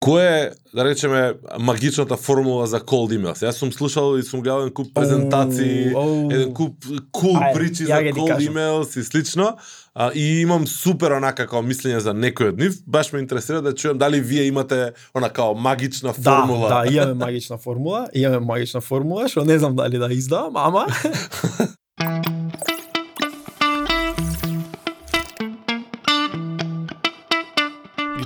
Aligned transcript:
Кој 0.00 0.22
е, 0.24 0.52
да 0.72 0.84
речеме, 0.84 1.34
магичната 1.60 2.16
формула 2.16 2.64
за 2.66 2.78
cold 2.80 3.12
emails? 3.12 3.42
Јас 3.44 3.58
сум 3.60 3.68
слушал 3.72 4.16
и 4.16 4.22
сум 4.24 4.40
гледал 4.40 4.62
еден 4.64 4.72
куп 4.72 4.94
презентации, 4.96 5.92
Оу, 5.92 6.30
еден 6.32 6.54
куп 6.56 6.86
cool 7.12 7.36
Ајде, 7.36 7.52
причи 7.52 7.84
за 7.84 7.98
cold 8.16 8.40
emails 8.40 8.96
и 8.96 9.04
слично. 9.04 9.56
А, 9.94 10.10
и 10.14 10.40
имам 10.40 10.64
супер 10.66 11.12
онака 11.12 11.44
као 11.50 11.60
мислење 11.60 11.98
за 12.00 12.14
некој 12.16 12.54
од 12.54 12.62
нив. 12.62 12.78
Баш 12.86 13.12
ме 13.12 13.20
интересира 13.20 13.60
да 13.60 13.74
чујам 13.76 13.98
дали 14.00 14.20
вие 14.24 14.46
имате 14.48 14.92
она 15.12 15.28
као 15.28 15.52
магична 15.54 16.14
Да, 16.16 16.22
формула. 16.22 16.68
да, 16.68 16.92
имаме 16.92 17.14
магична 17.14 17.58
формула, 17.58 18.08
имаме 18.14 18.40
магична 18.40 18.80
формула, 18.80 19.28
што 19.28 19.44
не 19.44 19.58
знам 19.58 19.76
дали 19.76 19.98
да 19.98 20.08
издавам, 20.08 20.56
ама 20.56 20.86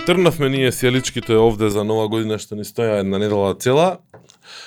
Ги 0.05 0.13
трнавме 0.13 0.49
ние 0.49 0.73
сиеличките 0.73 1.33
овде 1.33 1.71
за 1.71 1.81
нова 1.85 2.09
година 2.09 2.37
што 2.39 2.59
ни 2.59 2.65
стоја 2.65 2.99
една 3.01 3.17
недела 3.17 3.55
цела, 3.57 3.87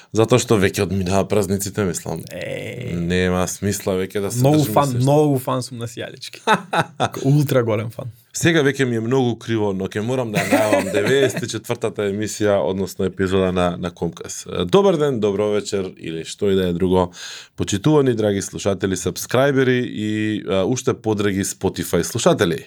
затоа 0.09 0.39
што 0.41 0.57
веќе 0.57 0.81
одминаа 0.81 1.27
празниците, 1.30 1.84
мислам. 1.85 2.23
е, 2.34 2.95
Нема 2.98 3.44
смисла 3.47 3.94
веќе 3.94 4.21
да 4.21 4.31
се 4.31 4.39
многу 4.39 4.63
фан, 4.66 4.88
се- 4.88 4.97
многу 4.97 5.38
фан 5.38 5.61
сум 5.63 5.77
на 5.77 5.85
Сијалички. 5.85 6.41
Ултра 7.23 7.61
голем 7.63 7.91
фан. 7.91 8.09
Сега 8.34 8.63
веќе 8.66 8.85
ми 8.85 8.95
е 8.95 8.99
многу 8.99 9.35
криво, 9.38 9.73
но 9.73 9.85
ќе 9.85 10.02
морам 10.02 10.31
да 10.31 10.39
ја 10.39 10.49
најавам 10.49 10.89
94-та 10.89 12.09
емисија, 12.09 12.58
односно 12.58 13.05
епизода 13.05 13.52
на 13.52 13.77
на 13.77 13.91
Комкас. 13.91 14.47
Добар 14.66 14.97
ден, 14.97 15.19
добро 15.19 15.52
вечер 15.52 15.94
или 15.97 16.25
што 16.25 16.49
и 16.49 16.55
да 16.55 16.67
е 16.67 16.73
друго. 16.73 17.11
Почитувани 17.55 18.16
драги 18.16 18.41
слушатели, 18.41 18.95
сабскрајбери 18.95 19.85
и 19.85 20.09
а, 20.49 20.66
уште 20.66 20.94
подраги 20.95 21.44
Spotify 21.45 22.02
слушатели. 22.02 22.66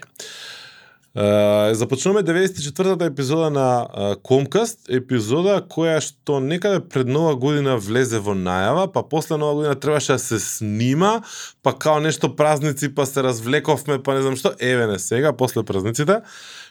Uh, 1.17 1.73
започнуваме 1.73 2.23
94-та 2.23 3.05
епизода 3.05 3.51
на 3.51 3.87
uh, 3.99 4.23
Комкаст, 4.23 4.87
епизода 4.87 5.57
која 5.59 5.97
што 5.99 6.39
некаде 6.39 6.79
пред 6.87 7.11
нова 7.11 7.33
година 7.35 7.75
влезе 7.83 8.21
во 8.23 8.31
најава, 8.39 8.85
па 8.95 9.03
после 9.03 9.35
нова 9.35 9.57
година 9.59 9.75
требаше 9.75 10.15
да 10.15 10.23
се 10.23 10.39
снима, 10.39 11.25
па 11.67 11.75
као 11.75 11.99
нешто 11.99 12.31
празници, 12.31 12.93
па 12.95 13.09
се 13.11 13.25
развлековме, 13.27 13.99
па 13.99 14.15
не 14.15 14.23
знам 14.23 14.37
што, 14.39 14.55
еве 14.63 14.87
не 14.87 15.01
сега, 15.03 15.33
после 15.35 15.67
празниците. 15.67 16.21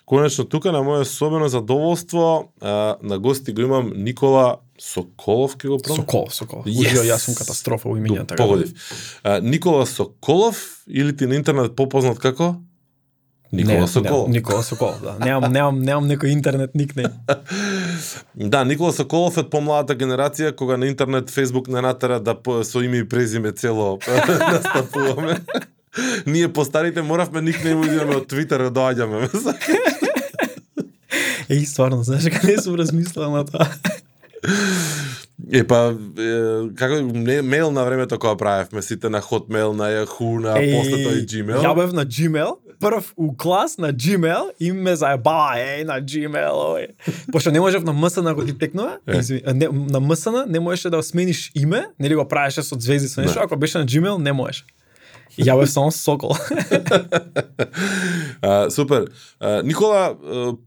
Конечно 0.08 0.48
тука 0.48 0.72
на 0.72 0.80
моје 0.88 1.04
особено 1.04 1.52
задоволство 1.52 2.48
uh, 2.64 2.96
на 3.04 3.20
гости 3.20 3.52
го 3.52 3.68
имам 3.68 3.92
Никола 3.92 4.64
Соколов, 4.80 5.58
ке 5.58 5.68
го 5.68 5.84
пробам? 5.84 6.08
Сокол, 6.08 6.28
Сокол. 6.32 6.64
Yes. 6.64 6.80
Ужио, 6.80 7.04
јас 7.12 7.28
сум 7.28 7.36
катастрофа 7.36 7.92
во 7.92 8.00
имењата. 8.00 8.32
така. 8.32 8.48
Погодив. 8.48 8.72
Никола 9.44 9.84
Соколов 9.86 10.88
или 10.88 11.12
ти 11.12 11.28
на 11.28 11.36
интернет 11.36 11.76
попознат 11.76 12.24
како? 12.24 12.56
Никола 13.52 13.80
Не, 13.80 13.88
Соколов. 13.88 14.28
Не, 14.28 14.34
Никола 14.34 14.64
Соколов, 14.64 15.02
да. 15.02 15.26
Немам, 15.26 15.52
немам, 15.52 15.82
немам 15.82 16.08
некој 16.08 16.34
интернет 16.34 16.76
никнейм. 16.76 17.12
Да, 18.36 18.64
Никола 18.64 18.94
Соколов 18.94 19.38
е 19.38 19.42
од 19.42 19.50
помладата 19.50 19.98
генерација, 19.98 20.54
кога 20.56 20.78
на 20.78 20.88
интернет, 20.88 21.30
Фейсбук 21.34 21.68
не 21.68 21.82
натера 21.82 22.20
да 22.20 22.38
со 22.64 22.82
име 22.82 22.98
и 23.02 23.10
презиме 23.10 23.52
цело 23.52 24.00
настапуваме. 24.54 25.40
Ние 26.26 26.54
постарите 26.54 27.02
моравме 27.02 27.42
никнейм 27.42 27.82
да 27.82 27.88
идеме 27.88 28.16
од 28.16 28.28
Твитер 28.30 28.70
да 28.70 28.72
доаѓаме. 28.72 29.30
Еј, 31.50 31.66
стварно, 31.66 32.04
знаеш 32.04 32.30
не 32.44 32.62
сум 32.62 32.78
размислила 32.78 33.30
на 33.34 33.46
тоа. 33.46 33.66
Е 35.50 35.64
па 35.66 35.90
е, 35.98 36.30
како 36.78 37.02
не, 37.02 37.42
мейл 37.42 37.72
на 37.74 37.84
времето 37.84 38.20
кога 38.20 38.36
правевме 38.38 38.82
сите 38.86 39.10
на 39.10 39.22
Hotmail, 39.22 39.74
на 39.74 39.90
Yahoo, 39.90 40.38
на 40.38 40.54
после 40.54 41.04
тоа 41.04 41.18
и 41.18 41.26
Gmail. 41.26 41.64
Ја 41.66 41.74
бев 41.74 41.94
на 41.98 42.06
Gmail, 42.06 42.54
прв 42.80 43.14
у 43.18 43.38
клас 43.38 43.78
на 43.78 43.94
Gmail 43.94 44.50
и 44.60 44.72
ме 44.72 44.96
заебава, 44.96 45.56
еј, 45.58 45.84
на 45.84 46.02
Gmail, 46.02 46.52
ој. 46.52 46.88
Пошто 47.32 47.52
не 47.52 47.60
можев 47.60 47.84
на 47.84 47.94
MSN 47.94 48.32
ако 48.32 48.46
ти 48.46 48.58
текнува, 48.58 48.98
не, 49.08 49.66
на 49.68 50.02
MSN 50.02 50.46
не 50.46 50.60
можеше 50.60 50.90
да 50.90 51.04
смениш 51.04 51.52
име, 51.56 51.86
нели 52.00 52.16
го 52.16 52.28
правеше 52.28 52.64
со 52.64 52.76
звезди 52.80 53.08
со 53.08 53.22
нешто, 53.22 53.40
Да. 53.40 53.44
ако 53.46 53.58
беше 53.58 53.78
на 53.78 53.86
Gmail 53.86 54.18
не 54.18 54.34
можеше. 54.34 54.66
Ја 55.40 55.56
бев 55.60 55.70
само 55.72 55.92
Сокол. 55.92 56.36
А, 58.42 58.70
супер. 58.72 59.10
А, 59.40 59.62
Никола, 59.68 60.16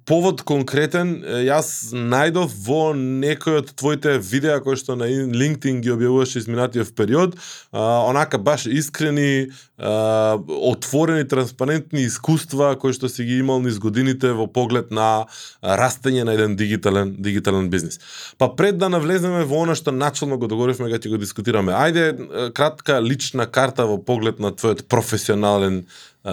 повод 0.04 0.42
конкретен, 0.44 1.14
јас 1.46 1.92
најдов 1.96 2.52
во 2.66 2.92
некој 2.92 3.62
од 3.62 3.70
твоите 3.80 4.18
видеа 4.20 4.58
кои 4.60 4.76
што 4.76 4.92
на 5.00 5.08
LinkedIn 5.08 5.80
ги 5.80 5.92
објавуваш 5.94 6.36
изминатиот 6.42 6.92
период, 6.98 7.38
а, 7.72 8.04
онака 8.04 8.36
баш 8.36 8.66
искрени, 8.68 9.48
а, 9.78 10.36
отворени, 10.36 11.24
транспарентни 11.28 12.04
искуства 12.04 12.74
кои 12.76 12.92
што 12.92 13.08
си 13.08 13.24
ги 13.24 13.40
имал 13.40 13.62
низ 13.64 13.80
годините 13.80 14.34
во 14.36 14.44
поглед 14.46 14.92
на 14.92 15.24
растење 15.64 16.28
на 16.28 16.36
еден 16.36 16.56
дигитален 16.60 17.16
дигитален 17.18 17.70
бизнис. 17.72 18.00
Па 18.36 18.50
пред 18.52 18.76
да 18.76 18.92
навлеземе 18.92 19.46
во 19.48 19.64
она 19.64 19.74
што 19.78 19.96
начално 19.96 20.36
го 20.36 20.46
договоривме 20.46 20.92
ќе 20.92 21.08
го 21.08 21.16
дискутираме. 21.16 21.72
Ајде 21.72 22.52
кратка 22.52 23.00
лична 23.00 23.48
карта 23.48 23.88
во 23.88 23.96
поглед 23.96 24.44
на 24.44 24.52
твојот 24.62 24.86
професионален 24.88 25.82
а, 26.24 26.32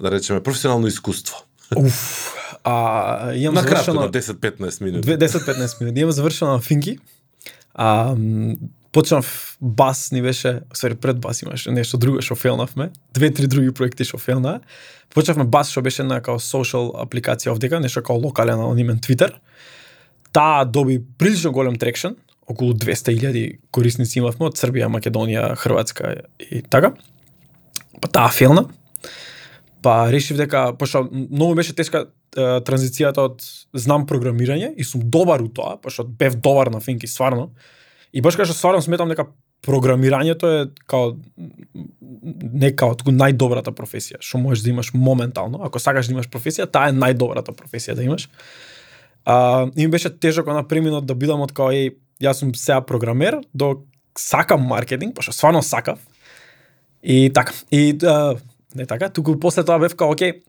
да 0.00 0.10
речеме 0.10 0.42
професионално 0.42 0.86
искуство. 0.86 1.44
Уф. 1.76 2.34
А, 2.64 3.34
имам 3.34 3.54
На 3.54 3.62
кратко 3.62 3.92
завршено 3.92 4.00
на 4.00 4.10
10-15 4.10 4.82
минути. 4.82 5.08
10-15 5.08 5.80
минути. 5.80 6.00
Имам 6.00 6.12
завршено 6.12 6.52
на 6.52 6.60
Финки. 6.60 6.98
А, 7.74 8.16
почнав 8.92 9.56
бас 9.60 10.12
ни 10.12 10.22
беше, 10.22 10.60
сори 10.74 10.94
пред 10.94 11.20
бас 11.20 11.42
имаше 11.42 11.70
нешто 11.70 11.98
друго 12.00 12.22
што 12.24 12.34
фелнавме. 12.34 12.90
Две-три 13.14 13.44
други 13.46 13.68
проекти 13.68 14.06
што 14.08 14.16
фелна. 14.18 14.60
Почнавме 15.12 15.44
бас 15.44 15.68
што 15.68 15.82
беше 15.84 16.06
на 16.06 16.22
као 16.24 16.40
social 16.40 16.94
апликација 16.96 17.52
овдека, 17.52 17.80
нешто 17.80 18.00
као 18.00 18.16
локален 18.16 18.56
анонимен 18.56 18.96
Twitter. 19.04 19.34
Таа 20.32 20.64
доби 20.64 21.02
прилично 21.18 21.52
голем 21.52 21.76
трекшн, 21.76 22.16
околу 22.48 22.72
200.000 22.72 23.58
корисници 23.70 24.18
имавме 24.22 24.48
од 24.48 24.56
Србија, 24.56 24.88
Македонија, 24.88 25.52
Хрватска 25.60 26.14
и 26.40 26.62
така. 26.62 26.94
Па 28.00 28.08
таа 28.08 28.28
фелна. 28.28 28.66
Па 29.82 30.10
решив 30.12 30.36
дека 30.36 30.72
пошто 30.78 31.06
многу 31.12 31.54
беше 31.54 31.74
тешка 31.76 32.06
е, 32.36 32.60
транзицијата 32.66 33.24
од 33.28 33.44
знам 33.76 34.06
програмирање 34.06 34.72
и 34.76 34.84
сум 34.84 35.04
добар 35.10 35.44
у 35.44 35.48
тоа, 35.48 35.76
пошто 35.82 36.04
бев 36.04 36.36
добар 36.36 36.72
на 36.74 36.80
финки 36.80 37.06
стварно. 37.06 37.52
И 38.12 38.22
баш 38.24 38.38
кај 38.38 38.48
што 38.48 38.56
стварно 38.56 38.82
сметам 38.82 39.12
дека 39.12 39.28
програмирањето 39.66 40.50
е 40.52 40.64
као 40.86 41.14
не 42.42 42.70
као 42.76 42.96
туку 42.98 43.12
најдобрата 43.14 43.72
професија 43.76 44.20
што 44.20 44.40
можеш 44.42 44.64
да 44.64 44.70
имаш 44.70 44.92
моментално. 44.94 45.62
Ако 45.66 45.82
сакаш 45.82 46.10
да 46.10 46.16
имаш 46.16 46.30
професија, 46.32 46.68
таа 46.70 46.90
е 46.90 46.96
најдобрата 46.96 47.54
професија 47.56 47.96
да 47.98 48.04
имаш. 48.06 48.28
А, 49.24 49.66
и 49.76 49.86
ми 49.86 49.88
беше 49.90 50.10
тежок 50.10 50.46
на 50.46 50.62
преминот 50.68 51.06
да 51.06 51.14
бидам 51.14 51.42
од 51.42 51.52
као 51.52 51.72
еј, 51.74 51.96
јас 52.22 52.42
сум 52.42 52.54
сега 52.54 52.80
програмер 52.80 53.40
до 53.54 53.86
сакам 54.18 54.62
маркетинг, 54.66 55.16
пошто 55.16 55.32
стварно 55.32 55.62
сакав. 55.62 55.98
И 57.06 57.30
така. 57.34 57.52
И 57.70 57.96
а, 58.02 58.34
не 58.74 58.86
така, 58.86 59.08
туку 59.08 59.38
после 59.38 59.62
тоа 59.64 59.78
бев 59.78 59.94
као 59.94 60.10
окей, 60.12 60.42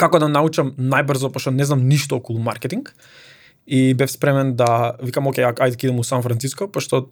како 0.00 0.18
да 0.18 0.28
научам 0.28 0.72
најбрзо, 0.80 1.28
пошто 1.32 1.52
не 1.52 1.64
знам 1.68 1.84
ништо 1.84 2.16
околу 2.16 2.40
маркетинг. 2.40 2.94
И 3.66 3.94
бев 3.94 4.10
спремен 4.10 4.54
да 4.56 4.96
викам 5.02 5.28
окей, 5.28 5.44
ајде 5.44 5.76
ќе 5.76 5.90
идам 5.90 6.00
у 6.00 6.04
Сан 6.04 6.24
Франциско, 6.24 6.70
пошто 6.72 7.10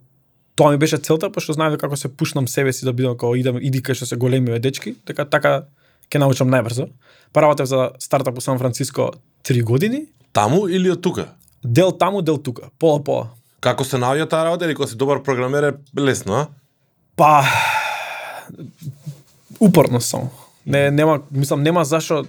тоа 0.57 0.73
ми 0.73 0.79
беше 0.81 0.97
целта, 0.97 1.29
пошто 1.31 1.53
знаев 1.53 1.77
како 1.79 1.97
се 1.97 2.09
пушнам 2.09 2.49
себе 2.49 2.73
си 2.73 2.89
да 2.89 2.93
бидам 2.93 3.19
како 3.19 3.37
идам 3.37 3.61
иди 3.61 3.83
кај 3.85 4.01
што 4.01 4.09
се 4.09 4.17
големи 4.17 4.59
дечки, 4.59 4.97
така 5.05 5.29
така 5.29 5.67
ќе 6.09 6.25
научам 6.25 6.49
најбрзо. 6.49 6.89
Па 7.33 7.43
работев 7.43 7.69
за 7.69 7.91
стартап 7.99 8.39
у 8.39 8.41
Сан 8.41 8.59
Франциско 8.59 9.13
3 9.45 9.63
години, 9.63 10.07
Таму 10.33 10.67
или 10.69 10.91
од 10.91 11.03
тука? 11.03 11.29
дел 11.65 11.93
таму, 11.93 12.23
дел 12.23 12.39
тука, 12.39 12.71
пола 12.79 13.05
пола. 13.05 13.29
Како 13.61 13.85
се 13.85 13.97
наоѓа 13.97 14.29
таа 14.29 14.45
работа 14.45 14.67
или 14.67 14.75
кога 14.75 14.89
си 14.89 14.97
добар 14.97 15.23
програмер 15.23 15.63
е 15.63 16.01
лесно, 16.01 16.35
а? 16.35 16.49
Па 17.17 17.45
упорно 19.61 20.01
само. 20.01 20.31
Не 20.67 20.91
нема 20.91 21.21
мислам 21.31 21.63
нема 21.63 21.85
зашо 21.85 22.25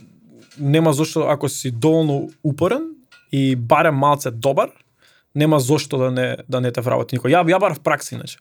нема 0.60 0.94
зошто 0.94 1.20
ако 1.20 1.50
си 1.50 1.72
доволно 1.72 2.30
упорен 2.44 2.82
и 3.32 3.56
барем 3.56 3.96
малце 3.96 4.32
добар, 4.32 4.70
нема 5.36 5.60
зошто 5.60 5.98
да 5.98 6.12
не 6.12 6.38
да 6.50 6.62
не 6.62 6.72
те 6.72 6.82
вработи 6.82 7.18
никој. 7.18 7.32
Ја 7.32 7.44
ја 7.44 7.60
барав 7.60 7.80
пракса 7.80 8.16
иначе. 8.16 8.38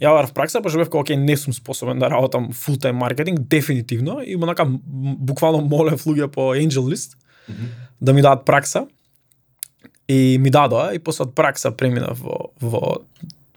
Ја 0.00 0.14
барав 0.14 0.32
пракса, 0.32 0.62
пошто 0.62 0.78
бев 0.78 0.88
како 0.88 1.00
окей, 1.00 1.16
не 1.16 1.36
сум 1.36 1.52
способен 1.54 1.98
да 1.98 2.10
работам 2.10 2.52
фул 2.52 2.76
тайм 2.76 2.96
маркетинг 2.96 3.40
дефинитивно 3.40 4.20
и 4.26 4.36
онака 4.36 4.64
м- 4.64 4.80
буквално 5.18 5.60
молев 5.60 6.04
луѓе 6.04 6.26
по 6.26 6.54
Angel 6.54 6.86
List 6.90 7.16
да 8.00 8.12
ми 8.12 8.22
дадат 8.22 8.44
пракса. 8.44 8.86
И 10.08 10.38
ми 10.40 10.50
дадоа 10.50 10.94
и 10.94 10.98
после 10.98 11.22
од 11.22 11.34
пракса 11.34 11.70
преминав 11.70 12.18
во 12.18 12.50
во 12.60 13.04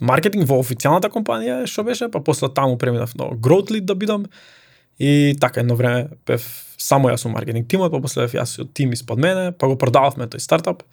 маркетинг 0.04 0.48
во 0.50 0.60
официјалната 0.62 1.10
компанија 1.14 1.64
што 1.70 1.86
беше, 1.88 2.10
па 2.12 2.22
после 2.24 2.52
таму 2.54 2.78
преминав 2.78 3.16
на 3.16 3.32
Growth 3.40 3.72
Lead 3.72 3.88
да 3.88 3.96
бидам 3.96 4.28
и 5.00 5.36
така 5.40 5.64
едно 5.64 5.76
време 5.80 6.10
бев 6.28 6.46
само 6.78 7.10
јас 7.10 7.24
во 7.26 7.32
маркетинг 7.34 7.70
тимот, 7.72 7.92
па 7.92 8.02
после 8.04 8.28
бев 8.28 8.36
јас 8.36 8.60
тим 8.74 8.94
испод 8.94 9.20
мене, 9.20 9.52
па 9.52 9.72
го 9.72 9.80
продававме 9.80 10.28
тој 10.28 10.44
стартап 10.44 10.84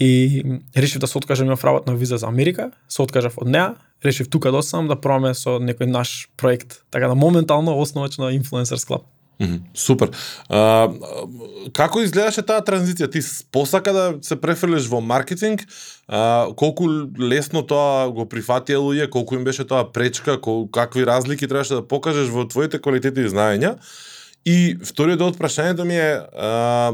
и 0.00 0.42
решив 0.76 1.00
да 1.00 1.06
се 1.06 1.18
откажам 1.18 1.46
имав 1.46 1.64
работна 1.64 1.94
виза 1.94 2.16
за 2.16 2.26
Америка, 2.26 2.70
се 2.88 3.02
откажав 3.02 3.36
од 3.36 3.48
неа, 3.48 3.74
решив 4.04 4.30
тука 4.30 4.50
да 4.50 4.64
останам 4.64 4.88
да 4.88 4.96
пробаме 4.96 5.34
со 5.36 5.60
некој 5.60 5.92
наш 5.92 6.30
проект, 6.40 6.80
така 6.90 7.08
да 7.08 7.14
моментално 7.14 7.76
основач 7.76 8.16
на 8.16 8.32
Influencers 8.32 8.88
Club. 8.88 9.04
Мгм, 9.40 9.62
Супер. 9.74 10.10
А, 10.52 10.88
како 11.72 12.02
изгледаше 12.04 12.42
таа 12.44 12.60
транзиција? 12.64 13.08
Ти 13.08 13.22
посака 13.52 13.94
да 13.96 14.04
се 14.22 14.36
префрлиш 14.36 14.88
во 14.92 15.00
маркетинг? 15.00 15.64
А, 16.08 16.52
колку 16.60 16.88
лесно 17.16 17.62
тоа 17.64 18.10
го 18.12 18.28
прифатија 18.28 18.82
луѓе, 18.84 19.08
колку 19.08 19.38
им 19.38 19.46
беше 19.48 19.64
тоа 19.64 19.86
пречка, 19.92 20.36
кол, 20.40 20.66
какви 20.68 21.06
разлики 21.08 21.48
требаше 21.48 21.80
да 21.80 21.86
покажеш 21.88 22.28
во 22.28 22.44
твоите 22.44 22.82
квалитети 22.82 23.24
и 23.24 23.32
знаења? 23.32 23.78
И 24.44 24.76
вториот 24.84 25.20
од 25.24 25.40
прашањето 25.40 25.88
ми 25.88 25.96
е 25.96 26.20
а, 26.20 26.92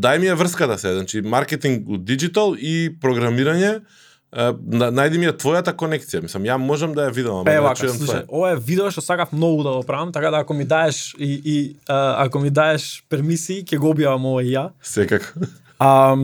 дај 0.00 0.18
ми 0.24 0.32
е 0.32 0.40
врската 0.40 0.76
да 0.76 0.80
се, 0.80 0.96
значи 0.96 1.20
маркетинг 1.20 1.88
у 1.88 2.00
диджитал 2.00 2.56
и 2.56 2.88
програмирање 3.00 3.76
а, 3.76 4.05
најди 4.34 5.20
ми 5.20 5.28
ја 5.28 5.36
твојата 5.38 5.72
конекција. 5.76 6.20
Мислам, 6.22 6.44
ја 6.44 6.56
можам 6.60 6.94
да 6.94 7.06
ја 7.06 7.14
видам, 7.14 7.44
ама 7.44 7.60
вака, 7.68 7.86
чујам 7.86 8.00
твоја. 8.00 8.24
ова 8.28 8.50
е 8.52 8.56
видео 8.56 8.90
што 8.90 9.00
сакав 9.00 9.32
многу 9.32 9.62
да 9.62 9.76
го 9.78 9.82
правам, 9.86 10.12
така 10.12 10.30
да 10.30 10.42
ако 10.42 10.54
ми 10.54 10.64
даеш 10.64 11.14
и, 11.18 11.40
и 11.44 11.76
а, 11.88 12.24
ако 12.26 12.38
ми 12.38 12.50
даеш 12.50 13.04
пермисии, 13.08 13.64
ќе 13.64 13.78
го 13.78 13.94
објавам 13.94 14.26
ова 14.26 14.42
и 14.42 14.52
ја. 14.52 14.70
Секако. 14.82 15.46
А, 15.78 16.16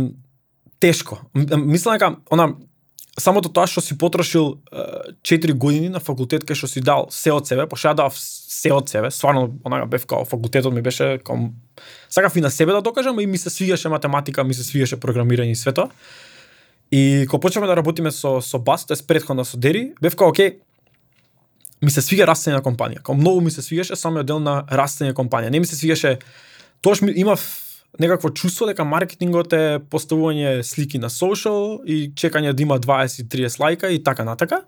тешко. 0.80 1.20
Мислам 1.34 1.94
дека 1.94 2.16
она 2.30 2.52
самото 3.20 3.52
тоа 3.52 3.68
што 3.68 3.80
си 3.84 3.96
потрошил 3.98 4.56
е, 4.72 5.12
4 5.22 5.52
години 5.52 5.88
на 5.92 6.00
факултет 6.00 6.44
кај 6.48 6.56
што 6.56 6.68
си 6.68 6.80
дал 6.80 7.06
се 7.12 7.32
од 7.32 7.46
себе, 7.46 7.66
пошто 7.68 7.92
ја 7.92 7.94
дав 7.94 8.16
се 8.16 8.72
од 8.72 8.88
себе, 8.88 9.10
стварно 9.12 9.52
онага 9.64 9.86
бев 9.86 10.06
као 10.06 10.24
факултетот 10.24 10.72
ми 10.72 10.82
беше 10.82 11.18
као 11.24 11.52
сакав 12.08 12.36
и 12.36 12.40
на 12.40 12.50
себе 12.50 12.72
да 12.72 12.82
докажам 12.82 13.20
и 13.20 13.26
ми 13.26 13.38
се 13.38 13.50
свигаше 13.50 13.88
математика, 13.88 14.44
ми 14.44 14.54
се 14.54 14.64
свигаше 14.64 14.96
програмирање 14.96 15.52
и 15.52 15.56
све 15.56 15.72
тоа. 15.72 15.90
И 16.92 17.26
кога 17.30 17.40
почнавме 17.40 17.66
да 17.66 17.76
работиме 17.76 18.10
со 18.10 18.40
со 18.40 18.58
Бас, 18.58 18.84
тоа 18.84 18.96
претходно 19.06 19.44
со 19.44 19.56
Дери, 19.56 19.94
бев 20.00 20.16
као 20.16 20.28
окей, 20.28 20.60
ми 21.82 21.90
се 21.90 22.02
свига 22.02 22.26
растење 22.28 22.60
на 22.60 22.62
компанија. 22.62 23.02
Као 23.02 23.16
многу 23.16 23.40
ми 23.40 23.50
се 23.50 23.62
свигаше 23.62 23.96
самиот 23.96 24.26
дел 24.26 24.38
на 24.38 24.62
растење 24.70 25.16
компанија. 25.16 25.50
Не 25.50 25.60
ми 25.60 25.66
се 25.66 25.76
свигаше 25.76 26.18
тоа 26.82 26.94
ми 27.02 27.12
имав 27.16 27.40
некакво 28.00 28.30
чувство 28.30 28.66
дека 28.66 28.84
маркетингот 28.84 29.52
е 29.52 29.78
поставување 29.90 30.62
слики 30.62 30.98
на 30.98 31.10
social 31.10 31.80
и 31.84 32.12
чекање 32.14 32.52
да 32.52 32.62
има 32.62 32.78
20-30 32.80 33.60
лајка 33.60 33.88
и 33.88 34.02
така 34.02 34.24
натака. 34.24 34.62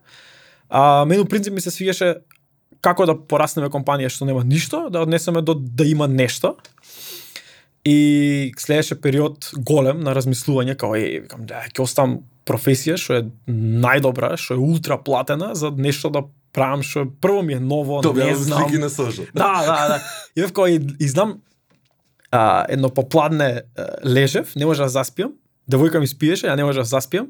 А 0.69 1.05
мену 1.05 1.25
принцип 1.25 1.53
ми 1.53 1.61
се 1.61 1.71
свигаше 1.71 2.17
како 2.81 3.07
да 3.07 3.17
пораснеме 3.17 3.69
компанија 3.73 4.09
што 4.13 4.25
нема 4.29 4.45
ништо, 4.45 4.89
да 4.91 5.05
однесеме 5.05 5.43
до 5.43 5.55
да 5.55 5.87
има 5.89 6.09
нешто. 6.09 6.57
И 7.85 8.53
следеше 8.59 8.97
период 9.01 9.51
голем 9.57 10.01
на 10.01 10.15
размислување 10.17 10.77
како 10.77 10.97
е, 10.97 11.21
викам 11.27 11.45
да 11.45 11.67
ќе 11.69 11.83
оставам 11.85 12.23
професија 12.49 12.97
што 13.01 13.19
е 13.19 13.25
најдобра, 13.49 14.35
што 14.41 14.57
е 14.57 14.63
ултра 14.63 14.97
платена 15.05 15.53
за 15.55 15.71
нешто 15.71 16.11
да 16.13 16.25
правам 16.55 16.83
што 16.87 17.05
прво 17.21 17.43
ми 17.43 17.59
е 17.59 17.61
ново, 17.61 18.01
Тоа 18.01 18.15
не 18.15 18.35
знам. 18.35 18.65
слики 18.65 18.81
на 18.81 18.89
сошал. 18.91 19.27
Да, 19.35 19.53
да, 19.67 19.77
да. 19.89 19.99
И 20.37 20.41
бев 20.41 20.53
кој 20.57 20.79
и, 20.79 21.05
и 21.05 21.09
знам 21.09 21.41
а, 22.31 22.65
едно 22.69 22.91
попладне 22.91 23.63
лежев, 24.07 24.57
не 24.57 24.67
може 24.67 24.83
да 24.83 24.89
заспиам. 24.89 25.35
Девојка 25.71 26.01
ми 26.01 26.07
спиеше, 26.07 26.47
ја 26.47 26.57
не 26.57 26.65
може 26.65 26.85
да 26.85 26.89
заспиам. 26.89 27.29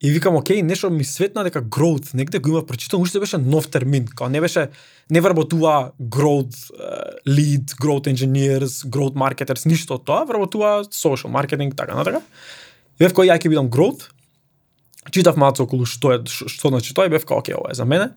И 0.00 0.10
викам, 0.10 0.36
окей, 0.36 0.62
нешто 0.62 0.90
ми 0.90 1.04
светна 1.04 1.42
дека 1.44 1.62
growth, 1.62 2.14
негде 2.14 2.38
го 2.38 2.48
има 2.48 2.66
прочитано, 2.66 3.02
уште 3.02 3.18
беше 3.18 3.38
нов 3.38 3.68
термин, 3.68 4.06
као 4.06 4.28
не 4.28 4.40
беше 4.40 4.68
не 5.10 5.20
вработува 5.20 5.92
growth 6.00 6.70
uh, 6.70 7.18
lead, 7.26 7.74
growth 7.82 8.06
engineers, 8.06 8.86
growth 8.86 9.18
marketers, 9.18 9.66
ништо 9.66 9.98
од 9.98 10.04
тоа, 10.06 10.22
вработува 10.24 10.84
social 10.86 11.34
marketing, 11.34 11.74
така 11.74 11.98
натака. 11.98 12.22
И 13.00 13.02
бев 13.02 13.14
кој 13.14 13.32
ја 13.32 13.42
ќе 13.42 13.50
бидам 13.50 13.66
growth. 13.66 14.06
Читав 15.10 15.36
малку 15.36 15.66
околу 15.66 15.86
што 15.86 16.14
е 16.14 16.22
што, 16.30 16.46
што 16.46 16.70
значи 16.70 16.94
тоа 16.94 17.10
и 17.10 17.10
бев 17.10 17.26
као, 17.26 17.42
окей, 17.42 17.58
ова 17.58 17.74
е 17.74 17.74
за 17.74 17.84
мене. 17.84 18.14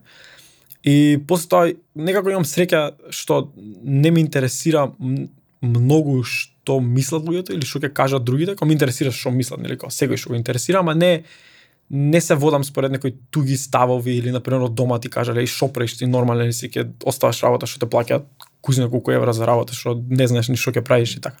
И 0.86 1.18
после 1.26 1.48
тоа 1.48 1.74
некако 1.98 2.30
имам 2.30 2.46
среќа 2.46 3.10
што 3.10 3.50
не 3.82 4.10
ме 4.14 4.22
интересира 4.22 4.86
многу 5.62 6.22
што 6.22 6.78
мислат 6.78 7.26
луѓето 7.26 7.58
или 7.58 7.66
што 7.66 7.82
ќе 7.82 7.90
кажат 7.90 8.22
другите, 8.22 8.54
кога 8.54 8.70
ме 8.70 8.78
интересира 8.78 9.10
што 9.10 9.34
мислат, 9.34 9.58
нели, 9.58 9.74
као 9.74 9.90
секој 9.90 10.14
што 10.14 10.30
го 10.30 10.38
интересира, 10.38 10.78
ама 10.78 10.94
не 10.94 11.24
не 11.92 12.20
се 12.20 12.34
водам 12.34 12.64
според 12.64 12.92
некои 12.92 13.14
туги 13.30 13.56
ставови 13.56 14.16
или 14.16 14.30
на 14.30 14.40
пример 14.40 14.64
од 14.64 14.74
дома 14.74 14.98
ти 14.98 15.10
кажале 15.10 15.42
и 15.42 15.46
шо 15.46 15.68
ти 15.68 16.06
нормален 16.06 16.52
си 16.52 16.68
ќе 16.68 16.88
оставаш 17.04 17.42
работа 17.42 17.66
што 17.66 17.84
те 17.84 17.86
плаќаат 17.86 18.24
кузина 18.62 18.88
колку 18.88 19.12
евра 19.12 19.32
за 19.32 19.46
работа 19.46 19.74
што 19.74 20.00
не 20.08 20.26
знаеш 20.26 20.48
ни 20.48 20.56
што 20.56 20.72
ќе 20.72 20.80
правиш 20.80 21.16
и 21.16 21.20
така. 21.20 21.36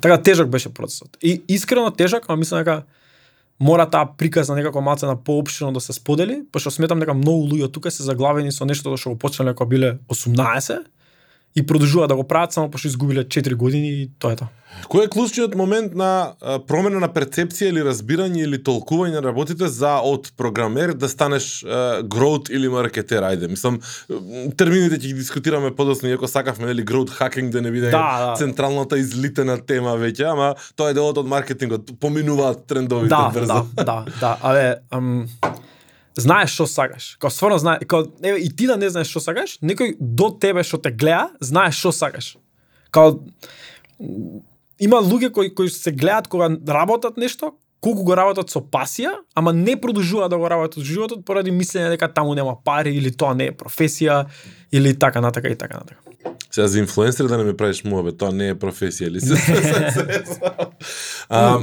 Така 0.00 0.18
тежок 0.22 0.48
беше 0.48 0.74
процесот. 0.74 1.16
И 1.22 1.42
искрено 1.48 1.90
тежок, 1.90 2.24
ама 2.28 2.36
мислам 2.36 2.64
дека 2.64 2.82
мора 3.60 3.86
таа 3.86 4.10
приказна 4.18 4.56
некако 4.56 4.80
маца 4.80 5.06
на 5.06 5.16
поопштено 5.16 5.72
да 5.72 5.80
се 5.80 5.92
сподели, 5.92 6.42
па 6.52 6.58
што 6.58 6.70
сметам 6.70 6.98
дека 6.98 7.14
многу 7.14 7.46
луѓе 7.54 7.70
тука 7.72 7.90
се 7.90 8.02
заглавени 8.02 8.52
со 8.52 8.64
нешто 8.64 8.96
што 8.96 9.14
го 9.14 9.18
почнале 9.18 9.54
кога 9.54 9.70
биле 9.70 9.98
18 10.10 10.82
и 11.56 11.66
продолжуваат 11.66 12.08
да 12.08 12.16
го 12.16 12.24
прават 12.28 12.52
само 12.52 12.70
пошто 12.70 12.88
изгубиле 12.88 13.24
4 13.24 13.54
години 13.54 13.88
и 13.88 14.10
тоа 14.18 14.32
е 14.32 14.36
тоа. 14.36 14.48
Кој 14.92 15.06
е 15.06 15.08
клучниот 15.10 15.54
момент 15.56 15.94
на 15.96 16.36
промена 16.68 17.00
на 17.00 17.08
перцепција 17.08 17.70
или 17.72 17.80
разбирање 17.82 18.44
или 18.44 18.58
толкување 18.62 19.16
на 19.16 19.22
работите 19.24 19.66
за 19.68 19.96
од 20.04 20.28
програмер 20.36 20.92
да 20.94 21.08
станеш 21.08 21.64
growth 22.06 22.50
или 22.52 22.68
маркетер, 22.68 23.24
ајде. 23.24 23.48
Мислам, 23.48 23.80
термините 24.60 25.00
ќе 25.00 25.06
ги 25.08 25.14
дискутираме 25.18 25.72
подоцна, 25.74 26.12
иако 26.12 26.28
сакавме 26.28 26.66
нели 26.68 26.84
growth 26.84 27.16
hacking 27.18 27.50
да 27.50 27.62
не 27.62 27.70
биде 27.70 27.90
Да, 27.90 28.04
да. 28.20 28.34
централната 28.38 28.98
излитена 29.00 29.56
тема 29.66 29.96
веќе, 29.98 30.28
ама 30.30 30.54
тоа 30.76 30.90
е 30.92 30.94
делот 30.94 31.18
од 31.18 31.26
маркетингот. 31.26 31.96
Поминуваат 32.00 32.66
трендовите 32.68 33.08
Да, 33.08 33.30
брзо. 33.34 33.64
да, 33.74 33.84
да, 33.84 34.04
да. 34.20 34.36
Абе, 34.42 34.76
ам, 34.92 35.26
знаеш 36.18 36.52
што 36.54 36.66
сакаш. 36.66 37.16
Као 37.22 37.30
стварно 37.30 37.58
знае, 37.58 37.86
као 37.86 38.06
еве 38.22 38.42
и 38.42 38.50
ти 38.50 38.66
да 38.66 38.76
не 38.76 38.90
знаеш 38.90 39.10
што 39.10 39.22
сакаш, 39.22 39.58
некој 39.62 39.96
до 40.00 40.30
тебе 40.34 40.64
што 40.66 40.80
те 40.82 40.90
гледа, 40.90 41.30
знаеш 41.40 41.78
што 41.78 41.94
сакаш. 41.94 42.36
Као 42.90 43.20
има 44.78 45.00
луѓе 45.02 45.30
кои 45.30 45.54
кои 45.54 45.70
се 45.70 45.92
гледаат 45.92 46.28
кога 46.28 46.50
работат 46.68 47.16
нешто, 47.16 47.54
колку 47.80 48.02
го 48.02 48.16
работат 48.18 48.50
со 48.50 48.60
пасија, 48.60 49.14
ама 49.34 49.52
не 49.52 49.76
продолжуваат 49.80 50.30
да 50.30 50.38
го 50.38 50.50
работат 50.50 50.82
животот 50.84 51.24
поради 51.24 51.54
мислење 51.54 51.94
дека 51.94 52.10
таму 52.10 52.34
нема 52.34 52.56
пари 52.64 52.96
или 52.96 53.10
тоа 53.14 53.34
не 53.34 53.52
е 53.52 53.56
професија 53.56 54.26
или 54.72 54.94
така 54.98 55.20
натака 55.20 55.48
и 55.48 55.56
така 55.56 55.78
натака. 55.78 56.02
Сега 56.50 56.66
за 56.68 56.78
инфлуенсер 56.78 57.28
да 57.28 57.38
не 57.38 57.44
ме 57.44 57.56
правиш 57.56 57.84
муабе, 57.84 58.12
тоа 58.12 58.32
не 58.32 58.48
е 58.48 58.54
професија 58.54 59.06
или 59.06 59.20
се. 59.20 59.36
А, 61.28 61.60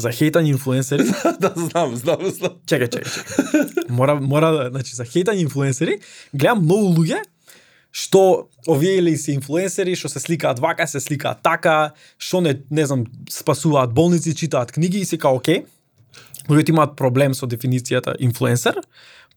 За 0.00 0.10
хейтање 0.14 0.54
инфлуенсери, 0.54 1.04
да, 1.42 1.52
знам, 1.56 1.94
знам, 1.96 2.24
знам. 2.30 2.56
чекај, 2.66 2.88
чекај, 2.94 3.12
чекај. 3.14 3.88
Мора 3.92 4.16
мора 4.20 4.70
значи 4.70 4.96
за 4.96 5.04
хейтање 5.04 5.46
инфлуенсери, 5.46 6.00
гледам 6.32 6.64
многу 6.64 6.94
луѓе 6.98 7.22
што 7.94 8.50
овие 8.66 8.98
или 8.98 9.14
се 9.16 9.36
инфлуенсери 9.38 9.94
што 9.94 10.10
се 10.10 10.20
сликаат 10.20 10.58
вака, 10.58 10.86
се 10.90 11.00
сликаат 11.00 11.44
така, 11.46 11.94
што 12.18 12.42
не 12.42 12.56
не 12.70 12.86
знам, 12.86 13.06
спасуваат 13.30 13.94
болници, 13.94 14.34
читаат 14.34 14.72
книги 14.72 14.98
и 14.98 15.06
се 15.06 15.18
као 15.18 15.38
окей. 15.38 15.64
Луѓето 16.48 16.74
имаат 16.74 16.96
проблем 16.96 17.34
со 17.34 17.46
дефиницијата 17.46 18.16
инфлуенсер. 18.20 18.82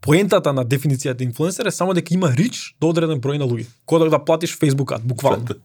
Поентата 0.02 0.54
на 0.54 0.66
дефиницијата 0.66 1.24
инфлуенсер 1.24 1.66
е 1.66 1.72
само 1.72 1.94
дека 1.94 2.14
има 2.14 2.30
рич 2.34 2.76
до 2.82 2.90
одреден 2.90 3.22
број 3.22 3.38
на 3.38 3.46
луѓе. 3.46 3.68
Кога 3.86 4.10
да 4.10 4.20
платиш 4.20 4.58
Facebook 4.58 4.94
ад, 4.96 5.06
буквално. 5.06 5.56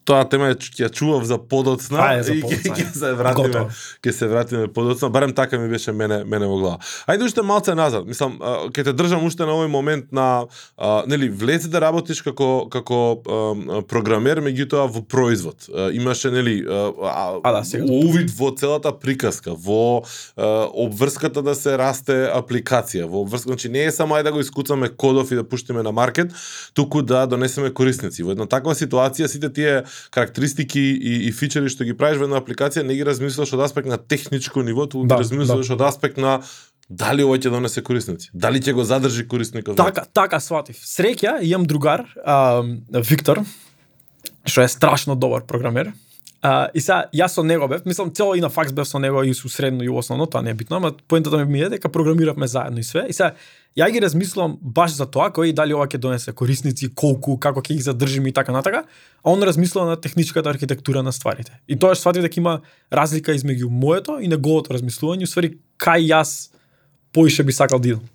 А, 0.00 0.04
тоа 0.04 0.24
тема 0.28 0.50
ќе 0.54 0.86
ја 0.86 0.90
чував 0.92 1.24
за 1.24 1.38
подоцна 1.38 1.98
Ајде, 1.98 2.22
за 2.22 2.34
и 2.34 2.42
ќе 2.42 2.86
се 2.94 3.12
вратиме 3.14 3.66
ќе 4.02 4.12
се 4.12 4.28
вратиме 4.28 4.68
подоцна. 4.72 5.10
Барем 5.10 5.32
така 5.32 5.58
ми 5.58 5.68
беше 5.68 5.92
мене 5.92 6.24
мене 6.24 6.46
во 6.46 6.58
глава. 6.58 6.78
Ајде 7.06 7.24
уште 7.28 7.42
малце 7.42 7.74
назад. 7.74 8.06
Мислам 8.06 8.38
а, 8.40 8.68
ќе 8.72 8.84
те 8.84 8.92
држам 8.92 9.24
уште 9.26 9.46
на 9.46 9.52
овој 9.54 9.68
момент 9.68 10.12
на 10.12 10.46
а, 10.76 11.02
нели 11.06 11.28
влезе 11.28 11.68
да 11.68 11.80
работиш 11.80 12.22
како 12.22 12.68
како 12.70 13.20
а, 13.20 13.82
програмер 13.82 14.40
меѓутоа 14.40 14.88
во 14.90 15.02
производ. 15.02 15.68
А, 15.68 15.90
имаше 15.92 16.30
нели 16.30 16.64
а, 16.66 16.90
А, 17.44 17.52
да, 17.52 17.64
сега. 17.64 17.84
увид 17.84 18.30
во 18.30 18.50
целата 18.56 18.92
приказка 18.92 19.54
во 19.54 20.02
а, 20.36 20.66
обврската 20.72 21.42
да 21.42 21.54
се 21.54 21.76
расте 21.78 22.30
апликација 22.34 23.06
во 23.06 23.22
обврска 23.22 23.52
значи 23.52 23.68
не 23.68 23.84
е 23.84 23.92
само 23.92 24.16
ајде 24.16 24.30
да 24.30 24.32
го 24.32 24.40
искуцаме 24.40 24.88
кодов 24.88 25.30
и 25.30 25.34
да 25.34 25.44
пуштиме 25.44 25.82
на 25.82 25.92
маркет 25.92 26.32
туку 26.74 27.02
да 27.02 27.26
донесеме 27.26 27.70
корисници. 27.70 28.22
Во 28.22 28.32
една 28.32 28.46
таква 28.46 28.74
ситуација 28.74 29.26
сите 29.26 29.52
тие 29.52 29.82
карактеристики 30.10 30.80
и, 30.80 31.28
и 31.28 31.32
фичери 31.32 31.68
што 31.68 31.84
ги 31.84 31.96
правиш 31.96 32.20
во 32.20 32.28
една 32.28 32.40
апликација 32.40 32.84
не 32.86 32.96
ги 32.98 33.06
размислуваш 33.06 33.52
од 33.56 33.64
аспект 33.68 33.88
на 33.88 33.98
техничко 33.98 34.62
ниво, 34.62 34.86
туку 34.86 35.06
Да, 35.06 35.16
ги 35.16 35.26
размислуваш 35.26 35.70
од 35.76 35.86
аспект 35.86 36.16
на 36.16 36.40
дали 36.90 37.22
ова 37.22 37.38
ќе 37.38 37.52
донесе 37.54 37.82
корисници, 37.86 38.30
дали 38.34 38.60
ќе 38.60 38.74
го 38.74 38.84
задржи 38.84 39.26
корисникот. 39.28 39.78
Така, 39.78 40.04
така 40.04 40.40
сватив. 40.42 40.80
Среќа, 40.82 41.38
имам 41.46 41.66
другар, 41.70 42.06
а, 42.24 42.62
Виктор, 42.90 43.44
што 44.44 44.64
е 44.66 44.68
страшно 44.68 45.14
добар 45.16 45.46
програмер. 45.46 45.92
А, 46.42 46.70
и 46.72 46.80
сега, 46.80 47.04
јас 47.12 47.36
со 47.36 47.42
него 47.44 47.66
бев, 47.68 47.84
мислам, 47.84 48.10
цело 48.16 48.34
и 48.34 48.40
на 48.40 48.48
факс 48.48 48.72
бев 48.72 48.88
со 48.88 48.98
него 48.98 49.22
и 49.22 49.34
со 49.34 49.48
средно 49.48 49.84
и 49.84 49.88
основно, 49.88 50.26
тоа 50.26 50.40
не 50.42 50.50
е 50.50 50.54
битно, 50.54 50.76
ама 50.76 50.92
поентата 51.08 51.44
ми 51.44 51.60
е 51.60 51.68
дека 51.68 51.88
програмиравме 51.88 52.46
заедно 52.46 52.80
и 52.80 52.82
све. 52.82 53.04
И 53.08 53.12
сега, 53.12 53.34
ја 53.76 53.90
ги 53.92 54.00
размислувам 54.00 54.56
баш 54.62 54.96
за 54.96 55.04
тоа, 55.06 55.28
кој 55.28 55.52
дали 55.52 55.76
ова 55.76 55.84
ќе 55.84 56.00
донесе 56.00 56.32
корисници, 56.32 56.88
колку, 56.94 57.36
како 57.36 57.60
ќе 57.60 57.76
ги 57.76 57.84
задржиме 57.84 58.32
и 58.32 58.32
така 58.32 58.52
натака, 58.56 58.86
а 59.22 59.30
он 59.30 59.42
размислува 59.42 59.86
на 59.86 59.96
техничката 60.00 60.48
архитектура 60.48 61.02
на 61.02 61.12
стварите. 61.12 61.60
И 61.68 61.76
тоа 61.76 61.92
што 61.92 62.08
сватив 62.08 62.24
дека 62.24 62.40
има 62.40 62.60
разлика 62.88 63.36
измеѓу 63.36 63.68
моето 63.68 64.16
и 64.16 64.28
неговото 64.28 64.72
размислување, 64.72 65.28
усвари 65.28 65.58
кај 65.76 66.08
јас 66.08 66.50
поише 67.12 67.44
би 67.44 67.52
сакал 67.52 67.78
да 67.78 67.88
идам. 67.88 68.08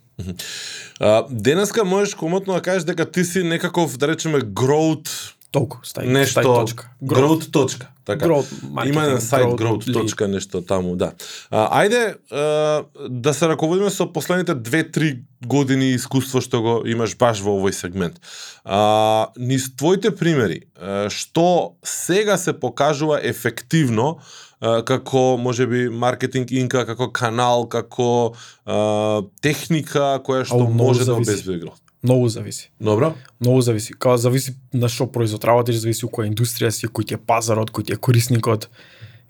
Uh, 1.00 1.28
денеска 1.30 1.84
можеш 1.86 2.16
комотно 2.16 2.54
да 2.54 2.62
кажеш 2.62 2.84
дека 2.84 3.06
ти 3.06 3.26
си 3.26 3.44
некаков, 3.44 3.98
да 3.98 4.08
речеме, 4.08 4.40
growth 4.40 5.35
Толку, 5.52 5.80
стај, 5.84 6.08
нешто 6.08 6.42
стај 6.42 6.44
точка. 6.44 6.90
growth. 7.02 7.52
точка 7.52 7.92
така. 8.06 8.26
Growth 8.26 8.52
има 8.88 9.06
еден 9.08 9.22
сајт 9.24 9.56
growth 9.58 9.86
growth 9.86 9.94
точка 9.94 10.28
нешто 10.28 10.62
таму 10.62 10.96
да. 10.96 11.14
А, 11.50 11.82
ајде 11.82 12.18
а, 12.32 12.86
да 13.10 13.34
се 13.34 13.50
раководиме 13.50 13.90
со 13.90 14.06
последните 14.06 14.56
2-3 14.56 15.24
години 15.46 15.94
искуство 15.96 16.42
што 16.42 16.62
го 16.62 16.74
имаш 16.86 17.18
баш 17.18 17.42
во 17.42 17.58
овој 17.58 17.74
сегмент. 17.74 18.22
А, 18.64 19.32
низ 19.38 19.72
твоите 19.76 20.12
примери 20.12 20.66
а, 20.76 21.10
што 21.10 21.78
сега 21.84 22.38
се 22.38 22.54
покажува 22.54 23.20
ефективно 23.24 24.20
а, 24.60 24.84
како 24.86 25.38
можеби 25.42 25.90
маркетинг 25.90 26.52
инка 26.52 26.86
како 26.86 27.10
канал 27.10 27.66
како 27.70 28.36
а, 28.66 29.24
техника 29.42 30.20
која 30.22 30.46
што 30.46 30.62
Ау, 30.62 30.70
може 30.70 31.06
да 31.06 31.18
зависи. 31.18 31.64
Многу 32.06 32.28
зависи. 32.30 32.70
добро 32.80 33.14
Многу 33.42 33.62
зависи. 33.62 33.94
Као 33.94 34.18
зависи 34.18 34.54
на 34.74 34.88
што 34.90 35.08
производ 35.12 35.44
работиш, 35.44 35.76
зависи 35.82 36.06
у 36.06 36.10
која 36.10 36.30
индустрија 36.30 36.70
си, 36.70 36.88
кој 36.88 37.08
ти 37.08 37.14
е 37.14 37.18
пазарот, 37.18 37.72
кој 37.74 37.86
ти 37.86 37.94
е 37.94 37.98
корисникот 37.98 38.70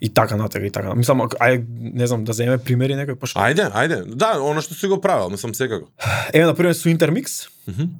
и 0.02 0.10
така 0.10 0.36
натака 0.36 0.66
и 0.68 0.72
така. 0.72 0.94
Мислам, 0.94 1.22
ај 1.40 1.64
не 1.96 2.08
знам 2.08 2.26
да 2.28 2.34
земеме 2.34 2.58
примери 2.60 2.94
некој 2.94 3.16
пошто. 3.16 3.40
Ајде, 3.40 3.72
ајде. 3.72 4.04
Да, 4.16 4.36
она 4.44 4.62
што 4.62 4.76
си 4.76 4.88
го 4.88 5.00
правил, 5.02 5.30
мислам 5.32 5.56
секако. 5.56 5.88
Еве 6.34 6.46
на 6.46 6.54
пример 6.54 6.76
со 6.76 6.90
Intermix. 6.90 7.48
Мгм. 7.68 7.96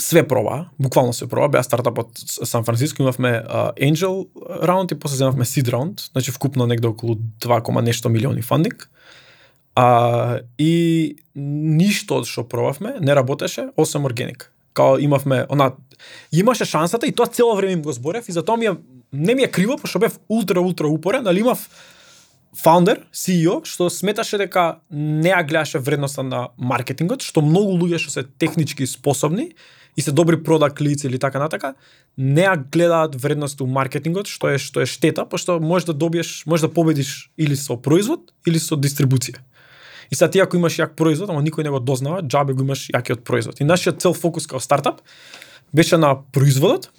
Све 0.00 0.22
проба, 0.22 0.70
буквално 0.78 1.12
све 1.12 1.26
проба, 1.26 1.48
беа 1.48 1.62
стартап 1.62 1.98
од 1.98 2.08
С- 2.16 2.46
Сан 2.46 2.64
Франциско, 2.64 3.02
имавме 3.02 3.42
uh, 3.42 3.72
Angel 3.76 4.28
раунд 4.62 4.90
и 4.90 4.98
после 4.98 5.16
земавме 5.16 5.44
Seed 5.44 5.68
раунд, 5.68 6.00
значи 6.12 6.30
вкупно 6.30 6.66
негде 6.66 6.86
околу 6.88 7.14
2, 7.42 7.62
кома 7.62 7.82
нешто 7.82 8.08
милиони 8.08 8.42
фандинг. 8.42 8.90
А, 9.78 10.40
и 10.58 11.16
ништо 11.38 12.16
од 12.18 12.26
што 12.26 12.42
пробавме 12.42 12.96
не 12.98 13.14
работеше, 13.14 13.68
освен 13.78 14.08
органик. 14.08 14.48
Као 14.74 14.96
имавме, 14.98 15.44
она, 15.48 15.70
имаше 16.34 16.64
шансата 16.66 17.06
и 17.06 17.12
тоа 17.14 17.30
цело 17.30 17.54
време 17.54 17.78
им 17.78 17.82
го 17.82 17.92
зборев 17.92 18.26
и 18.28 18.34
затоа 18.34 18.56
ми 18.56 18.66
е, 18.66 18.74
не 19.12 19.34
ми 19.34 19.42
е 19.46 19.50
криво, 19.50 19.76
пошто 19.78 19.98
бев 19.98 20.18
ултра, 20.28 20.60
ултра 20.60 20.88
упорен, 20.88 21.26
али 21.26 21.46
имав 21.46 21.68
фаундер, 22.58 23.04
CEO, 23.14 23.60
што 23.62 23.86
сметаше 23.86 24.40
дека 24.42 24.80
не 24.90 25.30
ја 25.30 25.44
гледаше 25.46 25.78
вредноста 25.78 26.24
на 26.26 26.48
маркетингот, 26.58 27.22
што 27.22 27.38
многу 27.38 27.78
луѓе 27.78 28.02
што 28.02 28.10
се 28.10 28.24
технички 28.26 28.86
способни 28.86 29.52
и 29.94 30.02
се 30.02 30.10
добри 30.10 30.42
продакт 30.42 30.80
лици 30.80 31.06
или 31.06 31.22
така 31.22 31.38
натака, 31.38 31.76
не 32.16 32.42
ја 32.42 32.56
гледаат 32.58 33.14
вредноста 33.14 33.62
у 33.62 33.70
маркетингот, 33.70 34.26
што 34.26 34.50
е 34.50 34.58
што 34.58 34.82
е 34.82 34.90
штета, 34.90 35.22
пошто 35.22 35.60
можеш 35.62 35.86
да 35.86 35.94
добиеш, 35.94 36.42
можеш 36.46 36.66
да 36.66 36.74
победиш 36.74 37.30
или 37.38 37.54
со 37.54 37.78
производ 37.78 38.34
или 38.42 38.58
со 38.58 38.74
дистрибуција. 38.74 39.38
И 40.10 40.14
сега 40.14 40.30
ти 40.30 40.40
ако 40.40 40.56
имаш 40.56 40.78
јак 40.78 40.96
производ, 40.96 41.30
ама 41.30 41.42
никој 41.42 41.64
не 41.64 41.70
го 41.70 41.80
дознава, 41.80 42.22
џабе 42.22 42.54
го 42.54 42.64
имаш 42.64 42.88
јакиот 42.94 43.24
производ. 43.24 43.60
И 43.60 43.64
нашиот 43.64 44.00
цел 44.00 44.14
фокус 44.14 44.46
као 44.46 44.60
стартап 44.60 45.00
беше 45.72 45.96
на 45.96 46.16
производот 46.32 46.90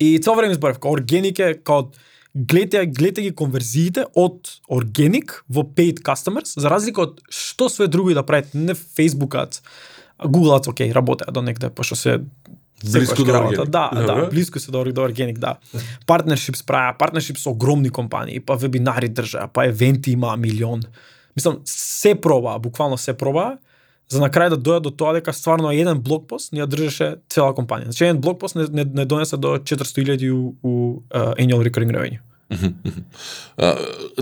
и 0.00 0.18
цело 0.22 0.36
време 0.36 0.54
зборев 0.54 0.78
као 0.78 0.92
органик 0.92 1.38
е 1.38 1.54
као 1.54 1.90
гледате 2.36 2.86
гледате 2.86 3.22
ги 3.22 3.32
конверзиите 3.32 4.04
од 4.14 4.60
органик 4.68 5.44
во 5.48 5.64
paid 5.64 6.02
customers 6.04 6.56
за 6.56 6.68
разлика 6.68 7.06
од 7.08 7.20
што 7.32 7.68
све 7.72 7.88
друго 7.88 8.12
и 8.12 8.16
да 8.16 8.22
правите 8.22 8.58
не 8.58 8.74
Facebook 8.74 9.32
ads, 9.32 9.62
Google 10.20 10.56
ads 10.56 10.68
окей, 10.68 10.92
работеа 10.92 11.32
до 11.32 11.42
некаде 11.42 11.70
пошто 11.72 11.96
се 11.96 12.20
секојаш 12.84 13.24
до 13.24 13.38
органик. 13.40 13.70
Да, 13.72 13.88
да, 13.92 14.28
блиску 14.28 14.60
се 14.60 14.70
до, 14.70 14.84
до 14.84 15.02
органик, 15.02 15.38
да. 15.38 15.56
Партнершип 16.06 16.56
правеа, 16.66 16.96
партнершип 16.98 17.38
со 17.38 17.50
огромни 17.50 17.90
компании, 17.90 18.40
па 18.40 18.56
вебинари 18.56 19.08
држаа, 19.08 19.48
па 19.48 19.66
евенти 19.66 20.12
имаа 20.12 20.36
милион. 20.36 20.84
Мислам, 21.36 21.60
се 21.64 22.14
проба, 22.14 22.58
буквално 22.58 22.98
се 22.98 23.12
проба 23.12 23.56
за 24.08 24.20
на 24.22 24.28
крај 24.30 24.54
да 24.54 24.58
дојат 24.58 24.84
до 24.86 24.90
тоа 24.94 25.16
дека 25.16 25.34
стварно 25.34 25.72
еден 25.74 25.98
блокпост 26.02 26.52
не 26.54 26.62
ја 26.62 26.68
држеше 26.70 27.08
цела 27.32 27.54
компанија. 27.56 27.90
Значи 27.90 28.04
еден 28.04 28.20
блокпост 28.22 28.54
не, 28.54 28.66
не, 28.70 28.84
не 28.84 29.04
донесе 29.04 29.36
до 29.36 29.56
400.000 29.58 30.30
у, 30.30 30.54
у 30.62 31.02
uh, 31.10 31.34
annual 31.34 31.66
recurring 31.66 31.90
revenue. 31.90 32.22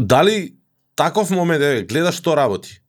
Дали 0.00 0.54
таков 0.96 1.30
момент 1.30 1.62
е 1.62 1.84
гледаш 1.84 2.16
што 2.16 2.36
работи? 2.36 2.80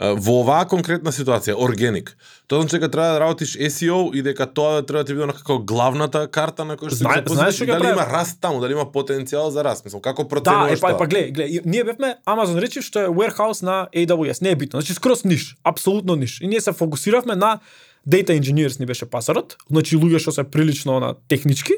Во 0.00 0.40
оваа 0.40 0.64
конкретна 0.64 1.12
ситуација, 1.12 1.52
органик, 1.54 2.16
тоа 2.48 2.62
значи 2.62 2.78
дека 2.78 2.88
треба 2.88 3.08
да 3.08 3.20
работиш 3.20 3.56
SEO 3.58 4.14
и 4.14 4.22
дека 4.22 4.46
тоа 4.46 4.80
треба 4.80 4.98
да 4.98 5.04
ти 5.04 5.14
биде 5.14 5.26
како 5.28 5.58
главната 5.60 6.26
карта 6.26 6.64
на 6.64 6.76
која 6.76 6.88
што 6.88 6.96
Знае- 6.96 7.20
се 7.20 7.34
знаеш 7.34 7.58
дали 7.58 7.88
има 7.88 8.06
раст 8.06 8.40
таму, 8.40 8.60
дали 8.60 8.72
има 8.72 8.86
потенцијал 8.86 9.48
за 9.48 9.60
раст, 9.60 9.84
мислам 9.84 10.00
како 10.00 10.22
Да, 10.22 10.26
е 10.26 10.30
проценуваш 10.30 10.80
па, 10.80 10.88
е, 10.88 10.92
тоа? 10.92 10.98
па 10.98 11.06
гледај, 11.06 11.32
гледај, 11.32 11.48
и- 11.50 11.60
ние 11.64 11.84
бевме 11.84 12.16
Amazon 12.26 12.56
речи 12.56 12.80
што 12.80 12.98
е 12.98 13.08
warehouse 13.08 13.62
на 13.62 13.88
AWS, 13.92 14.40
не 14.40 14.50
е 14.50 14.56
битно. 14.56 14.80
Значи 14.80 14.94
скроз 14.94 15.24
ниш, 15.24 15.56
апсолутно 15.64 16.16
ниш. 16.16 16.40
И 16.40 16.46
ние 16.46 16.60
се 16.60 16.72
фокусиравме 16.72 17.36
на 17.36 17.60
data 18.08 18.32
engineers 18.32 18.80
ни 18.80 18.86
беше 18.86 19.06
пасарот, 19.06 19.56
значи 19.70 19.96
луѓе 19.96 20.18
што 20.18 20.32
се 20.32 20.44
прилично 20.44 21.00
на 21.00 21.14
технички. 21.28 21.72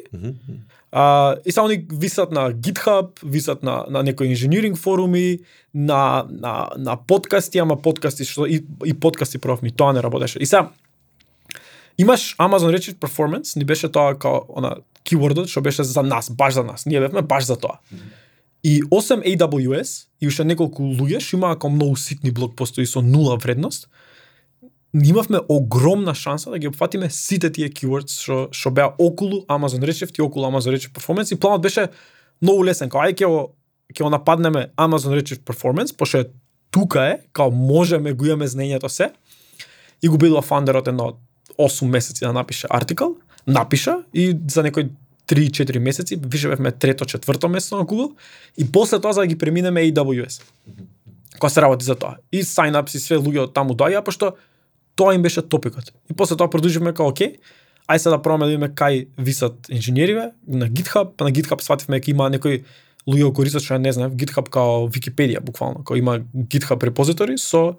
А, 0.93 1.37
и 1.45 1.53
само 1.53 1.69
ни 1.69 1.87
висат 1.93 2.31
на 2.33 2.53
GitHub, 2.53 3.25
висат 3.25 3.63
на, 3.63 3.85
на 3.91 4.03
некои 4.03 4.29
инженеринг 4.29 4.77
форуми, 4.79 5.39
на, 5.75 6.27
на, 6.29 6.71
на 6.79 6.97
подкасти, 6.97 7.59
ама 7.59 7.77
подкасти 7.83 8.25
што 8.25 8.47
и, 8.47 8.63
и 8.85 8.95
подкасти 8.95 9.39
профми, 9.39 9.73
тоа 9.73 9.93
не 9.93 10.03
работеше. 10.03 10.39
И 10.39 10.47
сега, 10.47 10.71
имаш 11.99 12.37
Amazon 12.37 12.77
Redshift 12.77 12.99
performance, 12.99 13.57
ни 13.57 13.65
беше 13.65 13.89
тоа 13.89 14.15
као 14.15 14.45
она 14.57 14.77
keywordот 15.05 15.49
што 15.49 15.61
беше 15.61 15.83
за 15.85 16.03
нас, 16.03 16.31
баш 16.31 16.55
за 16.55 16.65
нас. 16.65 16.87
Ние 16.87 17.01
бевме 17.01 17.23
баш 17.23 17.45
за 17.45 17.57
тоа. 17.57 17.81
И 18.63 18.83
осем 18.91 19.21
AWS 19.21 20.07
и 20.21 20.29
уште 20.29 20.45
неколку 20.45 20.85
луѓе 20.87 21.19
што 21.21 21.37
имаа 21.37 21.57
како 21.57 21.73
многу 21.73 21.97
ситни 21.97 22.31
блокпостои 22.31 22.87
со 22.87 23.03
нула 23.03 23.37
вредност, 23.37 23.89
имавме 24.95 25.39
огромна 25.49 26.15
шанса 26.15 26.51
да 26.51 26.59
ги 26.59 26.69
опфатиме 26.69 27.11
сите 27.11 27.51
тие 27.53 27.71
keywords 27.71 28.13
што 28.21 28.49
што 28.53 28.71
беа 28.71 28.93
околу 28.99 29.45
Amazon 29.49 29.81
Redshift 29.81 30.19
и 30.19 30.23
околу 30.23 30.47
Amazon 30.51 30.77
Redshift 30.77 30.93
Performance 30.93 31.33
и 31.33 31.41
планот 31.41 31.63
беше 31.63 31.89
многу 32.43 32.65
лесен, 32.65 32.91
као 32.93 33.09
ај 33.09 33.17
ќе 33.17 33.27
го 33.27 33.55
ќе 33.93 34.05
го 34.05 34.11
нападнеме 34.11 34.69
Amazon 34.77 35.17
Redshift 35.17 35.45
Performance, 35.49 35.97
пошто 35.97 36.19
е 36.19 36.29
тука 36.71 37.05
е, 37.07 37.19
као 37.33 37.51
можеме 37.51 38.13
го 38.13 38.27
имаме 38.27 38.49
знаењето 38.49 38.89
се. 38.89 39.13
И 40.03 40.09
го 40.09 40.19
бидува 40.19 40.43
фандерот 40.43 40.89
едно 40.89 41.13
8 41.59 41.87
месеци 41.87 42.25
да 42.25 42.33
напише 42.33 42.67
артикл, 42.71 43.15
напиша 43.47 44.03
и 44.15 44.37
за 44.51 44.63
некои 44.63 44.89
3-4 45.29 45.79
месеци 45.79 46.17
више 46.17 46.49
бевме 46.49 46.73
трето, 46.73 47.05
четврто 47.05 47.49
место 47.49 47.77
на 47.77 47.85
Google 47.85 48.13
и 48.59 48.73
после 48.73 49.01
тоа 49.01 49.13
за 49.13 49.21
да 49.21 49.27
ги 49.27 49.39
преминеме 49.39 49.81
AWS. 49.81 50.43
Кога 51.39 51.49
се 51.49 51.63
работи 51.63 51.85
за 51.85 51.95
тоа. 51.95 52.17
И 52.33 52.43
sign-ups 52.43 52.97
и 52.97 53.01
све 53.01 53.17
луѓе 53.17 53.49
од 53.49 53.55
таму 53.55 53.75
доаѓа, 53.75 54.03
пошто 54.05 54.35
тоа 54.97 55.15
им 55.15 55.23
беше 55.23 55.43
топикот. 55.43 55.93
И 56.11 56.15
после 56.15 56.37
тоа 56.37 56.51
продолживме 56.51 56.93
како 56.93 57.11
окей, 57.13 57.37
ај 57.89 57.99
се 57.99 58.11
да 58.11 58.23
пробаме 58.23 58.47
да 58.47 58.55
видиме 58.55 58.69
кај 58.69 59.07
висат 59.19 59.69
инженериве 59.69 60.33
на 60.47 60.69
GitHub, 60.69 61.17
па 61.17 61.25
на 61.25 61.33
GitHub 61.33 61.61
свативме 61.61 62.01
дека 62.01 62.11
има 62.11 62.31
некои 62.31 62.65
луѓе 63.09 63.25
го 63.25 63.33
користат 63.33 63.65
што 63.65 63.79
не 63.79 63.93
знаев, 63.93 64.15
GitHub 64.15 64.49
као 64.53 64.87
Википедија 64.93 65.41
буквално, 65.43 65.83
као 65.85 65.97
има 65.97 66.21
GitHub 66.35 66.83
репозитори 66.83 67.39
со 67.39 67.77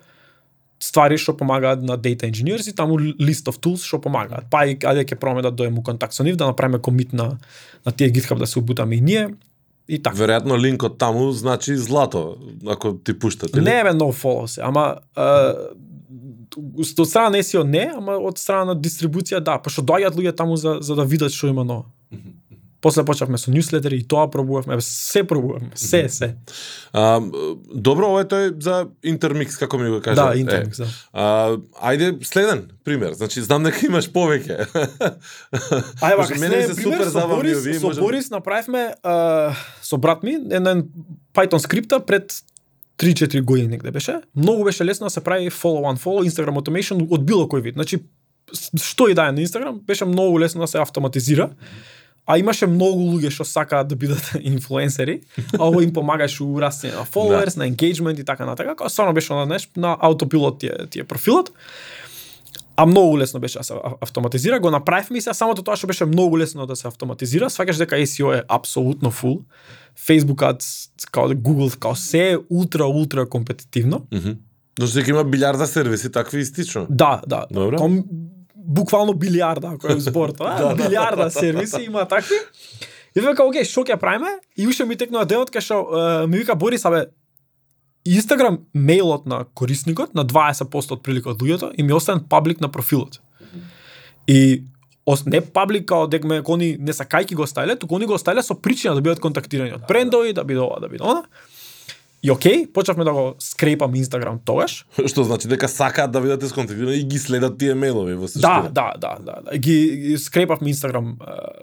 ствари 0.84 1.17
што 1.17 1.36
помагаат 1.38 1.84
на 1.84 1.98
data 1.98 2.27
engineers 2.27 2.67
и 2.67 2.75
таму 2.75 3.00
list 3.00 3.48
of 3.48 3.62
tools 3.63 3.86
што 3.88 4.01
помагаат. 4.03 4.50
Па 4.51 4.65
и 4.67 4.75
ајде 4.75 5.05
ќе 5.08 5.20
пробаме 5.20 5.46
да 5.46 5.51
доеме 5.51 5.79
у 5.79 5.84
контакт 5.84 6.13
со 6.13 6.24
нив, 6.24 6.36
да 6.36 6.50
направиме 6.51 6.79
комит 6.79 7.13
на 7.13 7.38
на 7.86 7.91
тие 7.91 8.12
GitHub 8.12 8.39
да 8.39 8.48
се 8.48 8.60
обутаме 8.60 8.96
и 8.96 9.01
ние 9.01 9.29
и 9.88 10.00
така. 10.02 10.18
Веројатно 10.18 10.58
линкот 10.58 10.98
таму 10.98 11.32
значи 11.32 11.75
злато, 11.75 12.38
ако 12.68 12.94
ти 12.94 13.20
пуштат, 13.20 13.56
или? 13.56 13.63
Не 13.63 13.80
е 13.80 13.94
многу 13.94 14.13
follow 14.13 14.46
се, 14.46 14.62
ама 14.62 14.98
од 16.78 17.08
страна 17.08 17.30
на 17.30 17.44
SEO 17.44 17.63
не, 17.63 17.92
ама 17.96 18.18
од 18.18 18.38
страна 18.38 18.74
на 18.74 18.75
дистрибуција 18.80 19.40
да, 19.40 19.58
пошто 19.58 19.82
доаѓаат 19.82 20.16
луѓе 20.16 20.36
таму 20.36 20.58
за 20.58 20.78
за 20.82 20.96
да 20.96 21.06
видат 21.06 21.34
што 21.34 21.48
има 21.48 21.63
ново. 21.63 21.86
После 22.84 23.04
почнавме 23.04 23.38
со 23.38 23.48
ньюслетери 23.48 23.96
и 23.96 24.04
тоа 24.04 24.28
пробувавме, 24.28 24.75
се 24.82 25.24
пробувавме, 25.24 25.70
се, 25.74 26.10
се. 26.10 26.36
А, 26.94 27.22
добро, 27.74 28.10
ова 28.10 28.22
е 28.22 28.25
тој 28.25 28.60
за 28.60 28.75
интермикс, 29.02 29.56
како 29.58 29.78
ми 29.78 29.88
го 29.88 30.02
кажа. 30.02 30.16
Да, 30.18 30.34
Е, 30.34 30.40
интермикс, 30.40 30.78
да. 30.78 30.88
А, 31.13 31.56
ајде 31.82 32.24
следен 32.24 32.68
пример. 32.84 33.13
Значи 33.13 33.42
знам 33.42 33.63
дека 33.63 33.86
имаш 33.86 34.10
повеќе. 34.10 34.68
Ајде, 36.02 36.40
мене 36.40 36.63
се 36.63 36.75
супер 36.75 37.08
со 37.08 37.24
Борис, 37.25 37.58
овие, 37.58 37.74
со 37.74 37.88
можам- 37.88 38.04
Борис 38.04 38.30
направивме 38.30 38.94
а, 39.02 39.16
со 39.82 39.98
брат 39.98 40.24
ми 40.24 40.36
еден 40.52 40.84
Python 41.34 41.58
скрипта 41.58 42.00
пред 42.02 42.34
3-4 42.98 43.42
години 43.42 43.68
негде 43.70 43.92
беше. 43.92 44.20
Многу 44.36 44.63
беше 44.63 44.86
лесно 44.86 45.06
да 45.06 45.10
се 45.10 45.24
прави 45.24 45.50
follow 45.52 45.88
on 45.88 45.98
follow 45.98 46.22
Instagram 46.22 46.56
automation 46.56 47.08
од 47.10 47.24
било 47.24 47.48
кој 47.48 47.62
вид. 47.62 47.75
Значи 47.75 48.04
што 48.78 49.08
и 49.08 49.13
да 49.13 49.28
е 49.28 49.32
на 49.32 49.40
Instagram, 49.40 49.80
беше 49.82 50.06
многу 50.06 50.40
лесно 50.40 50.62
да 50.62 50.68
се 50.68 50.78
автоматизира. 50.78 51.50
А 52.25 52.38
имаше 52.39 52.68
многу 52.68 53.03
луѓе 53.03 53.34
што 53.36 53.44
сакаат 53.44 53.89
да 53.92 53.96
бидат 54.00 54.32
инфлуенсери, 54.39 55.22
а 55.60 55.65
ово 55.68 55.82
им 55.84 55.94
помагаше 55.94 56.44
у 56.44 56.60
растење 56.62 56.96
на 56.96 57.06
followers, 57.06 57.58
на 57.58 57.68
engagement 57.68 58.20
и 58.20 58.24
така 58.24 58.46
натака, 58.46 58.75
кога 58.75 58.89
стварно 58.89 59.13
беше 59.13 59.34
на 59.34 59.46
неш 59.46 59.70
на 59.75 59.98
аутопилот 60.00 60.60
тие 60.60 60.88
тие 60.89 61.03
профилот. 61.03 61.51
А 62.75 62.86
многу 62.86 63.18
лесно 63.18 63.39
беше 63.39 63.58
да 63.58 63.63
се 63.63 63.74
автоматизира, 64.01 64.60
го 64.60 64.72
направивме 64.72 65.18
и 65.18 65.22
сега 65.22 65.34
самото 65.34 65.62
тоа 65.62 65.75
што 65.77 65.88
беше 65.88 66.08
многу 66.10 66.39
лесно 66.39 66.65
да 66.65 66.75
се 66.75 66.88
автоматизира, 66.88 67.51
сваќаш 67.51 67.77
дека 67.84 68.00
SEO 68.01 68.34
е 68.39 68.42
апсолутно 68.48 69.12
фул. 69.12 69.44
Facebook 69.94 70.42
Ads, 70.42 70.89
као 71.12 71.27
да 71.27 71.36
Google, 71.36 71.77
као 71.77 71.96
се 71.96 72.32
е 72.32 72.38
ултра 72.50 72.88
ултра 72.88 73.30
компетитивно. 73.30 74.08
Мгм. 74.12 74.39
Но 74.80 74.88
што 74.89 75.03
има 75.06 75.22
билјарда 75.22 75.68
сервиси, 75.70 76.10
такви 76.10 76.42
истично. 76.42 76.88
Да, 76.89 77.22
да. 77.27 77.46
Добро. 77.51 77.77
Ком, 77.77 78.01
буквално 78.63 79.13
билиарда, 79.13 79.74
ако 79.75 79.91
е 79.91 80.00
збор 80.00 80.29
тоа, 80.29 80.55
Да, 80.60 80.75
да. 80.75 80.84
билиарда 80.84 81.32
сервиси 81.32 81.84
има 81.84 82.08
такви. 82.08 82.36
И 83.15 83.22
вика, 83.22 83.43
окей, 83.46 83.63
што 83.67 83.84
ќе 83.86 84.00
правиме? 84.00 84.39
И 84.58 84.67
уште 84.67 84.86
ми 84.86 84.96
текнува 84.98 85.25
денот 85.29 85.51
кај 85.53 85.62
што 85.62 85.84
ми 86.27 86.39
вика 86.41 86.55
Борис, 86.55 86.86
абе, 86.86 87.05
Инстаграм 88.03 88.58
мејлот 88.75 89.25
на 89.25 89.46
корисникот 89.55 90.15
на 90.15 90.25
20% 90.27 90.98
од 90.98 91.03
прилика 91.03 91.32
од 91.32 91.39
луѓето 91.39 91.72
и 91.77 91.84
ми 91.84 91.93
оставен 91.93 92.25
паблик 92.29 92.60
на 92.60 92.67
профилот. 92.72 93.22
И 94.27 94.63
ос, 95.05 95.25
не 95.25 95.41
паблик 95.41 95.88
као 95.88 96.08
дека 96.08 96.27
ме 96.27 96.41
кони 96.43 96.75
не 96.79 96.91
сакајки 96.93 97.36
го 97.36 97.48
ставиле, 97.48 97.75
туку 97.79 97.96
они 97.96 98.05
го 98.05 98.17
ставиле 98.17 98.43
со 98.43 98.55
причина 98.55 98.96
да 98.96 99.01
бидат 99.01 99.20
контактирани 99.24 99.74
од 99.74 99.88
брендови, 99.88 100.34
да 100.34 100.43
биде 100.43 100.60
ова, 100.60 100.79
да 100.79 100.89
биде 100.89 101.03
она. 101.03 101.24
И 102.24 102.32
окей, 102.32 102.68
почнавме 102.74 103.03
да 103.03 103.13
го 103.13 103.36
скрепам 103.39 103.96
Инстаграм 103.96 104.39
тогаш. 104.46 104.86
Што 105.06 105.24
значи 105.24 105.48
дека 105.48 105.68
сакаат 105.68 106.12
да 106.12 106.22
видат 106.22 106.44
сконтактирани 106.44 106.96
и 106.96 107.03
ги 107.03 107.20
следат 107.20 107.58
тие 107.58 107.75
мејлови 107.75 108.15
во 108.15 108.22
Да, 108.22 108.27
суштина. 108.27 108.70
да, 108.72 108.94
да, 108.98 109.18
да, 109.20 109.36
да. 109.44 109.58
Ги, 109.58 109.75
ги 109.98 110.18
скрепавме 110.18 110.70
Инстаграм 110.70 111.18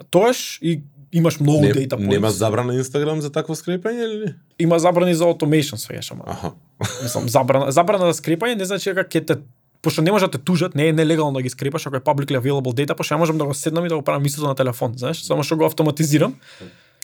тогаш 0.09 0.59
и 0.61 0.81
имаш 1.13 1.39
многу 1.39 1.61
Не, 1.61 1.73
data 1.73 1.87
points. 1.89 2.07
нема 2.07 2.31
забрана 2.31 2.75
Инстаграм 2.75 3.21
за 3.21 3.31
такво 3.31 3.55
скрепање 3.55 4.05
или? 4.05 4.35
Има 4.59 4.79
забрани 4.79 5.13
за 5.13 5.23
automation 5.25 5.75
свееш, 5.75 6.11
ама. 6.11 6.23
Аха. 6.27 6.51
Мислам, 7.03 7.29
забрана, 7.29 7.71
забрана 7.71 8.05
за 8.05 8.13
скрепање 8.13 8.55
не 8.55 8.65
значи 8.65 8.89
дека 8.89 9.03
ќе 9.03 9.25
те 9.27 9.35
пошто 9.81 10.01
не 10.01 10.11
може 10.11 10.25
да 10.25 10.31
те 10.31 10.37
тужат, 10.37 10.75
не 10.75 10.87
е 10.87 10.93
нелегално 10.93 11.33
да 11.33 11.41
ги 11.41 11.49
скрепаш 11.49 11.85
ако 11.85 11.95
е 11.95 11.99
publicly 11.99 12.37
available 12.37 12.69
data, 12.75 12.93
пошто 12.93 13.15
ја 13.15 13.17
можам 13.17 13.37
да 13.37 13.45
го 13.45 13.53
седнам 13.53 13.85
и 13.85 13.89
да 13.89 13.95
го 13.95 14.01
правам 14.01 14.25
истото 14.25 14.47
на 14.47 14.55
телефон, 14.55 14.93
знаеш, 14.95 15.21
само 15.21 15.41
што 15.43 15.57
го 15.57 15.65
автоматизирам. 15.65 16.35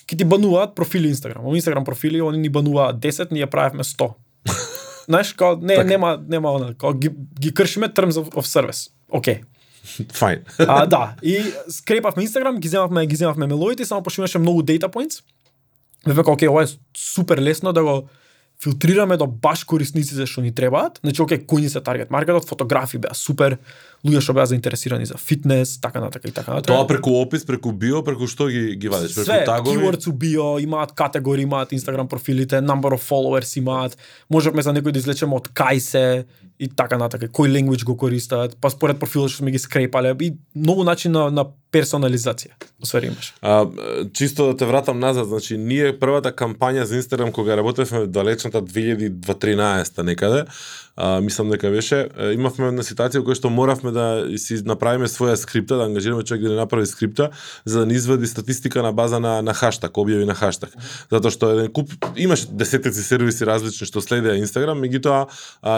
Ки 0.07 0.17
ти 0.17 0.25
бануваат 0.25 0.75
профили 0.75 1.07
Инстаграм. 1.07 1.43
Во 1.43 1.55
Инстаграм 1.55 1.85
профили 1.85 2.21
они 2.21 2.37
ни 2.37 2.49
бануваат 2.49 2.95
10, 2.95 3.31
ние 3.31 3.45
правевме 3.45 3.83
100. 3.83 4.13
Знаеш, 5.05 5.33
као 5.33 5.55
не 5.61 5.75
Така. 5.75 5.87
нема 5.87 6.19
нема 6.27 6.51
она, 6.51 6.73
као 6.73 6.93
ги, 6.93 7.11
ги 7.39 7.53
кршиме 7.53 7.87
terms 7.87 8.15
of, 8.15 8.31
of 8.31 8.45
service. 8.47 8.91
Океј. 9.11 9.43
Фајн. 9.87 10.43
А, 10.59 10.85
да, 10.85 11.15
и 11.23 11.39
скрепавме 11.69 12.23
Инстаграм, 12.23 12.57
ги 12.57 12.67
земавме, 12.67 13.05
ги 13.07 13.15
земавме 13.15 13.47
мелодите, 13.47 13.85
само 13.85 14.03
пошто 14.03 14.21
имаше 14.21 14.39
многу 14.39 14.61
data 14.61 14.87
points. 14.87 15.23
Ме 16.07 16.13
века, 16.13 16.31
окей, 16.31 16.47
ова 16.47 16.63
е 16.63 16.67
супер 16.97 17.37
лесно 17.37 17.73
да 17.73 17.83
го 17.83 18.09
филтрираме 18.63 19.17
до 19.17 19.27
баш 19.27 19.63
корисниците 19.63 20.25
што 20.25 20.41
ни 20.41 20.51
требаат. 20.55 20.99
Значи, 21.03 21.21
окей, 21.21 21.45
кои 21.45 21.61
ни 21.61 21.69
се 21.69 21.81
таргет 21.81 22.11
маркетот, 22.11 22.47
фотографи 22.47 22.97
беа 22.97 23.13
супер, 23.13 23.57
луѓе 24.07 24.21
што 24.23 24.33
беа 24.37 24.47
заинтересирани 24.49 25.05
за 25.05 25.19
фитнес, 25.19 25.75
така 25.83 26.01
натака 26.01 26.27
и 26.27 26.31
така 26.31 26.55
натака. 26.55 26.73
Тоа 26.73 26.87
преку 26.87 27.17
опис, 27.21 27.45
преку 27.45 27.71
био, 27.71 28.03
преку 28.07 28.27
што 28.31 28.47
ги 28.47 28.75
ги 28.79 28.89
вадиш? 28.89 29.15
Преку 29.15 29.29
Све, 29.29 29.43
тагови? 29.45 29.77
keywords 29.77 30.07
у 30.07 30.13
био, 30.13 30.57
имаат 30.63 30.95
категории, 30.95 31.43
имаат 31.43 31.75
Instagram 31.75 32.07
профилите, 32.07 32.61
number 32.63 32.95
of 32.95 33.03
followers 33.03 33.57
имаат, 33.57 33.97
можевме 34.29 34.63
за 34.63 34.73
некој 34.73 34.95
да 34.95 35.03
излечеме 35.03 35.35
од 35.35 35.51
кај 35.51 35.79
се 35.83 36.05
и 36.59 36.67
така 36.67 36.97
натака, 36.97 37.29
кој 37.29 37.51
language 37.53 37.85
го 37.85 37.97
користат, 37.97 38.57
па 38.61 38.71
според 38.73 38.97
профилот 38.99 39.29
што 39.29 39.43
сме 39.43 39.53
ги 39.53 39.61
скрепале 39.61 40.15
и 40.21 40.33
многу 40.55 40.83
начин 40.83 41.13
на, 41.13 41.29
на 41.29 41.45
персонализација. 41.71 42.55
Освари 42.81 43.11
имаш. 43.11 43.33
А, 43.41 43.65
чисто 44.13 44.47
да 44.47 44.57
те 44.57 44.65
вратам 44.65 44.99
назад, 44.99 45.27
значи 45.27 45.57
ние 45.57 45.93
првата 45.99 46.31
кампања 46.31 46.83
за 46.83 46.97
Инстаграм 46.97 47.31
кога 47.31 47.57
работевме 47.57 48.07
далечната 48.07 48.61
2013 48.61 50.03
некаде, 50.03 50.45
а, 50.97 51.21
мислам 51.21 51.49
дека 51.49 51.69
беше, 51.69 52.07
имавме 52.33 52.71
една 52.71 52.83
ситуација 52.85 53.21
во 53.21 53.29
која 53.29 53.37
што 53.37 53.51
моравме 53.53 53.93
да 53.93 54.07
си 54.41 54.59
направиме 54.65 55.07
своја 55.07 55.35
скрипта, 55.37 55.77
да 55.77 55.85
ангажираме 55.85 56.23
човек 56.23 56.43
да 56.43 56.49
не 56.49 56.55
направи 56.55 56.85
скрипта, 56.85 57.29
за 57.65 57.79
да 57.79 57.85
ни 57.85 57.93
извади 57.93 58.27
статистика 58.27 58.83
на 58.83 58.91
база 58.91 59.19
на 59.19 59.41
на 59.41 59.53
хаштаг, 59.53 59.93
објави 59.93 60.25
на 60.25 60.35
хаштаг. 60.35 60.73
Затоа 61.11 61.31
што 61.31 61.51
еден 61.53 61.71
куп 61.71 61.93
имаше 62.17 62.49
десетици 62.49 63.03
сервиси 63.03 63.45
различни 63.45 63.87
што 63.87 64.01
следеа 64.01 64.37
Инстаграм, 64.41 64.77
меѓутоа 64.81 65.27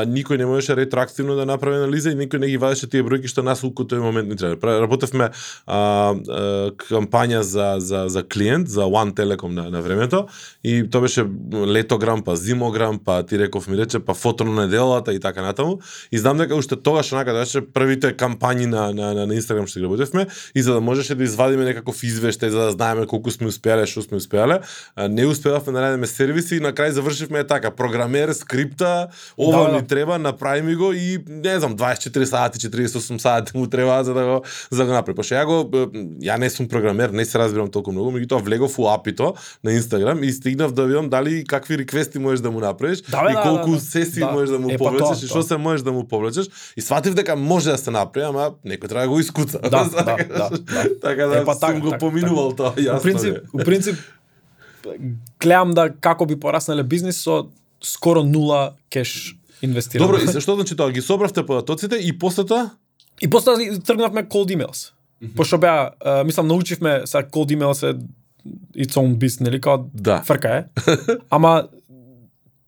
никој 0.08 0.38
не 0.40 0.48
можеше 0.48 0.76
ретроактивно 0.80 1.36
да 1.36 1.46
направи 1.46 1.84
анализа 1.84 2.12
и 2.12 2.20
никој 2.20 2.40
не 2.40 2.52
ги 2.54 2.58
вадеше 2.58 2.88
тие 2.88 3.04
бројки 3.04 3.28
што 3.28 3.44
нас 3.44 3.64
у 3.64 3.72
тој 3.76 4.00
момент 4.00 4.30
не 4.30 4.36
треба. 4.36 4.80
Работевме 4.80 5.32
а, 5.68 5.76
а, 5.76 6.72
кампања 6.90 7.42
за, 7.42 7.76
за, 7.80 8.08
за 8.08 8.24
клиент, 8.24 8.70
за 8.70 8.88
One 8.88 9.14
Telecom 9.14 9.54
на, 9.54 9.70
на 9.70 9.82
времето, 9.82 10.28
и 10.64 10.84
тоа 10.90 11.02
беше 11.02 11.26
летограм, 11.54 12.24
па 12.24 12.36
зимограм, 12.36 13.00
па 13.00 13.24
ти 13.24 13.40
реков 13.40 13.68
ми 13.68 13.78
рече, 13.78 14.00
па 14.00 14.14
фото 14.14 14.44
на 14.44 14.66
неделата 14.66 15.09
и 15.14 15.20
така 15.20 15.42
натаму. 15.42 15.80
И 16.12 16.18
знам 16.18 16.38
дека 16.38 16.56
уште 16.56 16.76
тогаш 16.76 17.12
онака 17.14 17.34
беше 17.34 17.62
првите 17.62 18.14
кампањи 18.14 18.66
на, 18.66 18.94
на, 18.94 19.14
на, 19.14 19.26
на 19.28 19.36
Инстаграм 19.36 19.68
што 19.68 19.80
ги 19.80 19.86
работевме, 19.86 20.28
и 20.56 20.62
за 20.62 20.74
да 20.74 20.82
можеше 20.82 21.16
да 21.16 21.24
извадиме 21.24 21.66
некаков 21.66 22.02
извештај, 22.04 22.50
за 22.50 22.60
да 22.60 22.72
знаеме 22.72 23.06
колку 23.08 23.32
сме 23.32 23.48
успеале, 23.48 23.86
што 23.88 24.02
сме 24.02 24.18
успеале, 24.18 24.60
не 25.10 25.26
успевавме 25.26 25.74
да 25.74 25.80
најдеме 25.80 26.06
сервиси 26.06 26.56
и 26.58 26.60
на 26.60 26.74
крај 26.74 26.90
завршивме 26.90 27.40
е 27.40 27.48
така, 27.48 27.72
програмер, 27.72 28.34
скрипта, 28.34 29.08
ова 29.38 29.66
Да, 29.66 29.72
да. 29.72 29.76
ни 29.76 29.88
треба, 29.88 30.20
направи 30.20 30.62
ми 30.62 30.76
го 30.76 30.94
и 30.94 31.18
не 31.28 31.60
знам 31.60 31.78
24 31.78 32.24
сати, 32.24 32.60
48 32.60 33.18
сати 33.18 33.58
му 33.58 33.68
треба 33.68 34.04
за 34.04 34.14
да 34.14 34.26
го 34.26 34.44
за 34.72 34.78
да 34.78 34.86
го 34.86 34.92
направи. 34.92 35.16
Пошто 35.16 35.36
ја 35.36 35.46
го 35.46 35.70
ја 36.24 36.38
не 36.40 36.50
сум 36.50 36.68
програмер, 36.68 37.10
не 37.10 37.26
се 37.26 37.40
разбирам 37.40 37.72
толку 37.72 37.92
многу, 37.92 38.12
меѓутоа 38.12 38.44
влегов 38.44 38.80
у 38.80 38.88
апито 38.88 39.34
на 39.64 39.72
Инстаграм 39.72 40.24
и 40.24 40.32
стигнав 40.32 40.72
да 40.74 40.86
видам 40.86 41.10
дали 41.10 41.44
какви 41.44 41.78
реквести 41.78 42.20
можеш 42.20 42.42
да 42.42 42.52
му 42.52 42.60
направиш 42.60 43.02
Да, 43.02 43.28
и 43.32 43.34
да, 43.34 43.42
колку 43.42 43.70
да, 43.70 43.76
да. 43.76 43.82
сесии 43.82 44.20
Да. 44.20 44.32
можеш 44.32 44.50
да 44.50 44.60
му 44.60 44.70
Е, 44.70 44.78
па 44.78 44.92
повлечеш 45.00 45.24
и 45.24 45.28
што 45.28 45.44
се 45.44 45.58
можеш 45.58 45.84
да 45.84 45.92
му 45.92 46.04
повлечеш 46.08 46.48
и 46.78 46.82
сватив 46.82 47.14
дека 47.16 47.36
може 47.36 47.72
да 47.72 47.78
се 47.78 47.92
направи, 47.92 48.26
ама 48.28 48.52
некој 48.66 48.88
треба 48.88 49.08
да 49.08 49.10
го 49.10 49.20
искуца. 49.20 49.60
Да, 49.60 49.84
да, 49.96 50.04
да, 50.04 50.50
да. 50.50 50.86
така 51.02 51.28
да 51.28 51.42
Е, 51.42 51.46
па 51.46 51.54
сум 51.54 51.60
така, 51.60 51.80
го 51.80 51.90
така, 51.90 52.00
поминувал 52.00 52.52
тоа, 52.56 52.74
јасно. 52.76 53.00
У 53.00 53.02
принцип, 53.02 53.38
е. 53.38 53.42
у 53.54 53.66
принцип 53.66 53.96
гледам 55.40 55.74
да 55.74 55.90
како 55.90 56.26
би 56.26 56.40
пораснале 56.40 56.84
бизнис 56.84 57.24
со 57.24 57.48
скоро 57.82 58.24
нула 58.24 58.74
кеш 58.90 59.36
инвестирано. 59.62 60.08
Добро, 60.08 60.24
и 60.24 60.42
што 60.42 60.56
значи 60.56 60.76
тоа? 60.76 60.92
Ги 60.92 61.02
собравте 61.02 61.46
податоците 61.46 61.96
и 61.96 62.14
после 62.18 62.46
тоа? 62.46 62.70
И 63.22 63.30
после 63.30 63.80
тргнавме 63.80 64.24
cold 64.24 64.52
emails. 64.56 64.92
Пошто 65.36 65.58
беа, 65.58 65.92
а, 66.00 66.24
мислам, 66.24 66.48
научивме 66.48 67.02
са 67.06 67.24
cold 67.24 67.52
emails 67.52 67.84
е 67.84 67.96
its 68.78 68.96
own 68.96 69.18
beast, 69.18 69.42
нели, 69.42 69.62
као 69.62 69.78
Да. 69.94 70.24
фрка 70.24 70.56
е. 70.56 70.66
Ама 71.30 71.68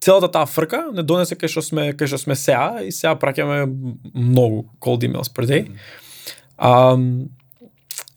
целата 0.01 0.31
таа 0.31 0.45
фрка 0.49 0.87
не 0.93 1.03
донесе 1.03 1.37
кај 1.37 1.51
што 1.53 1.63
сме 1.65 1.91
кај 1.93 2.09
што 2.09 2.19
сме 2.21 2.35
сега 2.35 2.81
и 2.81 2.91
сега 2.91 3.13
праќаме 3.21 3.65
многу 4.13 4.65
cold 4.81 5.05
emails 5.07 5.29
per 5.29 5.47
day. 5.47 5.67
А, 6.57 6.97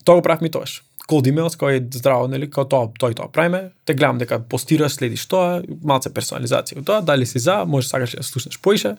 тоа 0.05 0.20
го 0.20 0.23
правевме 0.25 0.49
и 0.49 0.55
тоаш. 0.55 0.81
Cold 1.05 1.29
emails 1.29 1.59
кој 1.61 1.79
е 1.79 1.85
здраво, 1.92 2.29
нели, 2.33 2.49
како 2.49 2.64
тоа, 2.64 3.11
и 3.12 3.14
тоа 3.14 3.29
правиме. 3.29 3.70
Те 3.85 3.94
гледам 3.94 4.18
дека 4.18 4.40
постираш, 4.40 4.97
следиш 4.97 5.27
тоа, 5.29 5.61
малце 5.85 6.09
персонализација 6.09 6.85
тоа, 6.85 7.05
дали 7.05 7.29
си 7.29 7.38
за, 7.38 7.64
може 7.68 7.88
сакаш 7.88 8.16
да 8.16 8.25
слушнеш 8.25 8.57
поише. 8.61 8.97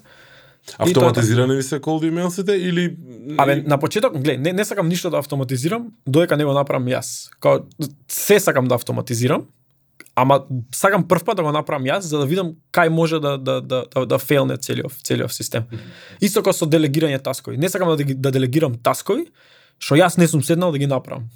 Автоматизирани 0.78 1.56
ви 1.56 1.64
се 1.64 1.80
cold 1.80 2.08
emailsите 2.08 2.54
или 2.54 2.96
Абе, 3.38 3.64
на 3.68 3.78
почеток, 3.78 4.18
глед, 4.18 4.40
не, 4.40 4.54
не 4.54 4.66
сакам 4.66 4.88
ништо 4.90 5.10
да 5.10 5.18
автоматизирам, 5.18 5.92
додека 6.08 6.38
не 6.38 6.46
го 6.46 6.54
направам 6.54 6.86
јас. 6.90 7.30
Као, 7.40 7.66
се 8.10 8.40
сакам 8.40 8.68
да 8.68 8.76
автоматизирам, 8.76 9.46
ама 10.16 10.46
сакам 10.74 11.08
прв 11.08 11.24
пат 11.26 11.38
да 11.38 11.44
го 11.44 11.52
направам 11.52 11.88
јас, 11.88 12.08
за 12.08 12.20
да 12.20 12.26
видам 12.26 12.56
кај 12.74 12.90
може 12.90 13.20
да, 13.20 13.38
да, 13.38 13.62
да, 13.62 13.86
да, 13.94 14.06
да 14.06 14.18
фейлне 14.18 14.58
целиот, 14.58 14.94
целиот 15.04 15.34
систем. 15.34 15.68
Исто 16.22 16.44
како 16.44 16.56
со 16.56 16.66
делегирање 16.66 17.22
таскови. 17.24 17.58
Не 17.58 17.70
сакам 17.70 17.96
да, 17.96 18.04
да 18.04 18.32
делегирам 18.32 18.78
таскови, 18.80 19.28
што 19.80 20.00
јас 20.00 20.18
не 20.18 20.28
сум 20.28 20.44
седнал 20.44 20.72
да 20.72 20.80
ги 20.80 20.88
направам. 20.88 21.30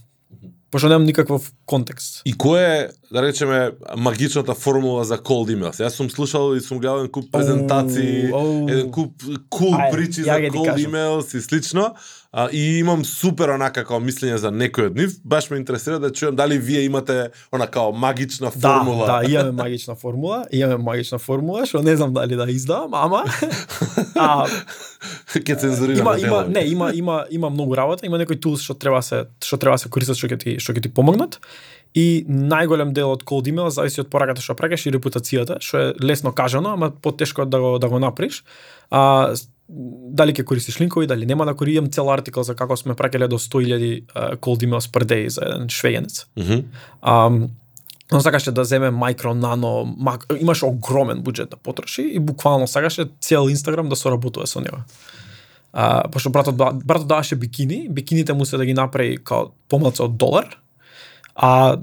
Пошто 0.72 0.88
немам 0.88 1.08
никаков 1.08 1.50
контекст. 1.66 2.22
И 2.30 2.34
кој 2.38 2.62
е, 2.62 2.90
да 3.10 3.24
речеме, 3.26 3.72
магичната 3.98 4.54
формула 4.54 5.02
за 5.04 5.18
cold 5.18 5.50
emails? 5.50 5.82
Јас 5.82 5.98
сум 5.98 6.12
слушал 6.14 6.54
и 6.54 6.62
сум 6.62 6.78
гледал 6.78 7.08
куп 7.10 7.32
презентации, 7.34 8.30
оу. 8.30 8.70
еден 8.70 8.92
куп 8.94 9.18
кул 9.50 9.74
Ајде, 9.74 9.92
причи 9.92 10.24
за 10.24 10.38
cold 10.54 10.78
emails 10.78 11.34
и 11.34 11.42
слично. 11.42 11.96
А, 12.32 12.50
и 12.52 12.78
имам 12.80 13.06
супер 13.06 13.50
онака 13.50 13.82
као 13.82 13.98
мислење 14.06 14.36
за 14.38 14.52
некој 14.54 14.92
од 14.92 14.98
нив. 15.00 15.16
Баш 15.26 15.48
ме 15.50 15.58
интересира 15.58 15.98
да 15.98 16.12
чујам 16.14 16.36
дали 16.38 16.60
вие 16.62 16.84
имате 16.86 17.32
она 17.52 17.66
као 17.66 17.90
магична 17.92 18.52
формула. 18.52 19.08
Да, 19.08 19.20
да, 19.22 19.32
имаме 19.32 19.52
магична 19.64 19.96
формула, 19.96 20.46
имаме 20.52 20.78
магична 20.78 21.18
формула, 21.18 21.66
што 21.66 21.82
не 21.82 21.96
знам 21.98 22.14
дали 22.14 22.38
да 22.38 22.46
издавам, 22.52 22.94
ама 22.94 23.24
а, 24.16 24.46
Ќе 25.34 25.58
цензурираме. 25.58 26.02
има 26.02 26.20
има 26.20 26.46
не 26.46 26.66
има 26.70 26.92
има 26.94 27.26
има 27.30 27.50
многу 27.50 27.76
работа 27.78 28.06
има 28.06 28.18
некои 28.18 28.38
tools 28.38 28.62
што 28.62 28.74
треба 28.78 29.02
се 29.02 29.26
што 29.42 29.58
треба 29.58 29.78
се 29.78 29.90
користат 29.90 30.18
што 30.18 30.30
ќе 30.30 30.38
ти 30.38 30.58
што 30.62 30.74
ќе 30.74 30.86
ти 30.86 30.90
помогнат 30.94 31.40
и 31.98 32.26
најголем 32.30 32.94
дел 32.94 33.10
од 33.14 33.24
cold 33.26 33.50
email 33.50 33.70
зависи 33.74 34.02
од 34.02 34.10
пораката 34.10 34.42
што 34.42 34.54
праќаш 34.54 34.86
и 34.86 34.94
репутацијата 34.94 35.58
што 35.62 35.78
е 35.82 35.94
лесно 36.02 36.34
кажано 36.34 36.74
ама 36.78 36.92
потешко 36.92 37.46
да 37.46 37.60
го 37.60 37.78
да 37.80 37.90
го 37.90 38.00
направиш 38.00 38.44
а 38.92 39.34
дали 39.70 40.34
ќе 40.34 40.44
користиш 40.44 40.80
линкови 40.82 41.08
дали 41.08 41.26
нема 41.26 41.46
да 41.46 41.54
користам 41.54 41.90
цел 41.94 42.10
артикл 42.10 42.42
за 42.42 42.56
како 42.56 42.78
сме 42.78 42.96
праќале 42.98 43.28
до 43.30 43.38
100.000 43.38 44.04
а, 44.14 44.36
cold 44.38 44.66
emails 44.66 44.90
per 44.90 45.06
day 45.06 45.30
за 45.30 45.46
еден 45.46 45.70
швејенец 45.70 46.26
Мгм. 46.36 46.66
А, 47.02 47.30
он 48.12 48.22
сакаше 48.22 48.52
да 48.52 48.66
земе 48.66 48.92
микро, 48.92 49.34
нано, 49.34 49.96
мак... 49.98 50.26
имаше 50.40 50.66
огромен 50.66 51.22
буџет 51.22 51.50
да 51.50 51.58
потроши 51.58 52.02
и 52.02 52.20
буквално 52.20 52.68
сакаше 52.68 53.10
цел 53.22 53.50
Инстаграм 53.50 53.90
да 53.90 53.96
соработува 53.96 54.48
со 54.48 54.60
него. 54.60 54.78
А, 55.74 56.10
пошто 56.10 56.30
братот, 56.30 56.56
братот 56.56 57.08
даваше 57.08 57.36
бикини, 57.36 57.88
бикините 57.90 58.34
му 58.34 58.46
се 58.46 58.58
да 58.58 58.66
ги 58.66 58.74
направи 58.74 59.18
као 59.24 59.52
помалку 59.70 60.04
од 60.04 60.18
долар, 60.18 60.58
а 61.36 61.78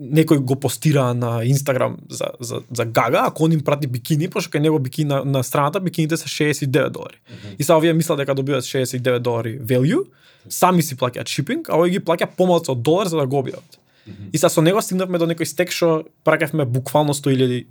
некој 0.00 0.40
го 0.40 0.56
постира 0.56 1.12
на 1.14 1.44
Инстаграм 1.44 1.96
за, 2.08 2.30
за, 2.40 2.62
за 2.72 2.84
гага, 2.84 3.24
ако 3.26 3.44
он 3.44 3.52
им 3.52 3.60
прати 3.60 3.86
бикини, 3.86 4.30
пошто 4.32 4.50
кај 4.50 4.64
него 4.64 4.78
бикини 4.80 5.08
на, 5.08 5.24
на 5.24 5.42
страната 5.44 5.80
бикините 5.80 6.16
се 6.16 6.28
69 6.28 6.88
долари. 6.88 7.20
Mm 7.20 7.34
-hmm. 7.34 7.56
И 7.58 7.64
сега 7.64 7.76
овие 7.76 7.92
мислат 7.92 8.18
дека 8.18 8.34
добиваат 8.34 8.64
69 8.64 9.18
долари 9.18 9.60
value, 9.60 10.04
сами 10.48 10.82
си 10.82 10.96
плаќаат 10.96 11.28
shipping, 11.28 11.68
а 11.68 11.76
овој 11.76 11.88
ги 11.88 12.00
плаќа 12.00 12.26
помалку 12.36 12.72
од 12.72 12.82
долар 12.82 13.08
за 13.08 13.16
да 13.16 13.26
го 13.26 13.36
објават. 13.42 13.76
Mm 14.06 14.12
-hmm. 14.12 14.30
И 14.32 14.38
сега 14.38 14.48
со 14.48 14.62
него 14.62 14.82
стигнавме 14.82 15.18
до 15.18 15.26
некој 15.26 15.44
стек 15.44 15.70
што 15.70 16.04
праќавме 16.24 16.64
буквално 16.64 17.14
100.000 17.14 17.66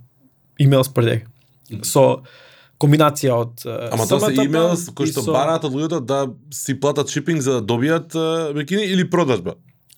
emails 0.60 0.88
per 0.94 1.04
day. 1.04 1.20
Mm 1.70 1.76
-hmm. 1.76 1.84
Со 1.84 2.22
комбинација 2.78 3.32
од 3.32 3.52
Ама 3.92 4.06
тоа 4.06 4.20
се 4.20 4.32
имейл 4.32 4.76
кој 4.96 5.10
што 5.12 5.22
со... 5.22 5.32
бараат 5.32 5.64
од 5.64 5.72
луѓето 5.72 6.00
да 6.00 6.28
си 6.50 6.80
платат 6.80 7.08
шипинг 7.08 7.40
за 7.40 7.52
да 7.52 7.62
добијат 7.62 8.54
бикини 8.54 8.82
или 8.82 9.10
продажба? 9.10 9.54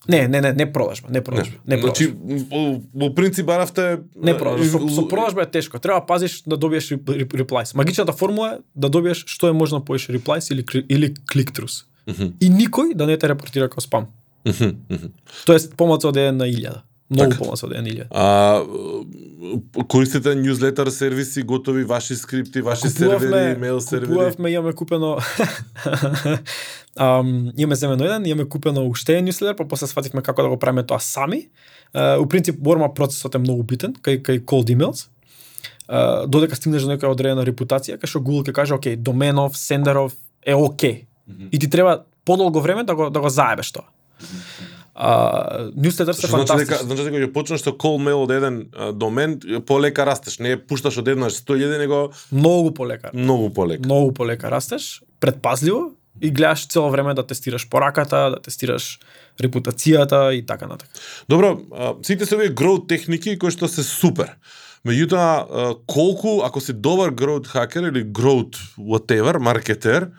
Не, 0.08 0.28
не, 0.28 0.40
не, 0.40 0.52
не 0.52 0.72
продажба, 0.72 1.08
не 1.10 1.20
продажба. 1.20 1.56
Не, 1.66 1.76
не 1.76 1.82
продажба. 1.82 2.16
Значи, 2.26 2.82
во 2.94 3.10
принцип 3.14 3.46
баравте... 3.46 4.00
Не 4.14 4.34
продажба, 4.34 4.78
со, 4.78 4.94
со 4.94 5.02
продажба 5.08 5.42
е 5.42 5.46
тешко. 5.46 5.78
Треба 5.78 6.06
пазиш 6.06 6.42
да 6.46 6.56
добиеш 6.56 6.92
реплайс. 7.34 7.74
Магичната 7.74 8.12
формула 8.12 8.48
е 8.52 8.58
да 8.74 8.88
добиеш 8.88 9.24
што 9.26 9.48
е 9.48 9.52
можно 9.52 9.84
поеш 9.84 10.08
реплайс 10.08 10.50
или, 10.50 10.64
или 10.88 11.14
клик-трус. 11.14 11.86
Mm 12.06 12.14
-hmm. 12.14 12.32
И 12.40 12.50
никој 12.50 12.94
да 12.94 13.06
не 13.06 13.16
те 13.16 13.28
репортира 13.28 13.68
како 13.68 13.80
спам. 13.80 14.06
Mm 14.44 14.52
-hmm. 14.52 15.10
Тоест, 15.46 15.76
помалку 15.76 16.08
од 16.08 16.16
на 16.16 16.46
илјада. 16.46 16.82
Многу 17.12 17.30
така. 17.30 17.38
помалку 17.38 17.66
од 17.66 17.72
1000. 17.72 18.06
А 18.10 18.62
користите 19.88 20.34
ньюзлетер 20.34 20.90
сервиси, 20.90 21.42
готови 21.42 21.84
ваши 21.84 22.16
скрипти, 22.16 22.62
ваши 22.62 22.88
купувавме, 22.88 23.18
сервери, 23.20 23.58
мейл 23.60 23.80
сервери? 23.80 24.06
Купувавме, 24.06 24.50
имаме 24.50 24.72
купено 24.72 25.18
um, 26.98 27.52
имаме 27.56 27.74
земено 27.74 28.04
еден, 28.04 28.26
имаме 28.26 28.48
купено 28.48 28.86
уште 28.86 29.22
ньюзлетер, 29.22 29.56
па 29.56 29.68
после 29.68 29.86
свативме 29.86 30.22
како 30.22 30.42
да 30.42 30.48
го 30.48 30.58
правиме 30.58 30.86
тоа 30.86 31.00
сами. 31.00 31.48
Uh, 31.94 32.18
у 32.18 32.26
принцип, 32.28 32.56
борма 32.58 32.94
процесот 32.94 33.34
е 33.34 33.38
многу 33.38 33.62
битен, 33.62 33.92
кај, 33.92 34.22
кај 34.22 34.44
cold 34.44 34.72
emails. 34.72 35.08
Uh, 35.88 36.26
додека 36.26 36.56
стигнеш 36.56 36.86
до 36.86 36.94
некоја 36.94 37.12
одредена 37.12 37.44
репутација, 37.44 37.98
кај 38.00 38.08
што 38.08 38.22
Google 38.24 38.46
ќе 38.48 38.56
каже, 38.56 38.74
окей, 38.74 38.96
доменов, 38.96 39.56
сендеров 39.56 40.16
е 40.46 40.54
окей. 40.54 41.06
Mm 41.28 41.34
-hmm. 41.34 41.48
И 41.52 41.58
ти 41.58 41.70
треба 41.70 42.04
подолго 42.24 42.60
време 42.60 42.84
да 42.84 42.94
го, 42.94 43.10
да 43.10 43.20
го 43.20 43.28
заебеш 43.28 43.72
тоа. 43.72 43.84
Mm 43.84 44.24
-hmm 44.24 44.71
а, 44.94 45.70
ньюслетер 45.76 46.12
се 46.12 46.26
фантастични. 46.26 46.64
Значи 46.64 46.84
дека, 46.84 46.84
значи 46.84 47.04
дека 47.08 47.24
ќе 47.24 47.32
почнеш 47.32 47.64
со 47.64 47.72
call 47.72 47.98
mail 48.02 48.24
од 48.24 48.34
еден 48.34 48.58
домен, 48.98 49.38
полека 49.66 50.06
растеш, 50.06 50.38
не 50.38 50.56
пушташ 50.56 51.00
од 51.00 51.08
еднаш 51.08 51.40
100.000 51.40 51.78
него 51.80 52.00
многу 52.32 52.74
полека. 52.74 53.10
Многу 53.14 53.50
полека. 53.54 53.84
Многу 53.86 54.12
полека 54.12 54.50
растеш, 54.50 55.02
предпазливо 55.20 55.92
и 56.20 56.30
гледаш 56.30 56.66
цело 56.68 56.90
време 56.90 57.14
да 57.14 57.26
тестираш 57.26 57.68
пораката, 57.68 58.30
да 58.36 58.40
тестираш 58.42 58.98
репутацијата 59.40 60.32
и 60.36 60.44
така 60.46 60.66
натака. 60.66 60.92
Добро, 61.28 61.58
сите 62.02 62.26
се 62.26 62.36
овие 62.36 62.52
growth 62.52 62.88
техники 62.88 63.38
кои 63.38 63.50
што 63.50 63.68
се 63.68 63.82
супер. 63.82 64.36
Меѓутоа, 64.82 65.78
колку, 65.86 66.42
ако 66.42 66.60
си 66.60 66.74
добар 66.74 67.14
growth 67.14 67.46
хакер 67.46 67.88
или 67.88 68.04
growth 68.04 68.58
whatever, 68.76 69.38
маркетер, 69.38 70.10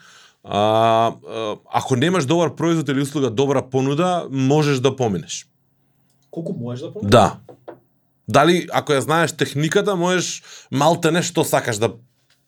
а, 0.43 1.13
ако 1.73 1.95
немаш 1.95 2.25
добар 2.25 2.55
производ 2.55 2.89
или 2.89 3.01
услуга, 3.01 3.29
добра 3.29 3.61
понуда, 3.61 4.27
можеш 4.31 4.79
да 4.79 4.95
поминеш. 4.95 5.47
Колку 6.31 6.53
можеш 6.53 6.81
да 6.85 6.93
поминеш? 6.93 7.11
Да. 7.11 7.37
Дали, 8.27 8.67
ако 8.71 8.93
ја 8.93 8.99
знаеш 8.99 9.31
техниката, 9.35 9.95
можеш 9.95 10.43
малте 10.71 11.11
нешто 11.11 11.43
сакаш 11.43 11.77
да 11.77 11.91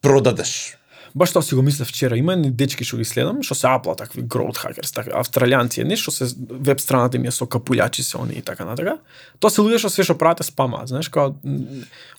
продадеш. 0.01 0.77
Баш 1.15 1.31
тоа 1.31 1.41
си 1.41 1.55
го 1.55 1.61
мислев 1.61 1.87
вчера. 1.87 2.17
Има 2.17 2.35
ни 2.35 2.49
дечки 2.51 2.83
што 2.83 2.97
ги 2.99 3.05
следам, 3.07 3.39
што 3.39 3.55
се 3.55 3.69
апла 3.71 3.93
такви 3.95 4.25
growth 4.27 4.59
hackers, 4.59 4.91
такви 4.91 5.13
австралијанци, 5.15 5.85
не 5.87 5.95
што 5.95 6.11
се 6.11 6.27
веб 6.35 6.83
страната 6.83 7.15
им 7.15 7.23
е 7.23 7.31
со 7.31 7.47
капулјачи 7.47 8.03
се 8.03 8.19
они 8.19 8.35
и 8.35 8.43
така 8.43 8.67
натака. 8.67 8.97
Тоа 9.39 9.49
се 9.49 9.63
луѓе 9.63 9.79
што 9.79 9.93
све 9.93 10.03
што 10.03 10.17
прават 10.19 10.43
спама, 10.43 10.83
знаеш, 10.83 11.07
као 11.07 11.37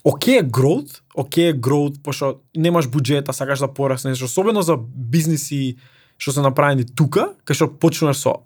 окей 0.00 0.40
е 0.40 0.46
growth, 0.48 1.02
окей 1.12 1.52
е 1.52 1.54
growth, 1.54 2.00
пошто 2.00 2.40
немаш 2.56 2.88
буџета, 2.88 3.36
сакаш 3.36 3.60
да 3.60 3.68
пораснеш, 3.68 4.22
особено 4.24 4.64
за 4.64 4.80
бизниси 4.80 5.76
што 6.16 6.32
се 6.32 6.40
направени 6.40 6.88
тука, 6.88 7.34
кај 7.44 7.52
што 7.52 7.68
почнуваш 7.68 8.24
со 8.24 8.40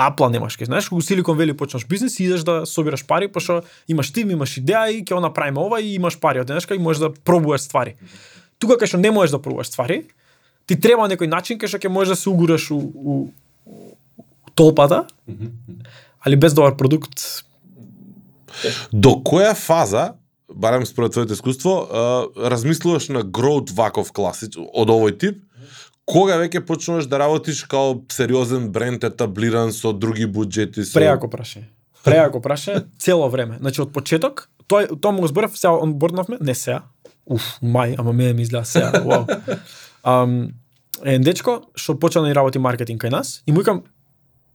Апла 0.00 0.30
немаш 0.32 0.56
ке, 0.56 0.64
знаеш, 0.64 0.88
кога 0.88 1.02
Силикон 1.04 1.36
Вели 1.36 1.52
почнаш 1.52 1.84
бизнес 1.84 2.16
и 2.20 2.24
идеш 2.24 2.40
да 2.40 2.64
собираш 2.64 3.04
пари, 3.04 3.28
пошто 3.28 3.60
имаш 3.84 4.08
тим, 4.16 4.30
имаш 4.32 4.56
идеја 4.56 4.88
и 4.88 5.04
ќе 5.04 5.20
направиме 5.20 5.60
ова 5.60 5.76
и 5.80 5.92
имаш 6.00 6.16
пари 6.16 6.40
од 6.40 6.48
денешка 6.48 6.74
и 6.74 6.80
можеш 6.80 7.04
да 7.04 7.12
пробуваш 7.12 7.68
ствари 7.68 7.98
тука 8.60 8.78
кај 8.78 8.92
што 8.92 9.00
не 9.00 9.10
можеш 9.10 9.34
да 9.34 9.42
пробуваш 9.42 9.72
ствари, 9.72 10.04
ти 10.68 10.76
треба 10.76 11.08
некој 11.10 11.32
начин 11.32 11.58
кај 11.58 11.72
што 11.72 11.80
ќе 11.82 11.90
можеш 11.90 12.14
да 12.14 12.20
се 12.20 12.30
угураш 12.30 12.70
у, 12.70 12.78
у, 12.78 13.14
у 13.66 14.52
толпата, 14.54 15.06
али 16.20 16.36
без 16.36 16.54
добар 16.54 16.76
продукт. 16.76 17.44
До 18.92 19.18
која 19.24 19.54
фаза 19.56 20.20
барем 20.54 20.86
според 20.86 21.12
твоето 21.12 21.32
искуство, 21.32 21.88
размислуваш 22.36 23.08
на 23.08 23.22
growth 23.22 23.72
ваков 23.72 24.12
класич 24.12 24.58
од 24.58 24.90
овој 24.90 25.14
тип, 25.18 25.38
кога 26.04 26.38
веќе 26.40 26.64
почнуваш 26.66 27.06
да 27.06 27.20
работиш 27.22 27.62
као 27.70 28.00
сериозен 28.10 28.70
бренд 28.74 29.04
етаблиран 29.06 29.72
со 29.72 29.92
други 29.92 30.26
буџети 30.26 30.84
со 30.84 30.98
Преако 30.98 31.30
праше. 31.30 31.68
Преако 32.04 32.40
праше 32.40 32.84
цело 32.98 33.28
време. 33.28 33.58
Значи 33.60 33.82
од 33.82 33.92
почеток, 33.92 34.48
тоа 34.66 34.86
тоа 34.86 35.12
му 35.12 35.22
го 35.22 35.30
зборав 35.30 35.58
сега 35.58 35.78
онборднавме, 35.78 36.38
не 36.40 36.54
сега, 36.54 36.82
уф, 37.30 37.58
мај, 37.62 37.94
ама 37.98 38.12
мене 38.12 38.34
ми 38.34 38.42
изгледа 38.42 38.64
сега, 38.64 38.90
вау. 39.06 39.24
Um, 40.02 40.52
еден 41.04 41.24
дечко 41.24 41.60
што 41.76 41.98
почна 42.00 42.22
да 42.26 42.34
работи 42.34 42.58
маркетинг 42.58 43.02
кај 43.04 43.12
нас 43.14 43.42
и 43.46 43.52
му 43.52 43.60
викам 43.60 43.82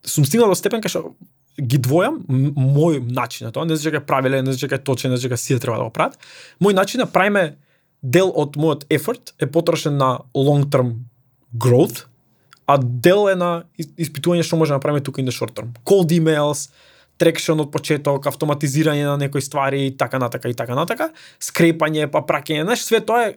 сум 0.05 0.25
стигнал 0.25 0.49
до 0.49 0.57
степен 0.57 0.81
кај 0.81 0.93
што 0.93 1.15
ги 1.55 1.79
двојам 1.79 2.19
мој 2.27 2.99
начин 3.07 3.47
на 3.47 3.53
тоа, 3.55 3.65
не 3.65 3.75
значи 3.75 3.91
дека 3.91 4.05
правилен, 4.05 4.43
не 4.43 4.51
значи 4.51 4.67
дека 4.67 4.83
точен, 4.83 5.11
не 5.11 5.17
значи 5.17 5.29
дека 5.29 5.37
сите 5.37 5.59
треба 5.59 5.77
да 5.77 5.87
го 5.87 5.93
прават. 5.93 6.19
Мој 6.59 6.75
начин 6.75 6.99
на 6.99 7.07
правиме 7.07 7.55
дел 8.03 8.31
од 8.35 8.57
мојот 8.59 8.85
ефорт 8.89 9.33
е 9.39 9.47
потрошен 9.47 9.97
на 9.97 10.19
long 10.35 10.67
term 10.67 11.07
growth, 11.57 12.05
а 12.67 12.77
дел 12.77 13.29
е 13.31 13.35
на 13.39 13.63
испитување 13.77 14.43
што 14.43 14.59
може 14.59 14.73
да 14.73 14.81
направиме 14.81 15.03
тука 15.03 15.21
in 15.21 15.29
the 15.29 15.33
short 15.33 15.55
term. 15.55 15.71
Cold 15.87 16.11
emails, 16.11 16.69
трекшн 17.21 17.63
од 17.63 17.71
почеток, 17.71 18.27
автоматизирање 18.27 19.05
на 19.07 19.15
некои 19.17 19.43
ствари 19.43 19.85
и 19.87 19.95
така 19.97 20.19
натака 20.19 20.51
и 20.51 20.57
така 20.57 20.75
натака, 20.75 21.09
скрепање, 21.39 22.09
па 22.11 22.23
праќање, 22.27 22.65
знаеш, 22.67 22.85
све 22.87 22.99
тоа 22.99 23.29
е 23.29 23.35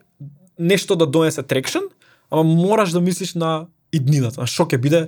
нешто 0.58 0.96
да 0.98 1.06
донесе 1.06 1.42
трекшн, 1.42 1.86
ама 2.30 2.42
мораш 2.42 2.92
да 2.96 3.00
мислиш 3.00 3.34
на 3.34 3.68
иднината, 3.94 4.40
на 4.40 4.50
што 4.50 4.66
ќе 4.66 4.80
биде 4.82 5.02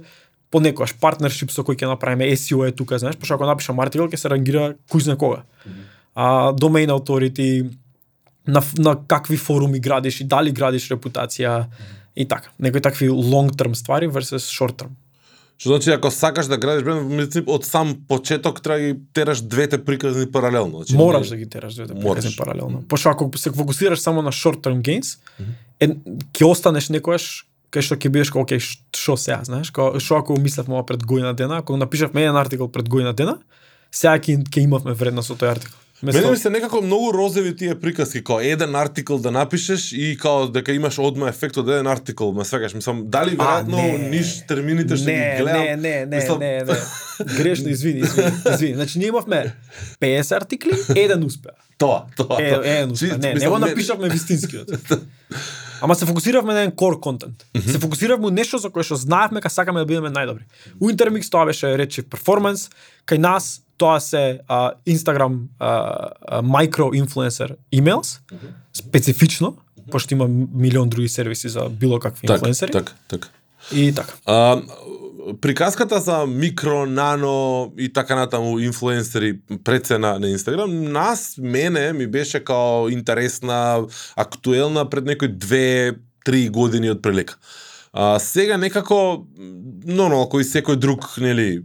по 0.51 0.63
некојаш 0.63 0.97
партнершип 1.03 1.53
со 1.55 1.63
кој 1.67 1.79
ќе 1.79 1.91
направиме 1.91 2.31
SEO 2.35 2.65
е 2.67 2.75
тука, 2.75 2.99
знаеш, 2.99 3.19
пошто 3.19 3.39
ако 3.39 3.47
напишам 3.51 3.81
артикл 3.83 4.11
ќе 4.11 4.19
се 4.19 4.31
рангира 4.33 4.65
кој 4.91 5.07
знае 5.07 5.19
кога. 5.19 5.45
А 6.15 6.51
domain 6.55 6.91
authority 6.91 7.71
на 8.47 8.63
на 8.79 8.97
какви 9.07 9.37
форуми 9.37 9.79
градиш 9.79 10.21
и 10.21 10.25
дали 10.25 10.51
градиш 10.51 10.89
репутација 10.91 11.67
и 12.17 12.27
така. 12.29 12.51
Некои 12.59 12.81
такви 12.81 13.09
long 13.09 13.51
term 13.51 13.75
ствари 13.75 14.09
versus 14.09 14.51
short 14.51 14.77
term. 14.83 14.97
Што 15.61 15.75
значи 15.75 15.91
ако 15.93 16.09
сакаш 16.09 16.49
да 16.49 16.57
градиш 16.57 16.87
бренд, 16.87 17.11
мислам 17.13 17.49
од 17.53 17.67
сам 17.69 17.93
почеток 18.09 18.63
треба 18.65 18.81
да 18.81 18.87
ги 18.87 19.01
тераш 19.13 19.43
двете 19.45 19.77
приказни 19.85 20.25
паралелно. 20.25 20.81
Значи, 20.81 20.97
Мораш 20.97 21.29
не... 21.29 21.37
да 21.37 21.37
ги 21.37 21.49
тераш 21.51 21.75
двете 21.75 21.95
приказни 21.95 22.33
паралелно. 22.37 22.81
Пошто 22.89 23.11
ако 23.11 23.29
се 23.37 23.53
фокусираш 23.53 24.01
само 24.01 24.23
на 24.23 24.33
short 24.33 24.65
term 24.65 24.81
gains, 24.81 25.19
mm 25.21 25.45
-hmm. 25.45 25.53
е 25.81 25.89
ќе 26.33 26.45
останеш 26.49 26.89
некојаш 26.89 27.45
кај 27.71 27.81
што 27.85 27.95
ќе 27.95 28.09
бидеш 28.09 28.31
како 28.31 28.41
окей, 28.41 28.59
што 28.97 29.17
сега, 29.17 29.45
знаеш, 29.45 29.71
како 29.71 30.01
што 30.01 30.17
ако 30.17 30.41
мислевме 30.41 30.81
пред 30.87 31.05
година 31.05 31.35
дена, 31.35 31.59
ако 31.59 31.77
напишавме 31.77 32.23
еден 32.23 32.37
артикл 32.37 32.67
пред 32.67 32.89
година 32.89 33.13
дена, 33.13 33.37
сега 33.91 34.19
ќе 34.19 34.63
имавме 34.63 34.95
вредност 34.95 35.29
со 35.29 35.35
тој 35.35 35.51
артикл. 35.51 35.77
Место... 36.03 36.21
Мене 36.21 36.31
ми 36.31 36.37
се 36.37 36.51
некако 36.51 36.83
многу 36.83 37.13
розеви 37.13 37.57
тие 37.57 37.75
приказки, 37.75 38.25
као 38.25 38.41
еден 38.41 38.75
артикл 38.75 39.17
да 39.17 39.31
напишеш 39.31 39.93
и 39.93 40.17
као 40.21 40.49
дека 40.49 40.73
имаш 40.73 40.99
одма 40.99 41.29
ефект 41.29 41.57
од 41.61 41.69
еден 41.69 41.87
артикл, 41.87 42.31
ме 42.33 42.45
свегаш, 42.45 42.75
мислам, 42.75 43.03
дали 43.05 43.37
веројатно 43.37 44.09
ниш 44.09 44.41
термините 44.49 44.97
што 44.97 45.13
ги 45.13 45.45
гледам. 45.45 45.61
Не, 45.61 45.77
не, 45.77 45.95
не, 46.07 46.17
мислам... 46.17 46.41
не, 46.41 46.65
не. 46.65 46.79
Грешно, 47.37 47.69
извини, 47.69 48.01
извини, 48.01 48.33
извини. 48.53 48.75
Значи 48.75 48.99
ние 48.99 49.09
имавме 49.09 49.55
50 50.01 50.37
артикли, 50.37 50.73
еден 50.97 51.25
успеа. 51.25 51.53
Тоа, 51.79 52.07
тоа. 52.17 52.41
Е, 52.41 52.49
еден 52.65 52.97
успеа. 52.97 53.19
Не, 53.19 53.35
не 53.35 53.49
го 53.49 53.59
напишавме 53.59 54.09
вистинскиот. 54.09 54.71
Ама 55.83 55.95
се 55.95 56.07
фокусиравме 56.07 56.53
на 56.53 56.61
еден 56.61 56.73
core 56.73 57.01
контент. 57.01 57.45
Mm 57.55 57.61
-hmm. 57.61 57.73
Се 57.73 57.79
фокусиравме 57.79 58.31
нешто 58.31 58.59
за 58.59 58.71
кое 58.71 58.85
што 58.85 58.97
знаевме 58.97 59.41
ка 59.41 59.51
сакаме 59.51 59.81
да 59.81 59.87
бидеме 59.87 60.09
најдобри. 60.09 60.45
У 60.81 60.91
Intermix 60.91 61.31
тоа 61.31 61.45
беше 61.45 61.79
речи 61.79 62.03
перформанс, 62.03 62.71
кај 63.07 63.19
нас 63.19 63.61
тоа 63.81 64.01
се 64.01 64.41
а, 64.49 64.73
Instagram 64.89 65.39
а, 65.59 66.43
micro 66.43 66.93
influencer 67.01 67.57
emails, 67.75 68.21
специфично, 68.73 69.57
пошто 69.91 70.15
има 70.15 70.29
милион 70.55 70.89
други 70.89 71.09
сервиси 71.09 71.49
за 71.49 71.69
било 71.71 71.99
какви 71.99 72.27
так, 72.27 72.37
инфлуенсери. 72.37 72.73
Так, 72.73 72.95
так. 73.09 73.31
И 73.75 73.95
така. 73.95 74.15
А, 74.27 74.63
приказката 75.41 76.01
за 76.01 76.27
микро, 76.27 76.87
нано 76.87 77.73
и 77.79 77.93
така 77.93 78.17
натаму 78.17 78.59
инфлуенсери 78.59 79.39
прецена 79.65 80.19
на 80.19 80.29
Инстаграм, 80.29 80.93
нас, 80.93 81.35
мене, 81.39 81.93
ми 81.93 82.07
беше 82.07 82.45
као 82.45 82.89
интересна, 82.89 83.87
актуелна 84.17 84.91
пред 84.91 85.05
некои 85.05 85.29
две, 85.29 85.93
три 86.25 86.49
години 86.49 86.91
од 86.91 87.03
прилика. 87.03 87.39
А, 87.93 88.19
сега 88.19 88.57
некако 88.57 89.27
нормално 89.87 90.29
кој 90.31 90.47
секој 90.47 90.77
друг 90.77 91.09
нели 91.19 91.63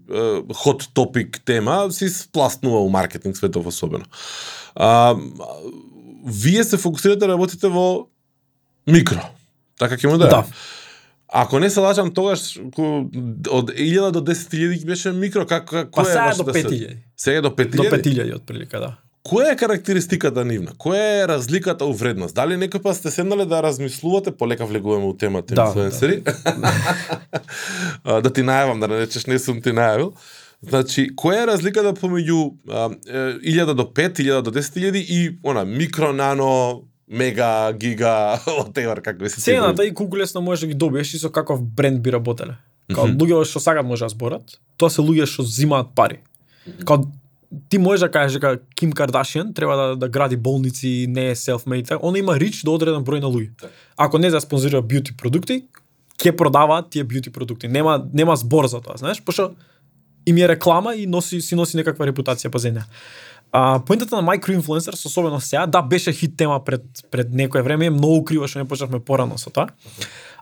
хот 0.55 0.88
топик 0.93 1.41
тема 1.45 1.91
си 1.91 2.09
спласнува 2.09 2.81
у 2.81 2.89
маркетинг 2.89 3.38
светов 3.38 3.67
особено. 3.67 4.05
А, 4.75 5.15
вие 6.25 6.63
се 6.63 6.77
фокусирате 6.77 7.19
да 7.19 7.27
работите 7.27 7.67
во 7.67 8.07
микро. 8.88 9.21
Така 9.79 9.97
ќе 9.97 10.07
му 10.07 10.17
да. 10.17 10.27
Да. 10.29 10.45
Ако 11.27 11.59
не 11.59 11.69
се 11.69 11.79
лажам, 11.79 12.13
тогаш 12.13 12.57
од 12.57 13.69
1000 13.69 14.11
до 14.11 14.21
10.000 14.21 14.85
беше 14.85 15.11
микро, 15.11 15.45
како 15.45 15.65
како 15.65 15.91
Па 15.93 16.01
е 16.01 16.05
сега 16.05 16.25
вашата 16.25 16.43
до 16.43 16.53
се- 16.53 16.63
5000. 16.63 16.97
Сега 17.17 17.41
до 17.41 17.49
5000. 17.49 17.77
До 17.77 17.83
5000 17.83 18.35
отприлика, 18.35 18.79
да. 18.79 18.97
Која 19.25 19.53
е 19.53 19.57
карактеристиката 19.57 20.45
нивна? 20.45 20.75
Која 20.77 21.23
е 21.23 21.27
разликата 21.27 21.85
у 21.85 21.93
вредност? 21.97 22.35
Дали 22.38 22.59
некој 22.61 22.81
пат 22.83 22.99
сте 22.99 23.09
седнале 23.11 23.47
да 23.49 23.63
размислувате, 23.63 24.31
полека 24.31 24.65
влегуваме 24.69 25.05
у 25.05 25.15
темата 25.17 25.55
Да, 25.55 25.65
инфлуенсери? 25.65 26.21
А, 28.03 28.21
да 28.21 28.29
ти 28.29 28.43
најавам, 28.45 28.79
да 28.79 28.88
не 28.88 28.99
речеш 29.01 29.25
не 29.25 29.39
сум 29.41 29.61
ти 29.65 29.73
најавил. 29.73 30.11
Значи, 30.61 31.07
која 31.17 31.41
е 31.41 31.47
разликата 31.49 31.93
помеѓу 31.97 32.53
а, 32.69 32.93
е, 33.09 33.33
1000 33.41 33.73
до 33.73 33.83
5, 33.89 34.21
1000 34.21 34.41
до 34.41 34.51
10.000 34.51 35.01
и 35.01 35.39
она 35.43 35.65
микро, 35.65 36.13
нано, 36.13 36.83
мега, 37.09 37.73
гига, 37.73 38.38
whatever, 38.45 39.01
како 39.01 39.29
се 39.29 39.41
Цената 39.41 39.85
и 39.85 39.93
колку 39.93 40.17
лесно 40.17 40.41
можеш 40.41 40.61
да 40.61 40.67
ги 40.67 40.73
добиеш 40.73 41.13
и 41.13 41.17
со 41.17 41.31
каков 41.31 41.65
бренд 41.65 42.01
би 42.01 42.13
работеле. 42.13 42.61
Као 42.93 43.07
Мгм. 43.07 43.17
луѓе 43.17 43.45
што 43.49 43.59
сакат 43.59 43.85
може 43.85 44.05
да 44.05 44.09
зборат, 44.09 44.61
тоа 44.77 44.89
се 44.89 45.01
луѓе 45.01 45.25
што 45.25 45.41
зимаат 45.41 45.95
пари. 45.95 46.21
Као 46.85 47.09
ти 47.70 47.78
можеш 47.78 48.00
да 48.00 48.12
кажеш 48.12 48.34
дека 48.34 48.60
Ким 48.76 48.91
Кардашиан 48.91 49.54
треба 49.54 49.76
да, 49.76 49.96
да 49.96 50.10
гради 50.10 50.38
болници, 50.38 51.06
не 51.10 51.30
е 51.30 51.36
self-made, 51.36 51.88
така, 51.88 52.00
она 52.02 52.20
има 52.20 52.39
рич 52.39 52.63
до 52.63 52.76
одреден 52.76 53.04
број 53.04 53.22
на 53.22 53.28
луѓе. 53.28 53.70
Ако 53.98 54.18
не 54.18 54.30
за 54.30 54.41
спонзорира 54.41 54.82
бјути 54.82 55.15
продукти, 55.18 55.65
ќе 56.18 56.36
продава 56.36 56.82
тие 56.89 57.06
бјути 57.06 57.32
продукти. 57.32 57.68
Нема 57.68 58.06
нема 58.13 58.36
збор 58.36 58.68
за 58.68 58.82
тоа, 58.82 58.98
знаеш, 58.98 59.22
пошто 59.22 59.52
им 60.26 60.38
е 60.38 60.48
реклама 60.48 60.96
и 60.96 61.08
носи 61.08 61.41
си 61.41 61.56
носи 61.56 61.78
некаква 61.78 62.08
репутација 62.08 62.50
па 62.50 62.60
земја. 62.60 62.86
А 63.52 63.80
поентата 63.80 64.15
на 64.15 64.24
microinfluencers, 64.24 65.06
особено 65.06 65.39
сега, 65.39 65.68
да 65.68 65.82
беше 65.82 66.12
хит 66.12 66.38
тема 66.38 66.63
пред 66.63 66.84
пред 67.12 67.34
некое 67.34 67.62
време, 67.62 67.89
многу 67.89 68.24
криво 68.26 68.48
што 68.48 68.60
не 68.60 68.68
почнавме 68.68 69.00
порано 69.00 69.38
со 69.38 69.50
тоа. 69.50 69.70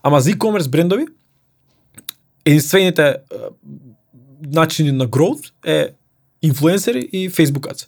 Ама 0.03 0.21
за 0.21 0.31
e-commerce 0.31 0.69
брендови 0.69 1.05
единствените 2.45 3.17
начини 4.41 4.91
на 4.91 5.07
growth 5.07 5.51
е 5.65 5.89
инфлуенсери 6.43 7.09
и 7.11 7.29
Facebook 7.29 7.67
ads. 7.71 7.87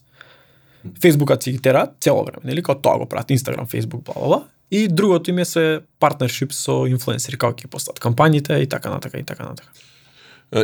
Си 1.43 1.51
ги 1.51 1.59
тераат 1.59 1.89
цело 1.99 2.25
време, 2.25 2.41
нели? 2.43 2.63
Као 2.63 2.75
тоа 2.75 2.97
го 2.97 3.05
прават 3.05 3.31
Инстаграм, 3.31 3.67
Фејсбук, 3.67 4.03
бла 4.03 4.13
бла 4.13 4.27
бла. 4.27 4.43
И 4.71 4.87
другото 4.87 5.29
им 5.29 5.39
е 5.39 5.45
се 5.45 5.79
партнершип 5.99 6.53
со 6.53 6.85
инфлуенсери, 6.89 7.37
како 7.37 7.53
ќе 7.53 7.67
постат 7.67 7.99
кампањите 7.99 8.57
и 8.61 8.69
така 8.69 8.89
натака 8.89 9.19
и 9.19 9.23
така 9.23 9.43
натака. 9.43 9.69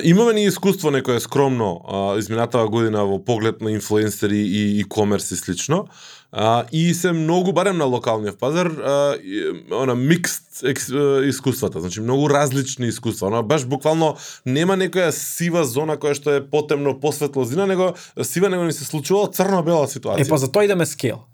Имаме 0.03 0.33
ни 0.33 0.45
искуство 0.45 0.91
некое 0.91 1.19
скромно 1.19 1.81
а, 1.87 2.17
изминатава 2.17 2.69
година 2.69 3.05
во 3.05 3.17
поглед 3.19 3.61
на 3.61 3.71
инфлуенсери 3.71 4.37
и 4.37 4.83
e-commerce 4.83 5.33
и 5.33 5.37
слично. 5.37 5.87
А, 6.31 6.65
и 6.71 6.93
се 6.93 7.11
многу 7.11 7.51
барем 7.51 7.77
на 7.77 7.85
локалниот 7.85 8.39
пазар 8.39 8.67
а, 8.67 9.15
и, 9.15 9.65
она 9.71 9.95
микст 9.95 10.63
екс, 10.63 10.87
искуствата, 11.25 11.79
значи 11.79 12.01
многу 12.01 12.29
различни 12.29 12.87
искуства. 12.87 13.27
Она 13.27 13.41
баш 13.43 13.65
буквално 13.65 14.15
нема 14.45 14.77
некоја 14.79 15.11
сива 15.11 15.65
зона 15.65 15.97
која 15.99 16.15
што 16.15 16.31
е 16.31 16.43
потемно 16.43 16.95
посветло 16.99 17.43
зина, 17.43 17.67
него 17.67 17.93
сива 18.23 18.49
него 18.49 18.63
ни 18.63 18.71
се 18.73 18.85
случувало 18.87 19.27
црно-бела 19.27 19.91
ситуација. 19.91 20.25
Е, 20.25 20.29
па 20.29 20.37
за 20.37 20.47
тоа 20.51 20.63
идеме 20.63 20.85
скел. 20.85 21.27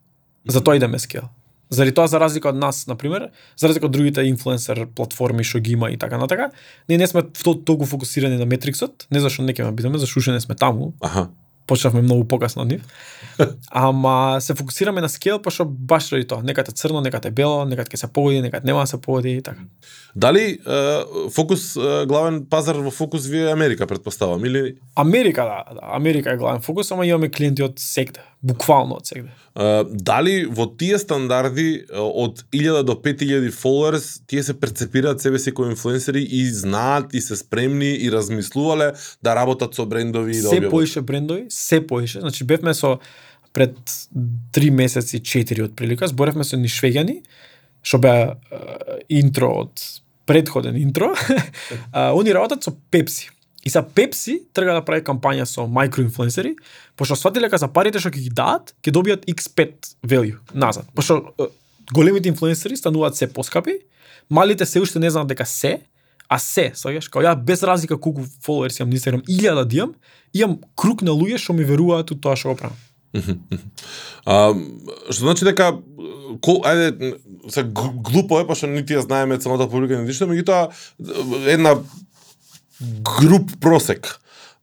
За 0.50 0.64
тоа 0.64 0.76
идеме 0.76 1.00
скел. 1.00 1.30
Заради 1.70 1.92
тоа, 1.92 2.08
за 2.08 2.20
разлика 2.20 2.50
од 2.50 2.56
нас, 2.56 2.88
на 2.88 2.96
пример, 2.96 3.30
за 3.60 3.68
разлика 3.68 3.86
од 3.86 3.92
другите 3.92 4.24
инфлуенсер 4.24 4.88
платформи 4.96 5.44
што 5.44 5.60
ги 5.60 5.76
има 5.76 5.92
и 5.92 5.98
така 5.98 6.18
натака, 6.18 6.50
ние 6.90 6.98
не 6.98 7.08
сме 7.08 7.22
то- 7.22 7.60
толку 7.60 7.86
фокусирани 7.86 8.38
на 8.38 8.46
метриксот, 8.46 9.06
не 9.12 9.20
зашто 9.20 9.44
не 9.44 9.54
ќе 9.54 9.66
ме 9.68 9.72
бидеме, 9.76 10.00
зашто 10.00 10.20
уште 10.20 10.32
не 10.32 10.40
сме 10.40 10.56
таму, 10.56 10.94
Аха. 11.02 11.28
Почнавме 11.68 12.02
многу 12.02 12.28
покасно 12.28 12.62
од 12.62 12.72
нив. 12.72 12.82
Ама 13.70 14.38
се 14.42 14.56
фокусираме 14.56 15.02
на 15.02 15.10
скел, 15.10 15.42
пошто 15.42 15.66
баш 15.66 16.12
ради 16.12 16.28
тоа, 16.28 16.44
некад 16.44 16.70
е 16.70 16.72
црно, 16.72 17.02
некад 17.02 17.26
е 17.26 17.32
бело, 17.32 17.66
некад 17.66 17.92
ќе 17.92 18.02
се 18.02 18.08
погоди, 18.08 18.42
некад 18.42 18.66
нема 18.66 18.86
да 18.86 18.88
се 18.88 19.02
погоди 19.02 19.38
и 19.38 19.42
така. 19.42 19.68
Дали 20.16 20.58
е, 20.58 21.30
фокус 21.36 21.76
е, 21.76 22.06
главен 22.10 22.46
пазар 22.50 22.80
во 22.82 22.92
фокус 22.92 23.28
ви 23.28 23.44
е 23.44 23.52
Америка, 23.52 23.88
предпоставам, 23.88 24.46
или 24.46 24.78
Америка, 24.96 25.44
да, 25.44 25.74
да, 25.76 25.82
Америка 25.96 26.34
е 26.34 26.38
главен 26.38 26.62
фокус, 26.62 26.92
ама 26.92 27.06
имаме 27.06 27.32
клиенти 27.32 27.64
од 27.64 27.78
сегде, 27.78 28.24
буквално 28.42 28.98
од 28.98 29.06
сегде. 29.06 29.30
Дали 29.58 30.46
во 30.46 30.68
тие 30.78 31.00
стандарди 31.02 31.88
од 31.90 32.44
1000 32.54 32.84
до 32.86 32.94
5000 32.94 33.50
followers 33.58 34.22
тие 34.30 34.44
се 34.44 34.54
перцепираат 34.54 35.22
себе 35.22 35.40
си 35.40 35.52
кои 35.52 35.72
инфлуенсери 35.72 36.22
и 36.22 36.46
знаат 36.46 37.14
и 37.14 37.22
се 37.22 37.36
спремни 37.36 37.90
и 37.98 38.12
размислувале 38.12 38.94
да 39.24 39.36
работат 39.36 39.74
со 39.74 39.86
брендови 39.86 40.38
и 40.38 40.42
да 40.42 40.50
се 40.50 40.70
поише 40.70 41.02
брендови, 41.02 41.46
се 41.50 41.82
поише. 41.88 42.20
Значи 42.20 42.44
бевме 42.44 42.74
со 42.74 43.00
пред 43.54 43.74
три 44.52 44.70
месеци, 44.70 45.24
четири 45.24 45.64
отприлика, 45.64 46.08
зборевме 46.08 46.46
со 46.46 46.58
ни 46.58 46.70
швеѓани, 46.70 47.24
што 47.82 47.98
беа 47.98 48.38
интро 49.10 49.50
од 49.66 49.82
предходен 50.30 50.78
интро. 50.78 51.16
а, 51.92 52.14
они 52.14 52.30
работат 52.30 52.62
со 52.64 52.76
Пепси. 52.92 53.32
И 53.66 53.70
са 53.70 53.84
Пепси 53.84 54.42
трга 54.54 54.78
да 54.78 54.84
прави 54.86 55.04
кампања 55.04 55.46
со 55.50 55.66
микроинфлуенсери, 55.68 56.56
пошто 56.96 57.18
сватиле 57.18 57.50
дека 57.50 57.60
за 57.60 57.68
парите 57.68 58.00
што 58.00 58.12
ќе 58.14 58.24
ги 58.28 58.32
дадат, 58.32 58.74
ќе 58.86 58.94
добијат 58.94 59.26
X5 59.28 59.96
value 60.08 60.38
назад. 60.54 60.88
Пошто 60.96 61.34
големите 61.94 62.30
инфлуенсери 62.30 62.78
стануваат 62.78 63.16
се 63.16 63.28
поскапи, 63.34 63.80
малите 64.30 64.66
се 64.66 64.82
уште 64.82 65.00
не 65.00 65.10
знаат 65.10 65.28
дека 65.28 65.46
се, 65.46 65.80
а 66.30 66.40
се, 66.40 66.72
сваѓаш, 66.76 67.10
као 67.12 67.24
ја 67.24 67.36
без 67.40 67.64
разлика 67.64 67.98
колку 67.98 68.26
фоловерс 68.44 68.80
имам 68.80 68.90
на 68.92 69.00
Инстаграм, 69.00 69.24
илјада 69.24 69.64
да 69.64 69.76
имам, 69.78 69.94
имам 70.34 70.58
круг 70.76 71.02
на 71.02 71.16
луѓе 71.16 71.40
што 71.40 71.56
ми 71.56 71.64
веруваат 71.64 72.12
у 72.12 72.20
тоа 72.20 72.36
што 72.36 72.54
го 72.54 72.60
правам. 72.60 72.78
А, 74.28 74.52
што 75.10 75.24
значи 75.24 75.46
дека 75.48 75.72
ко, 76.44 76.60
ајде 76.68 77.16
се 77.50 77.64
глупо 77.64 78.42
е 78.42 78.48
пошто 78.48 78.68
нити 78.68 78.98
ја 78.98 79.06
знаеме 79.08 79.40
целната 79.40 79.70
публика 79.72 79.96
ни 79.96 80.08
ништо, 80.08 80.28
меѓутоа 80.28 80.68
една 81.48 81.78
груп 82.82 83.52
просек 83.62 84.20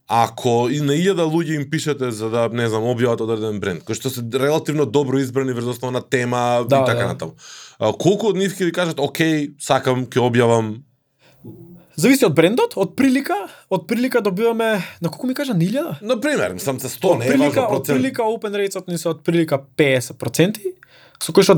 ако 0.07 0.69
и 0.69 0.81
на 0.85 0.93
илјада 0.93 1.25
луѓе 1.25 1.57
им 1.57 1.71
пишете 1.71 2.11
за 2.13 2.29
да 2.31 2.49
не 2.53 2.69
знам 2.69 2.85
објават 2.93 3.23
одреден 3.25 3.57
бренд, 3.61 3.85
кои 3.89 3.97
што 3.97 4.11
се 4.13 4.21
релативно 4.21 4.85
добро 4.85 5.19
избрани 5.19 5.53
врз 5.57 5.75
основа 5.75 5.93
на 5.97 6.03
тема 6.03 6.65
Да, 6.69 6.83
и 6.83 6.87
така 6.87 7.01
да. 7.01 7.07
натаму. 7.15 7.33
Колку 7.81 8.29
од 8.29 8.37
нив 8.37 8.53
ќе 8.53 8.69
ви 8.69 8.73
кажат, 8.73 9.01
окей, 9.01 9.55
сакам, 9.59 10.05
ќе 10.07 10.21
објавам 10.21 10.83
Зависи 11.97 12.27
од 12.27 12.35
брендот, 12.35 12.73
од 12.75 12.97
прилика, 12.99 13.37
од 13.71 13.85
прилика 13.87 14.21
добиваме 14.21 14.83
на 15.01 15.09
колку 15.09 15.29
ми 15.31 15.35
кажа 15.35 15.55
на 15.55 15.63
илјада? 15.63 15.97
На 16.03 16.19
пример, 16.21 16.57
сам 16.59 16.81
се 16.83 16.91
100 16.91 17.11
Од 17.11 17.19
не 17.19 17.27
е 17.27 17.29
прилика, 17.31 17.61
важно 17.61 17.63
од 17.63 17.71
процент. 17.71 17.99
прилика 17.99 18.23
open 18.23 18.57
rates 18.59 18.89
ни 18.91 18.99
се 18.99 19.09
од 19.09 19.23
прилика 19.25 19.61
50%, 19.79 20.59
со 21.23 21.33
кој 21.33 21.47
што 21.47 21.55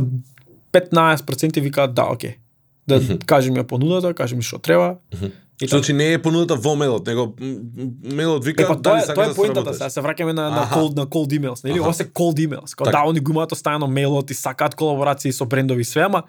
15% 0.77 1.61
викаат 1.65 1.95
да, 1.97 2.11
окей. 2.13 2.37
Да 2.87 3.01
кажем 3.27 3.57
ја 3.57 3.65
понудата, 3.65 4.13
кажем 4.15 4.43
што 4.45 4.61
треба. 4.61 4.99
И. 5.63 5.67
Значи 5.67 5.93
не 5.93 6.13
е 6.13 6.23
понудата 6.23 6.57
во 6.57 6.75
мейлот, 6.77 7.07
него 7.07 7.35
м, 7.41 7.57
м, 7.79 7.91
мейлот 8.13 8.45
вика 8.45 8.63
Е, 8.63 8.67
па 8.67 8.77
дали 8.77 9.01
сакаш 9.01 9.15
тоа 9.15 9.25
е 9.25 9.29
да 9.29 9.35
поентата, 9.35 9.75
сега 9.75 9.91
се 9.91 10.01
враќаме 10.01 10.33
на, 10.37 10.51
на, 10.51 10.67
cold, 10.69 10.97
на 10.97 11.07
cold 11.07 11.33
emails, 11.33 11.65
нели? 11.65 11.81
Ова 11.81 11.95
се 11.95 12.05
cold 12.05 12.37
emails. 12.37 12.77
Као 12.77 12.85
Така. 12.85 12.99
да, 12.99 13.09
они 13.09 13.21
го 13.21 13.33
имаат 13.33 13.53
оставено 13.53 13.87
мейлот 13.87 14.31
и 14.31 14.35
сакаат 14.35 14.75
колаборации 14.75 15.33
со 15.33 15.47
брендови 15.47 15.81
и 15.81 15.85
све, 15.85 16.01
ама 16.01 16.23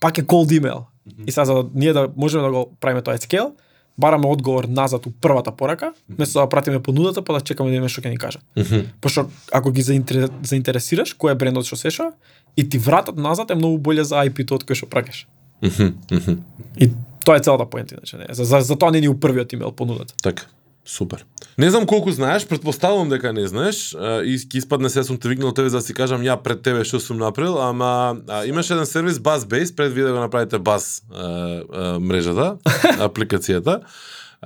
пак 0.00 0.18
е 0.18 0.22
cold 0.22 0.60
email. 0.60 0.84
И 1.26 1.32
сега 1.32 1.44
за 1.44 1.64
ние 1.74 1.92
да 1.92 2.08
можеме 2.16 2.44
да 2.44 2.50
го 2.50 2.76
правиме 2.80 3.02
тоа 3.02 3.16
scale, 3.16 3.52
бараме 3.98 4.26
одговор 4.26 4.64
назад 4.64 5.06
у 5.06 5.10
првата 5.10 5.52
порака, 5.52 5.92
вместо 6.08 6.40
да 6.40 6.48
пратиме 6.48 6.82
понудата, 6.82 7.22
па 7.22 7.32
да 7.32 7.40
чекаме 7.40 7.70
да 7.70 7.72
видиме 7.72 7.88
што 7.88 8.00
ќе 8.04 8.12
ни 8.12 8.18
кажат. 8.20 8.42
Мгм. 8.56 8.92
Пошто 9.00 9.30
ако 9.52 9.72
ги 9.72 9.82
заинтерес, 9.82 10.30
заинтересираш 10.44 11.16
кој 11.16 11.32
е 11.32 11.38
брендот 11.40 11.64
што 11.64 11.80
сеша 11.80 12.12
и 12.56 12.68
ти 12.68 12.78
вратат 12.78 13.16
назад 13.16 13.50
е 13.50 13.54
многу 13.56 13.78
боле 13.78 14.04
за 14.04 14.20
IP-то 14.28 14.60
од 14.60 14.68
кој 14.68 14.76
што 14.76 14.86
праќаш. 14.92 15.24
Мгм, 15.64 15.96
мгм. 16.12 16.44
И 16.76 16.90
тоа 17.26 17.36
е 17.36 17.42
целата 17.42 17.66
поента, 17.66 17.98
иначе 17.98 18.16
не. 18.16 18.26
За, 18.30 18.44
за, 18.44 18.60
за 18.62 18.78
тоа 18.78 18.94
не 18.94 19.02
ни 19.02 19.08
у 19.10 19.18
првиот 19.20 19.52
имейл 19.52 19.74
понудата. 19.74 20.14
Така. 20.22 20.46
Супер. 20.86 21.24
Не 21.58 21.70
знам 21.70 21.86
колку 21.86 22.10
знаеш, 22.10 22.46
предпоставувам 22.46 23.08
дека 23.10 23.32
не 23.34 23.42
знаеш, 23.50 23.90
и 24.22 24.36
ќе 24.38 24.60
испадне 24.62 24.86
се 24.86 25.02
сум 25.02 25.18
те 25.18 25.26
викнал 25.28 25.50
тебе 25.50 25.68
за 25.68 25.80
да 25.80 25.82
си 25.82 25.94
кажам 25.94 26.22
ја 26.22 26.36
пред 26.38 26.62
тебе 26.62 26.84
што 26.86 27.00
сум 27.02 27.18
направил, 27.18 27.58
ама 27.58 28.22
а, 28.28 28.44
имаш 28.46 28.70
еден 28.70 28.86
сервис 28.86 29.18
Buzzbase 29.18 29.74
пред 29.74 29.92
вие 29.92 30.06
да 30.06 30.12
го 30.14 30.22
направите 30.22 30.62
Buzz 30.62 31.02
а, 31.10 31.26
а, 31.74 31.98
мрежата, 31.98 32.62
апликацијата, 33.08 33.82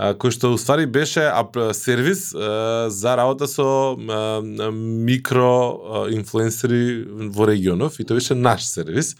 кој 0.00 0.32
што 0.32 0.52
уствари 0.54 0.86
беше 0.88 1.26
сервис 1.76 2.30
за 2.32 3.16
работа 3.16 3.46
со 3.46 3.96
микро 4.72 6.08
инфлуенсери 6.08 7.04
во 7.28 7.44
регионов 7.50 8.00
и 8.00 8.04
тоа 8.04 8.16
беше 8.16 8.34
наш 8.34 8.64
сервис. 8.64 9.16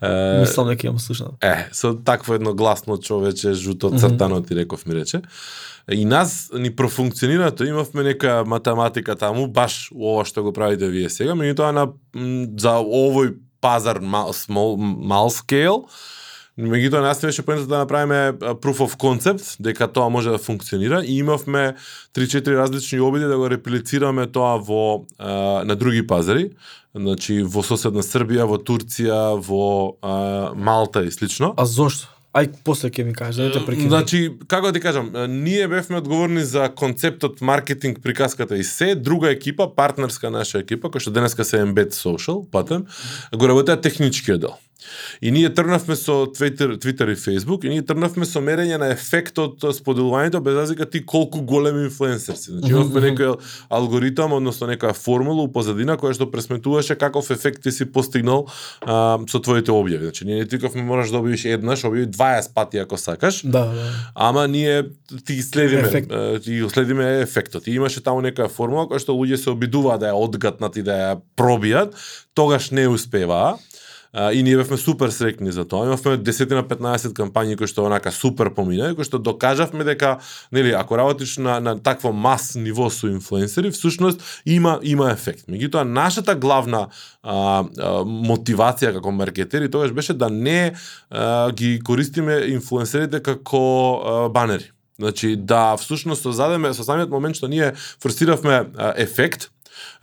Мислам 0.00 0.70
дека 0.70 0.86
имам 0.86 0.98
слушнато. 1.02 1.34
Е, 1.42 1.68
со 1.72 1.94
такво 1.94 2.34
едно 2.34 2.54
гласно 2.54 2.98
човече, 2.98 3.52
жуто 3.52 3.90
цртано 3.90 4.42
ти 4.42 4.54
реков 4.54 4.86
ми 4.86 4.94
рече. 4.94 5.22
И 5.90 6.04
нас 6.04 6.50
ни 6.54 6.70
профункционира 6.70 7.50
тоа, 7.50 7.66
имавме 7.66 8.02
нека 8.02 8.44
математика 8.46 9.16
таму, 9.16 9.48
баш 9.50 9.90
ова 9.90 10.22
што 10.24 10.46
го 10.46 10.52
правите 10.54 10.86
вие 10.86 11.10
сега, 11.10 11.34
меѓутоа 11.34 11.74
на 11.74 11.90
за 12.54 12.78
овој 12.78 13.34
пазар 13.60 13.98
мал, 14.00 14.30
small, 14.32 14.76
мал 14.78 15.30
scale, 15.30 15.84
Меѓутоа 16.60 17.00
нас 17.00 17.20
беше 17.20 17.42
поентата 17.42 17.68
да 17.68 17.78
направиме 17.78 18.32
proof 18.60 18.82
of 18.84 18.96
concept, 19.00 19.56
дека 19.60 19.88
тоа 19.88 20.08
може 20.08 20.30
да 20.30 20.38
функционира 20.38 21.02
и 21.04 21.18
имавме 21.18 21.74
3-4 22.14 22.56
различни 22.56 23.00
обиди 23.00 23.24
да 23.24 23.38
го 23.38 23.50
реплицираме 23.50 24.26
тоа 24.26 24.58
во 24.58 25.06
а, 25.18 25.64
на 25.64 25.76
други 25.76 26.06
пазари, 26.06 26.50
значи 26.94 27.42
во 27.42 27.64
соседна 27.64 28.04
Србија, 28.04 28.44
во 28.44 28.60
Турција, 28.60 29.38
во 29.40 29.96
а, 30.02 30.52
Малта 30.54 31.04
и 31.04 31.10
слично. 31.10 31.54
А 31.56 31.64
зошто? 31.64 32.10
Ај 32.30 32.46
после 32.62 32.92
ќе 32.94 33.02
ми 33.02 33.10
кажеш, 33.10 33.40
да 33.40 33.48
не 33.48 33.52
те 33.56 33.60
прекинам. 33.66 33.90
Значи, 33.90 34.18
како 34.46 34.70
да 34.70 34.72
ти 34.72 34.80
кажам, 34.80 35.10
ние 35.42 35.66
бевме 35.68 35.98
одговорни 35.98 36.44
за 36.46 36.68
концептот, 36.70 37.40
маркетинг, 37.40 37.98
приказката 38.02 38.56
и 38.56 38.64
се. 38.64 38.94
Друга 38.94 39.32
екипа, 39.34 39.66
партнерска 39.74 40.30
наша 40.30 40.62
екипа, 40.62 40.92
која 40.94 41.02
што 41.02 41.10
денеска 41.10 41.42
се 41.44 41.58
Embed 41.64 41.90
Social, 41.90 42.44
патем, 42.46 42.86
го 43.34 43.50
работеа 43.50 43.80
техничкиот 43.80 44.46
дел. 44.46 44.54
И 45.22 45.30
ние 45.30 45.50
тргнавме 45.54 45.96
со 45.96 46.26
Twitter, 46.26 46.76
Twitter 46.76 47.12
и 47.12 47.16
Facebook, 47.16 47.64
и 47.64 47.68
ние 47.68 47.82
тргнавме 47.82 48.26
со 48.26 48.40
мерење 48.40 48.78
на 48.80 48.90
ефектот 48.94 49.62
од 49.64 49.76
споделувањето 49.76 50.40
без 50.40 50.56
разлика 50.56 50.86
ти 50.86 51.04
колку 51.06 51.42
големи 51.42 51.84
инфлуенсерси. 51.88 52.50
Значи 52.56 52.72
имавме 52.72 53.00
некој 53.10 53.36
алгоритам, 53.68 54.32
односно 54.32 54.70
некоја 54.70 54.94
формула 54.96 55.44
у 55.44 55.52
позадина 55.52 55.98
која 56.00 56.14
што 56.16 56.30
пресметуваше 56.30 56.96
каков 56.96 57.30
ефект 57.30 57.62
ти 57.62 57.72
си 57.72 57.84
постигнал 57.92 58.46
а, 58.80 59.18
со 59.28 59.40
твоите 59.40 59.70
објави. 59.74 60.10
Значи 60.10 60.24
ние 60.24 60.42
не 60.42 60.48
тикавме 60.48 60.82
мораш 60.82 61.10
да 61.10 61.20
објавиш 61.20 61.46
еднаш, 61.54 61.84
објави 61.84 62.10
20 62.10 62.54
пати 62.54 62.78
ако 62.78 62.96
сакаш. 62.96 63.42
Да, 63.44 63.64
да. 63.74 63.90
Ама 64.14 64.48
ние 64.48 64.84
ти 65.26 65.42
следиме, 65.42 65.88
Ефект. 65.88 66.10
ти 66.44 66.62
следиме 66.68 67.20
ефектот. 67.20 67.66
И 67.66 67.74
имаше 67.74 68.00
таму 68.00 68.22
некоја 68.22 68.48
формула 68.48 68.86
која 68.88 69.02
што 69.02 69.16
луѓе 69.16 69.36
се 69.36 69.50
обидуваат 69.52 70.00
да 70.00 70.12
ја 70.12 70.18
одгатнат 70.18 70.76
и 70.76 70.82
да 70.86 70.96
ја 70.96 71.12
пробијат, 71.36 71.94
тогаш 72.34 72.70
не 72.70 72.88
успеваа. 72.88 73.58
А, 74.12 74.32
и 74.32 74.42
ние 74.42 74.56
бевме 74.56 74.76
супер 74.76 75.08
срекни 75.08 75.52
за 75.52 75.64
тоа. 75.64 75.86
Имавме 75.86 76.18
10 76.18 76.50
на 76.50 76.64
15 76.66 77.14
кампањи 77.14 77.54
кои 77.54 77.70
што 77.70 77.84
онака 77.86 78.10
супер 78.10 78.50
помина, 78.54 78.90
кои 78.98 79.06
што 79.06 79.20
докажавме 79.22 79.86
дека 79.86 80.16
нели 80.52 80.72
ако 80.74 80.98
работиш 80.98 81.36
на 81.38 81.60
на 81.60 81.76
такво 81.78 82.10
мас 82.12 82.54
ниво 82.58 82.90
со 82.90 83.06
инфлуенсери, 83.06 83.70
всушност 83.70 84.42
има 84.46 84.80
има 84.82 85.12
ефект. 85.12 85.46
Меѓутоа 85.46 85.86
нашата 85.86 86.34
главна 86.34 86.88
а, 87.22 87.62
а, 87.62 88.02
мотивација 88.02 88.92
како 88.98 89.14
маркетери 89.14 89.70
тогаш 89.70 89.92
беше 89.92 90.14
да 90.14 90.30
не 90.30 90.74
а, 91.10 91.52
ги 91.52 91.78
користиме 91.78 92.42
инфлуенсерите 92.50 93.22
како 93.22 93.62
а, 93.62 94.28
банери. 94.28 94.72
Значи 94.98 95.36
да 95.36 95.76
всушност 95.76 96.22
создадеме 96.22 96.74
со 96.74 96.82
самиот 96.84 97.14
момент 97.14 97.38
што 97.38 97.48
ние 97.48 97.72
форсиравме 98.02 98.66
а, 98.74 98.92
ефект, 98.98 99.54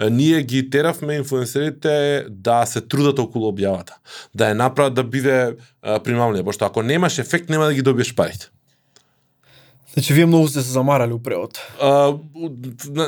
ние 0.09 0.41
ги 0.43 0.69
теравме 0.69 1.15
инфлуенсерите 1.15 2.25
да 2.29 2.65
се 2.65 2.81
трудат 2.81 3.19
околу 3.19 3.51
објавата, 3.51 3.97
да 4.35 4.51
ја 4.51 4.53
направат 4.53 4.93
да 4.93 5.03
биде 5.03 5.55
а, 5.81 5.99
примамлива, 5.99 6.43
пошто 6.43 6.65
ако 6.65 6.83
немаш 6.83 7.19
ефект 7.19 7.49
нема 7.49 7.65
да 7.65 7.73
ги 7.73 7.81
добиеш 7.81 8.15
парите. 8.15 8.49
Значи 9.97 10.13
вие 10.13 10.25
многу 10.25 10.47
сте 10.47 10.61
се 10.61 10.71
замарали 10.71 11.13
у 11.13 11.23
превод. 11.23 11.57
А, 11.81 12.13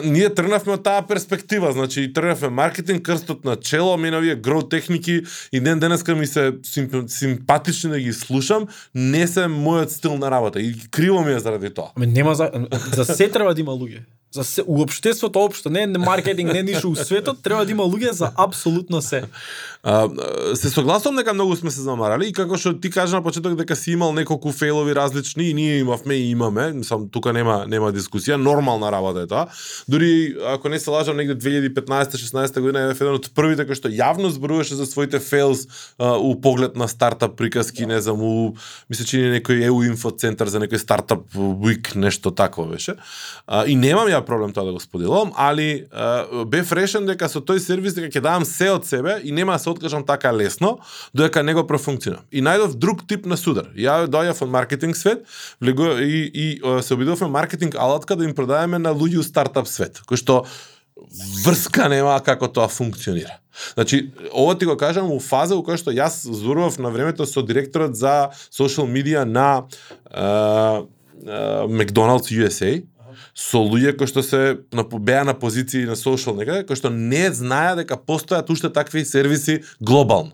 ние 0.03 0.29
тргнавме 0.34 0.73
од 0.73 0.82
таа 0.82 1.03
перспектива, 1.05 1.69
значи 1.71 2.08
тргнавме 2.13 2.49
маркетинг, 2.49 3.03
крстот 3.05 3.45
на 3.45 3.55
чело, 3.55 3.97
мене 3.97 4.17
овие 4.17 4.36
гроу 4.36 4.65
техники 4.65 5.21
и 5.53 5.60
ден 5.62 5.79
денеска 5.79 6.15
ми 6.15 6.27
се 6.27 6.58
сим, 6.65 6.89
симпатични 7.08 7.91
да 7.91 7.99
ги 7.99 8.13
слушам, 8.13 8.65
не 8.95 9.27
се 9.27 9.45
мојот 9.45 9.93
стил 9.93 10.17
на 10.17 10.32
работа 10.32 10.62
и 10.62 10.73
криво 10.91 11.21
ми 11.21 11.34
е 11.34 11.39
заради 11.39 11.69
тоа. 11.69 11.93
Ами 11.95 12.08
нема 12.08 12.36
за 12.36 12.49
за 12.95 13.05
се 13.05 13.29
треба 13.29 13.53
да 13.53 13.62
има 13.62 13.71
луѓе. 13.71 14.01
За 14.32 14.44
се 14.44 14.63
у 14.68 14.82
општеството 14.82 15.39
општо, 15.42 15.70
не 15.70 15.88
не 15.88 15.98
маркетинг, 15.98 16.54
не 16.54 16.63
ништо 16.63 16.89
у 16.89 16.96
светот, 16.96 17.42
треба 17.44 17.65
да 17.65 17.72
има 17.72 17.84
луѓе 17.84 18.12
за 18.12 18.32
апсолутно 18.38 19.02
се. 19.02 19.24
А, 19.84 20.10
се 20.56 20.70
согласувам 20.70 21.15
дека 21.15 21.34
многу 21.34 21.56
сме 21.56 21.72
се 21.72 21.82
замарали 21.82 22.28
и 22.28 22.34
како 22.36 22.58
што 22.60 22.74
ти 22.76 22.92
кажа 22.92 23.15
на 23.15 23.24
почеток 23.24 23.56
дека 23.56 23.74
си 23.80 23.96
имал 23.96 24.12
неколку 24.13 24.52
фейлови 24.52 24.94
различни 24.94 25.50
и 25.50 25.54
ние 25.54 25.80
имавме 25.80 26.13
и 26.13 26.30
имаме, 26.30 26.84
сам 26.84 27.08
тука 27.10 27.34
нема 27.34 27.63
нема 27.65 27.89
дискусија, 27.96 28.36
нормална 28.36 28.92
работа 28.92 29.24
е 29.24 29.28
тоа. 29.32 29.48
Дури 29.89 30.36
ако 30.46 30.70
не 30.70 30.80
се 30.80 30.89
лажам 30.89 31.18
негде 31.18 31.39
2015-16 31.39 32.60
година 32.60 32.80
е 32.80 32.92
еден 32.92 33.15
од 33.15 33.32
првите 33.34 33.65
кој 33.65 33.80
што 33.80 33.89
јавно 33.89 34.30
зборуваше 34.30 34.76
за 34.76 34.86
своите 34.86 35.24
фейлс 35.24 35.65
а, 35.98 36.20
у 36.20 36.36
поглед 36.36 36.76
на 36.76 36.86
стартап 36.92 37.34
приказки, 37.39 37.88
не 37.89 38.02
знам, 38.02 38.22
у 38.22 38.54
мисля 38.92 39.10
чини 39.10 39.39
некој 39.39 39.72
EU 39.72 39.82
инфо 39.88 40.12
центар 40.12 40.52
за 40.52 40.60
некој 40.60 40.78
стартап 40.78 41.26
week 41.34 41.96
нешто 41.96 42.36
такво 42.36 42.68
беше. 42.68 43.00
А, 43.48 43.63
и 43.63 43.80
немам 43.80 44.12
ја 44.12 44.18
проблем 44.25 44.53
тоа 44.53 44.65
да 44.65 44.73
го 44.73 44.79
споделам, 44.79 45.32
али 45.38 45.86
а, 45.91 46.45
бев 46.45 46.71
решен 46.71 47.05
дека 47.10 47.29
со 47.29 47.41
тој 47.41 47.60
сервис 47.63 47.97
дека 47.97 48.12
ќе 48.12 48.23
давам 48.23 48.45
се 48.45 48.71
од 48.71 48.88
себе 48.88 49.19
и 49.23 49.32
нема 49.32 49.58
да 49.58 49.60
се 49.60 49.69
откажам 49.69 50.05
така 50.05 50.34
лесно, 50.34 50.79
додека 51.13 51.43
него 51.43 51.67
профункционирам. 51.67 52.25
И 52.32 52.41
најдов 52.41 52.75
друг 52.75 53.05
тип 53.08 53.25
на 53.25 53.38
судар. 53.38 53.69
Ја 53.75 54.08
доаѓав 54.08 54.43
од 54.43 54.49
маркетинг 54.49 54.97
свет, 54.97 55.25
влегу 55.62 55.95
и, 55.99 56.25
и 56.34 56.47
се 56.82 56.93
обидовме 56.93 57.27
маркетинг 57.27 57.75
алатка 57.75 58.15
да 58.15 58.25
им 58.25 58.36
продаваме 58.36 58.79
на 58.79 58.93
луѓе 58.93 59.19
у 59.19 59.23
стартап 59.23 59.67
свет, 59.67 60.01
кој 60.08 60.19
што 60.19 60.43
врска 61.45 61.88
нема 61.89 62.19
како 62.25 62.47
тоа 62.47 62.67
функционира. 62.67 63.39
Значи, 63.73 64.12
ова 64.34 64.58
ти 64.58 64.65
го 64.65 64.77
кажам 64.77 65.12
у 65.12 65.19
фаза 65.19 65.58
у 65.58 65.63
која 65.63 65.79
што 65.79 65.91
јас 65.95 66.21
зборував 66.23 66.79
на 66.79 66.91
времето 66.93 67.25
со 67.25 67.41
директорот 67.43 67.95
за 67.95 68.32
social 68.51 68.88
media 68.88 69.25
на 69.25 69.67
Макдоналдс 70.12 70.88
а, 71.27 71.67
McDonald's 71.67 72.32
USA, 72.32 72.84
со 73.36 73.62
луѓе 73.63 73.95
кои 73.97 74.08
што 74.08 74.23
се 74.23 74.60
на, 74.73 74.84
беа 74.84 75.23
на 75.23 75.34
позиции 75.34 75.86
на 75.86 75.95
social 75.99 76.38
некаде, 76.38 76.65
кои 76.67 76.79
што 76.79 76.91
не 76.93 77.27
знаеа 77.34 77.79
дека 77.82 77.97
постојат 77.97 78.49
уште 78.49 78.69
такви 78.73 79.05
сервиси 79.05 79.62
глобално. 79.82 80.32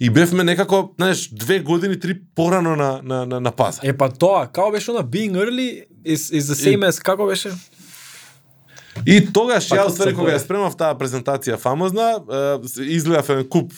И 0.00 0.10
бевме 0.10 0.44
некако, 0.44 0.94
знаеш, 0.96 1.28
две 1.32 1.60
години, 1.60 2.00
три 2.00 2.18
порано 2.34 2.76
на, 2.76 3.00
на, 3.04 3.26
на, 3.26 3.40
на 3.40 3.52
пазар. 3.52 3.84
Е 3.84 3.92
па 3.96 4.08
тоа, 4.08 4.46
како 4.48 4.70
беше 4.72 4.90
она 4.90 5.04
being 5.04 5.36
early 5.36 5.84
is 6.04 6.32
is 6.32 6.48
the 6.50 6.56
same 6.56 6.86
as 6.88 7.02
како 7.02 7.26
беше? 7.26 7.52
И 9.06 9.20
тогаш 9.32 9.68
Па, 9.68 9.76
ја 9.76 9.86
уствари 9.86 10.10
се 10.10 10.16
кога 10.16 10.32
ја 10.32 10.40
спремав 10.40 10.76
таа 10.76 10.96
презентација 10.96 11.58
фамозна, 11.60 12.16
изгледав 12.80 13.28
еден 13.30 13.48
куп 13.48 13.72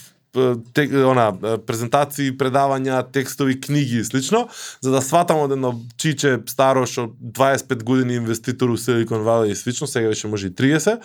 те, 0.74 0.84
она 1.04 1.32
презентации, 1.66 2.32
предавања, 2.36 3.00
текстови, 3.12 3.56
книги 3.60 3.98
и 3.98 4.04
слично, 4.04 4.48
за 4.80 4.90
да 4.90 5.02
сватам 5.02 5.40
од 5.40 5.52
едно 5.56 5.74
чиче 5.96 6.38
старо 6.46 6.84
што 6.86 7.08
25 7.22 7.82
години 7.82 8.18
инвеститор 8.20 8.68
у 8.68 8.76
Silicon 8.76 9.24
Valley 9.24 9.52
и 9.52 9.56
слично, 9.56 9.86
сега 9.86 10.08
беше 10.08 10.28
може 10.28 10.46
и 10.46 10.50
30, 10.50 11.00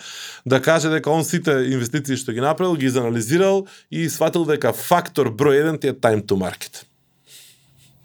да 0.46 0.62
каже 0.62 0.90
дека 0.90 1.10
он 1.10 1.24
сите 1.24 1.64
инвестиции 1.72 2.16
што 2.16 2.32
ги 2.32 2.44
направил, 2.44 2.76
ги 2.76 2.86
изанализирал 2.86 3.66
и 3.90 4.08
сватил 4.08 4.44
дека 4.44 4.72
фактор 4.72 5.32
број 5.32 5.64
1 5.64 5.80
ти 5.80 5.88
е 5.88 5.94
time 5.94 6.22
to 6.22 6.36
market. 6.36 6.84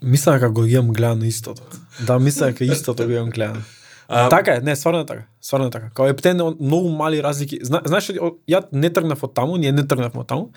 Мисля 0.02 0.32
дека 0.32 0.50
го 0.50 0.64
имам 0.64 0.92
гледано 0.92 1.24
истото. 1.24 1.62
Да, 2.06 2.18
мисля 2.18 2.46
дека 2.46 2.64
истото 2.64 3.06
го 3.06 3.12
имам 3.12 3.30
гледано. 3.30 3.60
А, 4.12 4.28
Така 4.28 4.54
е, 4.54 4.60
не, 4.60 4.76
стварно 4.76 5.00
е 5.00 5.06
така. 5.06 5.22
Стварно 5.42 5.66
е 5.66 5.70
така. 5.70 5.90
Као 5.94 6.06
ептен 6.06 6.40
многу 6.60 6.88
мали 6.88 7.22
разлики. 7.22 7.58
Зна, 7.62 7.80
знаеш 7.86 8.10
ја 8.50 8.64
не 8.72 8.90
тргнав 8.90 9.22
од 9.22 9.34
таму, 9.34 9.54
ние 9.54 9.70
не 9.70 9.86
тргнавме 9.86 10.24
од 10.24 10.26
таму. 10.26 10.50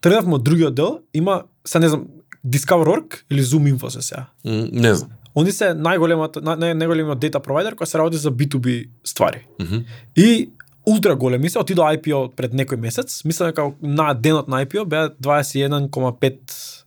Тргнавме 0.00 0.34
од 0.34 0.42
другиот 0.44 0.74
дел, 0.74 1.00
има, 1.14 1.42
се 1.64 1.78
не 1.78 1.88
знам, 1.88 2.06
Discover.org 2.46 3.22
или 3.30 3.42
Zoom 3.42 3.68
Info 3.68 3.88
се 3.88 4.02
сега. 4.02 4.26
м, 4.44 4.68
не 4.72 4.94
знам. 4.94 5.10
Они 5.36 5.52
се 5.52 5.74
најголемата 5.74 6.40
нај, 6.40 6.56
нај- 6.58 6.74
најголемиот 6.74 7.18
дата 7.18 7.40
провайдер 7.40 7.74
кој 7.74 7.84
се 7.84 7.98
работи 7.98 8.16
за 8.16 8.30
B2B 8.30 8.88
ствари. 9.04 9.46
Мгм. 9.60 9.84
И 10.16 10.50
ултра 10.86 11.16
големи 11.16 11.50
се, 11.50 11.58
отидо 11.58 11.82
IPO 11.82 12.32
пред 12.34 12.52
некој 12.52 12.76
месец, 12.76 13.24
мислам 13.24 13.48
дека 13.48 13.70
на 13.82 14.14
денот 14.14 14.48
на 14.48 14.64
IPO 14.66 14.84
беа 14.84 15.10
21,5 15.22 16.40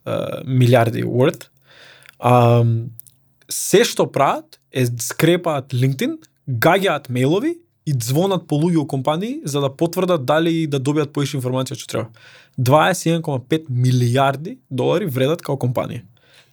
uh, 0.06 0.42
милиарди 0.46 1.04
worth. 1.04 1.48
Um, 2.20 2.86
се 3.50 3.84
што 3.84 4.12
прават 4.12 4.60
е 4.72 4.86
скрепаат 4.86 5.72
LinkedIn, 5.72 6.18
гаѓаат 6.50 7.08
мејлови 7.10 7.58
и 7.86 7.94
звонат 8.04 8.48
по 8.48 8.56
луѓе 8.56 8.78
у 8.84 8.88
компании 8.88 9.42
за 9.44 9.62
да 9.62 9.70
потврдат 9.70 10.26
дали 10.26 10.68
да 10.68 10.80
добијат 10.80 11.12
поише 11.12 11.38
информација 11.38 11.76
што 11.76 11.88
треба. 11.88 12.08
21,5 12.60 13.66
милиарди 13.70 14.58
долари 14.70 15.06
вредат 15.06 15.42
као 15.42 15.58
компанија. 15.58 16.04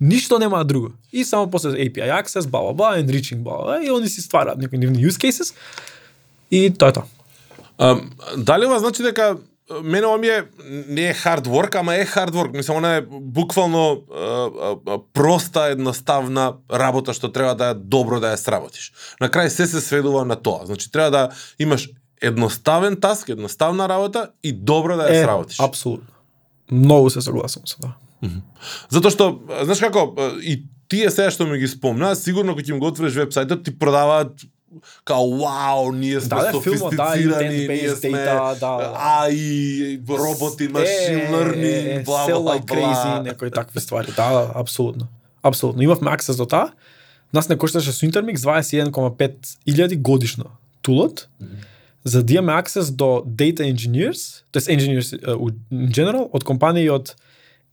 Ништо 0.01 0.39
нема 0.39 0.65
друго. 0.65 0.93
И 1.13 1.25
само 1.25 1.51
после 1.51 1.71
API 1.71 2.09
access, 2.09 2.49
бла 2.49 2.63
бла 2.63 2.73
бла, 2.73 2.99
enriching, 2.99 3.43
бла 3.43 3.63
бла, 3.63 3.83
и 3.85 3.91
они 3.91 4.09
си 4.09 4.21
ствараат 4.21 4.59
некои 4.59 4.79
нивни 4.79 5.05
use 5.07 5.21
cases. 5.21 5.55
И 6.51 6.71
тоа 6.71 6.89
е 6.89 6.93
тоа. 6.93 7.05
А, 7.79 8.01
дали 8.37 8.67
ова 8.67 8.79
значи 8.79 9.03
дека 9.03 9.37
мене 9.83 10.07
ова 10.07 10.19
ми 10.19 10.27
е 10.27 10.45
не 10.89 11.09
е 11.09 11.15
hard 11.15 11.47
work, 11.47 11.79
ама 11.81 11.95
е 11.95 12.07
hard 12.07 12.31
work. 12.31 12.57
Мислам, 12.57 12.77
она 12.77 12.97
е 12.97 13.03
буквално 13.11 14.03
а, 14.15 14.21
а, 14.21 14.77
а, 14.87 14.99
проста, 15.13 15.71
едноставна 15.71 16.55
работа 16.73 17.15
што 17.15 17.33
треба 17.33 17.55
да 17.55 17.73
ја 17.73 17.79
добро 17.79 18.21
да 18.21 18.35
ја 18.35 18.41
сработиш. 18.41 18.93
На 19.21 19.31
крај 19.31 19.49
се 19.49 19.67
се 19.67 19.81
сведува 19.81 20.25
на 20.25 20.37
тоа. 20.37 20.67
Значи 20.67 20.91
треба 20.93 21.11
да 21.11 21.29
имаш 21.59 21.89
едноставен 22.23 22.97
таск, 23.01 23.29
едноставна 23.29 23.89
работа 23.89 24.31
и 24.43 24.53
добро 24.53 24.97
да 24.97 25.09
ја 25.09 25.25
сработиш. 25.25 25.61
апсолутно. 25.61 26.15
Многу 26.71 27.11
се 27.11 27.21
согласувам 27.21 27.67
со 27.67 27.79
тоа. 27.81 27.95
Затоа 28.91 29.11
што, 29.11 29.41
знаеш 29.65 29.81
како, 29.81 30.13
и 30.43 30.67
тие 30.91 31.11
сега 31.11 31.31
што 31.31 31.47
ми 31.47 31.59
ги 31.59 31.69
спомна, 31.71 32.13
сигурно 32.19 32.53
кога 32.53 32.67
ќе 32.67 32.75
им 32.75 32.81
го 32.83 32.91
отвориш 32.91 33.17
вебсајтот, 33.17 33.65
ти 33.65 33.73
продаваат 33.79 34.45
као 35.05 35.31
вау, 35.31 35.93
ние 35.93 36.21
сме 36.21 36.29
Да, 36.29 36.37
да, 36.37 36.43
да, 36.43 36.53
софистицирани, 36.53 37.19
intent-based 37.19 37.83
ние 37.83 37.89
сме 37.91 38.09
data, 38.11 38.59
да. 38.61 38.95
AI, 39.23 40.01
роботи, 40.09 40.69
машин 40.69 41.21
learning, 41.31 42.05
бла 42.05 42.27
бла 42.29 42.59
бла. 42.59 43.23
некои 43.23 43.51
такви 43.51 43.81
ствари. 43.81 44.07
Да, 44.07 44.33
да, 44.33 44.53
апсолутно. 44.55 45.07
Апсолутно. 45.43 45.83
Имавме 45.83 46.11
аксес 46.11 46.37
до 46.37 46.47
таа. 46.47 46.73
Нас 47.33 47.49
не 47.49 47.57
кошташе 47.57 47.93
со 47.93 48.07
Intermix 48.07 48.37
21,5 48.37 49.33
илјади 49.69 49.97
годишно 49.97 50.45
тулот. 50.83 51.29
За 52.05 52.23
да 52.23 52.35
имаме 52.35 52.53
аксес 52.53 52.91
до 52.91 53.23
data 53.27 53.61
engineers, 53.65 54.43
тоест 54.53 54.69
engineers 54.69 55.21
uh, 55.21 55.35
у- 55.35 55.51
in 55.73 55.91
general, 55.91 56.29
од 56.33 56.45
компании 56.45 56.89
од 56.91 57.17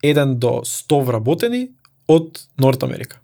1 0.03 0.35
до 0.35 0.61
100 0.63 1.03
вработени 1.03 1.69
од 2.07 2.39
Норт 2.57 2.83
Америка. 2.83 3.17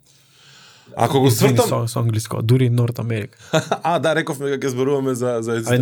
Ако 0.98 1.20
го 1.20 1.32
свртам, 1.32 1.68
со, 1.68 1.88
со 1.88 2.00
англиско, 2.00 2.42
дури 2.42 2.70
Норт 2.70 3.00
Америка. 3.00 3.38
а 3.84 4.00
да, 4.00 4.16
рековме 4.16 4.50
дека 4.54 4.68
ќе 4.68 4.76
зборуваме 4.76 5.16
за 5.16 5.40
за 5.42 5.62
А, 5.66 5.80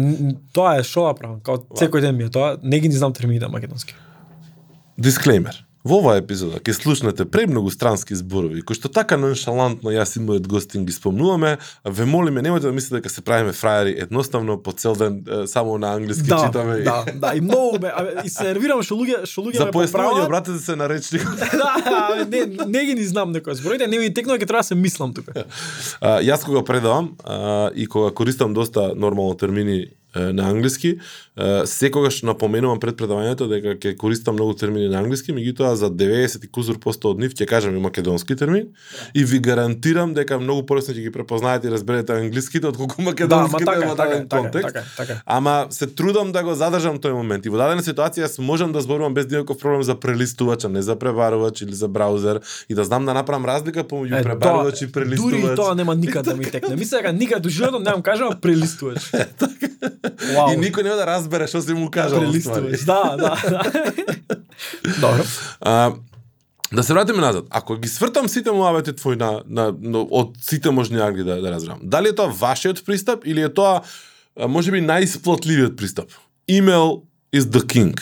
тоа 0.54 0.78
е 0.80 0.84
шо 0.84 1.08
да 1.10 1.16
правам, 1.18 1.40
као 1.40 1.64
секој 1.76 2.02
ден 2.02 2.16
ми 2.18 2.28
е 2.28 2.30
тоа, 2.30 2.58
не 2.64 2.80
ги 2.80 2.90
ни 2.90 2.96
знам 2.96 3.14
термините 3.14 3.46
на 3.46 3.52
македонски. 3.52 3.96
Дисклеймер. 4.98 5.66
Во 5.84 5.98
оваа 5.98 6.20
епизода 6.22 6.60
ќе 6.60 6.74
слушнете 6.74 7.26
премногу 7.26 7.72
странски 7.72 8.14
зборови, 8.14 8.62
кои 8.62 8.78
што 8.78 8.86
така 8.88 9.18
ноншалантно 9.18 9.90
јас 9.90 10.14
и 10.14 10.22
мојот 10.22 10.46
гостин 10.46 10.86
ги 10.86 10.94
спомнуваме, 10.94 11.56
ве 11.84 12.06
молиме 12.06 12.42
немојте 12.42 12.70
да 12.70 12.72
мислите 12.72 13.00
дека 13.00 13.10
се 13.10 13.22
правиме 13.22 13.50
фраери, 13.52 13.96
едноставно 13.98 14.60
по 14.60 14.72
цел 14.74 14.94
ден 14.96 15.24
само 15.48 15.78
на 15.78 15.94
англиски 15.94 16.28
Да, 16.28 16.44
читаме. 16.46 16.78
и- 16.78 16.84
да, 16.84 17.06
да, 17.16 17.34
и 17.36 17.42
многу 17.42 17.80
ме, 17.82 17.90
абе, 17.90 18.22
и 18.24 18.30
се 18.30 18.44
нервирам 18.44 18.84
што 18.84 18.94
луѓе, 18.94 19.26
што 19.26 19.42
луѓе 19.42 19.58
За 19.58 19.72
поправаат. 19.72 20.26
обратете 20.26 20.60
се 20.60 20.76
на 20.76 20.86
речник. 20.86 21.26
да, 21.52 22.26
не, 22.30 22.46
не 22.68 22.86
ги 22.86 22.94
ни 22.94 23.04
знам 23.04 23.34
некој 23.34 23.54
збороите, 23.54 23.88
не 23.88 23.98
ми 23.98 24.14
текнува 24.14 24.38
ќе 24.38 24.46
треба 24.46 24.60
да 24.60 24.64
се 24.64 24.76
мислам 24.76 25.14
тука. 25.14 25.46
А, 26.00 26.22
јас 26.22 26.46
кога 26.46 26.62
предавам 26.64 27.18
а, 27.24 27.72
и 27.74 27.88
кога 27.88 28.12
користам 28.12 28.54
доста 28.54 28.94
нормално 28.96 29.34
термини 29.34 29.86
на 30.14 30.44
англиски, 30.44 31.00
секогаш 31.66 32.22
напоменувам 32.22 32.80
пред 32.80 32.98
предавањето 33.00 33.48
дека 33.48 33.76
ќе 33.80 33.96
користам 33.98 34.36
многу 34.36 34.54
термини 34.54 34.90
на 34.90 35.00
англиски, 35.00 35.32
меѓутоа 35.32 35.74
за 35.74 35.88
90 35.90 36.44
и 36.44 36.48
кузур 36.52 36.80
посто 36.80 37.10
од 37.12 37.20
нив 37.20 37.32
ќе 37.34 37.46
кажам 37.48 37.76
и 37.76 37.80
македонски 37.80 38.36
термин 38.36 38.68
и 39.16 39.24
ви 39.26 39.40
гарантирам 39.40 40.14
дека 40.14 40.40
многу 40.40 40.66
полесно 40.66 40.94
ќе 40.94 41.02
ги 41.02 41.12
препознаете 41.12 41.68
и 41.68 41.72
разберете 41.72 42.14
англиските 42.14 42.68
отколку 42.68 42.96
Да, 42.98 43.04
ма 43.04 43.10
македонските 43.12 43.66
така, 43.66 43.88
во 43.88 43.96
така, 43.96 44.10
така, 44.12 44.38
контекст. 44.38 44.68
така, 44.74 44.84
така. 44.98 45.14
е. 45.14 45.22
Ама 45.26 45.68
се 45.70 45.88
трудам 45.88 46.32
да 46.32 46.44
го 46.44 46.54
задржам 46.54 47.00
тој 47.00 47.12
момент. 47.14 47.46
И 47.46 47.50
во 47.50 47.58
дадена 47.58 47.82
ситуација 47.82 48.28
јас 48.28 48.40
можам 48.42 48.72
да 48.72 48.82
зборувам 48.82 49.14
без 49.14 49.26
никаков 49.26 49.58
проблем 49.58 49.84
за 49.84 49.96
прелистувач, 49.96 50.66
а 50.66 50.70
не 50.70 50.82
за 50.82 50.96
пребарувач 50.96 51.62
или 51.62 51.74
за 51.74 51.88
браузер 51.88 52.42
и 52.70 52.76
да 52.76 52.84
знам 52.84 53.06
да 53.06 53.14
направам 53.14 53.46
разлика 53.46 53.84
помеѓу 53.84 54.20
Е, 54.20 54.24
пребарувач 54.24 54.82
и 54.82 54.86
Дури 54.86 54.94
прелистувач. 54.94 55.54
и 55.54 55.56
тоа 55.56 55.76
нема 55.76 55.96
никад 55.96 56.26
да 56.26 56.36
ми 56.36 56.46
текне. 56.52 56.76
Мисля 56.76 56.98
дека 56.98 57.14
никад 57.14 57.46
у 57.46 57.50
животот 57.50 57.84
немам 57.84 58.02
кажам 58.02 58.36
прелистувач. 58.42 59.00
Вау. 60.36 60.54
И 60.54 60.58
никој 60.58 60.84
нема 60.84 60.96
да 60.96 61.06
разбере 61.22 61.48
што 61.48 61.62
си 61.62 61.78
му 61.78 61.92
кажал. 61.94 62.20
прелистувач. 62.20 62.86
Да, 62.86 63.16
да, 63.18 63.38
да. 63.46 63.62
Добро. 65.02 65.24
А, 65.62 65.94
да 66.74 66.84
се 66.84 66.94
вратиме 66.94 67.22
назад. 67.22 67.46
Ако 67.50 67.76
ги 67.76 67.88
свртам 67.88 68.30
сите 68.30 68.52
муабети 68.52 68.96
твои 68.96 69.16
на, 69.16 69.44
на, 69.46 69.74
на, 69.82 70.02
од 70.02 70.36
сите 70.42 70.72
можни 70.72 71.00
англи 71.00 71.24
да, 71.24 71.42
да 71.42 71.52
разберам. 71.52 71.80
Дали 71.84 72.10
е 72.10 72.16
тоа 72.16 72.34
вашиот 72.34 72.86
пристап 72.86 73.26
или 73.26 73.42
е 73.42 73.54
тоа 73.54 73.82
можеби 74.48 74.82
најисплатливиот 74.82 75.78
пристап? 75.78 76.10
Email 76.50 77.04
is 77.36 77.48
the 77.52 77.62
king. 77.62 77.96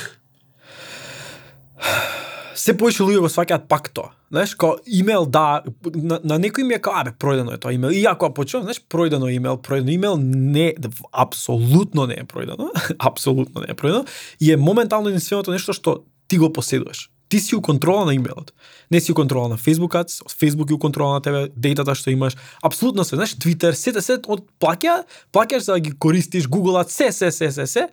се 2.60 2.76
повеќе 2.76 3.06
луѓе 3.08 3.24
го 3.24 3.30
сваќаат 3.32 3.68
пак 3.72 3.90
тоа. 3.96 4.12
Знаеш, 4.32 4.56
као 4.56 4.78
имейл 4.86 5.26
да, 5.26 5.64
на, 5.96 6.20
на 6.24 6.38
некој 6.38 6.64
ми 6.64 6.76
е 6.78 6.82
као, 6.82 7.02
абе, 7.02 7.14
пројдено 7.18 7.56
е 7.56 7.58
тоа 7.58 7.74
имейл. 7.74 7.96
И 7.98 8.06
ако 8.06 8.30
ја 8.30 8.34
почнам, 8.38 8.68
знаеш, 8.68 8.82
пројдено 8.86 9.30
имейл, 9.34 9.58
пројдено 9.58 9.90
имейл, 9.90 10.18
не, 10.22 10.74
апсолутно 11.12 12.06
не 12.06 12.20
е 12.22 12.26
пројдено, 12.30 12.70
апсолутно 13.10 13.66
не 13.66 13.74
е 13.74 13.78
пројдено, 13.78 14.06
и 14.40 14.52
е 14.54 14.58
моментално 14.58 15.10
единственото 15.10 15.52
нешто 15.52 15.74
што 15.74 16.04
ти 16.28 16.38
го 16.38 16.54
поседуваш. 16.54 17.10
Ти 17.30 17.40
си 17.40 17.56
у 17.56 17.62
контрола 17.62 18.06
на 18.06 18.14
имейлот. 18.14 18.54
Не 18.92 19.00
си 19.00 19.12
у 19.12 19.16
контрола 19.16 19.50
на 19.50 19.58
Facebook 19.58 19.94
Ads, 19.98 20.26
Facebook 20.30 20.72
е 20.72 20.74
у 20.74 20.80
контрола 20.80 21.14
на 21.14 21.22
тебе, 21.22 21.50
дејтата 21.58 21.94
што 21.98 22.10
имаш, 22.14 22.38
апсолутно 22.62 23.04
се, 23.04 23.16
знаеш, 23.16 23.34
Twitter, 23.38 23.74
сета 23.74 24.02
се 24.02 24.18
од 24.18 24.46
плаќа, 24.62 25.04
плаќаш 25.34 25.70
за 25.70 25.78
да 25.78 25.80
ги 25.80 25.94
користиш, 25.98 26.46
Google 26.46 26.82
Ads, 26.82 26.90
се, 26.90 27.12
се, 27.12 27.32
се, 27.32 27.52
се, 27.52 27.68
се, 27.68 27.88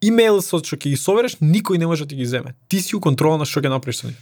имейл 0.00 0.40
со 0.44 0.60
што 0.60 0.76
ќе 0.76 0.92
ги 0.92 1.00
собереш, 1.00 1.36
никој 1.40 1.80
не 1.80 1.88
може 1.88 2.04
да 2.04 2.12
ти 2.12 2.20
ги 2.20 2.28
земе. 2.28 2.56
Ти 2.68 2.80
си 2.80 2.96
у 2.96 3.00
контрола 3.00 3.40
на 3.40 3.48
што 3.48 3.60
ќе 3.60 3.72
направиш 3.72 4.04
со 4.04 4.12
нив. 4.12 4.20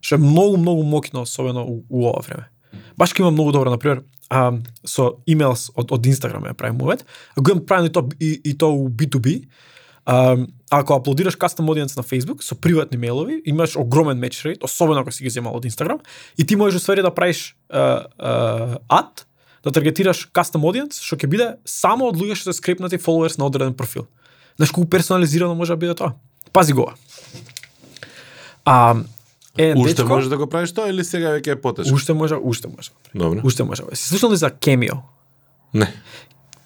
Што 0.00 0.14
е 0.14 0.18
многу, 0.18 0.56
многу 0.56 0.82
мокино 0.82 1.22
особено 1.22 1.64
у, 1.64 1.84
у 1.88 2.06
ова 2.08 2.20
време. 2.20 2.48
Баш 2.96 3.12
ке 3.12 3.22
има 3.22 3.30
многу 3.30 3.52
добро, 3.52 3.70
например, 3.70 4.02
а, 4.30 4.52
со 4.84 5.20
имейлс 5.26 5.70
од, 5.74 5.92
од 5.92 6.06
Инстаграм 6.06 6.44
ја 6.44 6.54
правим 6.54 6.82
увет, 6.82 7.04
а 7.36 7.40
го 7.40 7.50
имам 7.50 7.66
правено 7.66 7.88
и 7.88 7.92
тоа 7.92 8.08
и, 8.20 8.40
и 8.44 8.54
тоа 8.58 8.74
у 8.74 8.88
B2B, 8.88 9.46
а, 10.06 10.36
ако 10.70 10.94
аплодираш 10.94 11.36
custom 11.36 11.68
audience 11.70 11.96
на 11.96 12.02
Facebook 12.02 12.42
со 12.42 12.54
приватни 12.54 12.98
мејлови, 12.98 13.40
имаш 13.44 13.76
огромен 13.76 14.18
match 14.20 14.44
rate, 14.44 14.64
особено 14.64 15.00
ако 15.00 15.12
си 15.12 15.24
ги 15.24 15.30
земал 15.30 15.56
од 15.56 15.64
Инстаграм, 15.64 16.00
и 16.38 16.46
ти 16.46 16.56
можеш 16.56 16.82
усвари 16.82 17.02
да 17.02 17.14
правиш 17.14 17.56
а, 17.68 18.06
а, 18.18 18.78
ад, 18.88 19.26
да 19.64 19.72
таргетираш 19.72 20.28
custom 20.32 20.64
audience, 20.66 21.00
што 21.00 21.16
ќе 21.16 21.30
биде 21.30 21.48
само 21.64 22.10
од 22.12 22.18
луѓе 22.20 22.36
што 22.36 22.52
се 22.52 22.58
скрепнати 22.58 22.98
followers 22.98 23.38
на 23.38 23.46
одреден 23.46 23.74
профил. 23.74 24.06
Знаеш 24.56 24.70
колку 24.70 24.90
персонализирано 24.90 25.54
може 25.54 25.72
да 25.72 25.76
биде 25.76 25.94
тоа? 25.94 26.14
Пази 26.52 26.72
го. 26.72 26.92
А, 28.64 28.94
Уште 29.54 29.94
дечко, 29.94 30.08
можеш 30.08 30.28
да 30.28 30.36
го 30.36 30.46
правиш 30.46 30.72
тоа 30.74 30.90
или 30.90 31.04
сега 31.06 31.30
веќе 31.38 31.54
е 31.54 31.60
потешко? 31.60 31.94
уште 31.94 32.12
може, 32.12 32.34
уште 32.34 32.68
може. 32.68 32.90
Добро. 33.14 33.40
Уште 33.44 33.62
може. 33.62 33.82
Си 33.92 34.08
слушнал 34.08 34.32
ли 34.32 34.36
за 34.36 34.50
Cameo? 34.50 34.98
Не. 35.74 35.86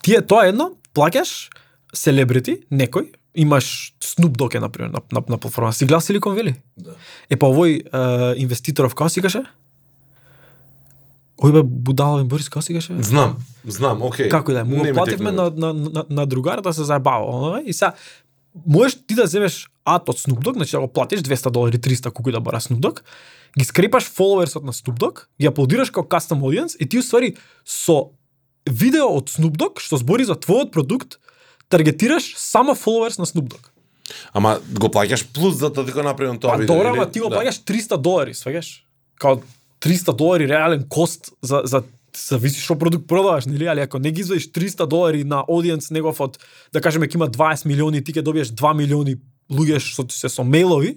Тие 0.03 0.22
тоа 0.24 0.47
е 0.47 0.55
едно, 0.55 0.72
плаќаш 0.97 1.51
селебрити, 1.93 2.64
некој, 2.72 3.12
имаш 3.36 3.93
Snoop 4.01 4.41
Dogg 4.41 4.57
е 4.57 4.61
например 4.61 4.89
на, 4.89 5.01
на, 5.12 5.22
на 5.28 5.39
платформа. 5.39 5.72
Си 5.72 5.84
гледал 5.84 6.01
Silicon 6.01 6.32
Valley? 6.32 6.55
Да. 6.76 6.97
Е 7.30 7.36
па 7.36 7.53
овој 7.53 7.84
е, 7.84 8.41
инвеститоров 8.41 8.97
како 8.97 9.12
си 9.12 9.20
каже? 9.20 9.45
Ој 11.39 11.53
бе 11.61 11.62
будален 11.62 12.28
Борис 12.28 12.49
како 12.49 12.64
си 12.64 12.74
каже? 12.74 12.97
Знам, 13.05 13.36
знам, 13.68 14.03
окей. 14.03 14.32
Како 14.32 14.53
и 14.53 14.57
да 14.57 14.64
му 14.64 14.80
плативме 14.95 15.32
на, 15.32 15.53
на, 15.53 15.72
на, 15.72 16.05
на 16.09 16.26
другар 16.26 16.64
да 16.64 16.72
се 16.72 16.89
заебава, 16.89 17.28
оно, 17.28 17.61
и 17.64 17.72
сега 17.72 17.93
можеш 18.66 18.99
ти 19.07 19.14
да 19.14 19.26
земеш 19.26 19.68
ад 19.89 20.09
од 20.09 20.18
Snoop 20.18 20.41
Dogg, 20.41 20.55
значи 20.55 20.72
да 20.72 20.80
го 20.80 20.89
платиш 20.89 21.20
200 21.20 21.51
долари, 21.51 21.78
300 21.78 22.11
колку 22.11 22.30
да 22.30 22.41
бара 22.41 22.61
Snoop 22.61 22.80
Dogg, 22.80 23.01
ги 23.55 23.64
скрепаш 23.64 24.05
фоловерсот 24.07 24.64
на 24.64 24.72
Snoop 24.72 24.99
Dogg, 24.99 25.24
ги 25.41 25.47
аплодираш 25.47 25.91
како 25.91 26.07
custom 26.09 26.41
audience 26.41 26.76
и 26.76 26.84
ти 26.84 26.99
уствари 26.99 27.34
со 27.64 28.11
видео 28.66 29.09
од 29.11 29.28
Snoop 29.28 29.57
Dogg 29.57 29.80
што 29.80 29.97
збори 29.97 30.24
за 30.24 30.36
твојот 30.36 30.70
продукт, 30.70 31.16
таргетираш 31.68 32.34
само 32.36 32.74
фоловерс 32.74 33.18
на 33.18 33.26
Snoop 33.26 33.49
Dogg. 33.49 33.72
Ама 34.32 34.57
го 34.72 34.89
плаќаш 34.89 35.26
плюс 35.32 35.57
за 35.57 35.68
да 35.70 35.84
ти 35.84 35.93
го 35.93 36.03
направам 36.03 36.39
тоа 36.39 36.53
Па 36.53 36.59
видео. 36.59 36.74
добро, 36.74 36.89
ама 36.91 37.11
ти 37.11 37.20
го 37.20 37.28
Да. 37.28 37.36
плаќаш 37.36 37.64
300 37.64 37.97
долари, 37.99 38.32
сваѓаш? 38.32 38.82
Као 39.16 39.41
300 39.80 40.12
долари 40.12 40.49
реален 40.49 40.89
кост 40.89 41.32
за 41.43 41.62
за 41.64 41.82
зависи 42.18 42.59
што 42.59 42.74
продукт 42.74 43.07
продаваш, 43.07 43.47
нели? 43.47 43.66
Али 43.66 43.80
ако 43.80 43.99
не 43.99 44.11
ги 44.11 44.20
извадиш 44.20 44.49
300 44.49 44.86
долари 44.86 45.24
на 45.24 45.45
аудиенс 45.47 45.91
негов 45.91 46.20
од 46.20 46.39
да 46.72 46.80
кажеме 46.80 47.07
ќе 47.07 47.14
има 47.14 47.28
20 47.28 47.66
милиони, 47.66 48.01
ти 48.01 48.12
ќе 48.12 48.22
добиеш 48.22 48.49
2 48.49 48.74
милиони 48.74 49.16
луѓе 49.51 49.80
што 49.82 50.05
ти 50.09 50.16
се 50.16 50.28
со 50.28 50.44
мејлови 50.44 50.96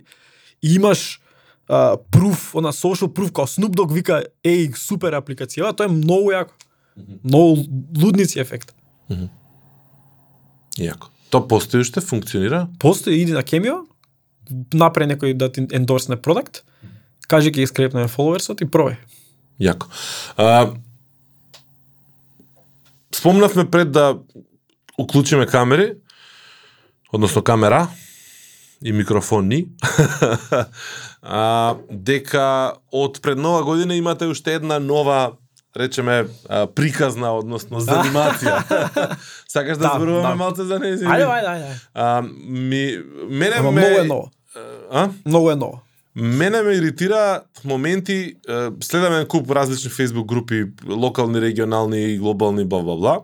и 0.61 0.75
имаш 0.75 1.21
uh, 1.69 1.97
пруф, 2.11 2.55
она 2.55 2.71
social 2.71 3.09
proof 3.11 3.31
као 3.31 3.47
Snoop 3.47 3.75
Dogg 3.75 3.93
вика 3.93 4.23
еј 4.43 4.75
супер 4.77 5.15
апликација, 5.17 5.73
тоа 5.73 5.87
е 5.87 5.93
многу 5.93 6.33
јако. 6.35 6.53
Многу 7.23 7.65
лудници 7.97 8.39
ефект. 8.39 8.75
Јако. 10.77 11.09
Тоа 11.31 11.47
постои 11.47 11.81
уште, 11.81 12.01
функционира? 12.01 12.67
Постои 12.79 13.21
иди 13.21 13.31
на 13.31 13.43
Cameo, 13.43 13.85
направи 14.73 15.13
некој 15.13 15.33
да 15.33 15.51
ти 15.51 15.63
ендорсне 15.71 16.17
продукт, 16.19 16.63
кажи 17.27 17.51
ќе 17.51 17.63
искрепне 17.63 18.07
фоловерсот 18.11 18.61
и 18.61 18.67
пробај. 18.67 18.99
Јако. 19.61 19.87
А, 20.37 20.73
спомнавме 23.15 23.65
пред 23.71 23.91
да 23.91 24.19
уклучиме 24.97 25.47
камери, 25.47 25.93
односно 27.11 27.41
камера 27.41 27.87
и 28.83 28.91
микрофони, 28.91 29.65
а, 31.21 31.75
дека 31.91 32.73
од 32.91 33.19
пред 33.21 33.37
нова 33.37 33.63
година 33.63 33.95
имате 33.95 34.25
уште 34.25 34.53
една 34.53 34.79
нова 34.79 35.31
речеме 35.77 36.25
приказна, 36.75 37.31
односно 37.37 37.79
занимација. 37.87 38.63
Сакаш 39.47 39.77
да, 39.77 39.87
Да, 39.87 39.93
зборуваме 39.95 40.27
да. 40.27 40.35
малце 40.35 40.63
за 40.63 40.79
нејзин? 40.79 41.07
Ајде, 41.07 41.29
ајде, 41.29 41.53
ајде. 41.53 41.71
А, 41.93 42.21
ми, 42.47 42.99
мене 43.29 43.55
Ама 43.59 43.71
ме... 43.71 43.81
многу 43.81 44.01
е 44.01 44.03
ново. 44.03 44.31
А? 44.91 45.09
Многу 45.25 45.51
е 45.51 45.55
ново. 45.55 45.81
Мене 46.15 46.61
ме 46.61 46.73
иритира 46.73 47.41
моменти, 47.63 48.35
следаме 48.83 49.25
куп 49.27 49.51
различни 49.51 49.89
фейсбук 49.89 50.27
групи, 50.27 50.65
локални, 50.87 51.41
регионални 51.41 52.03
и 52.03 52.17
глобални, 52.17 52.65
бла, 52.65 52.81
бла, 52.83 52.95
бла. 52.95 53.19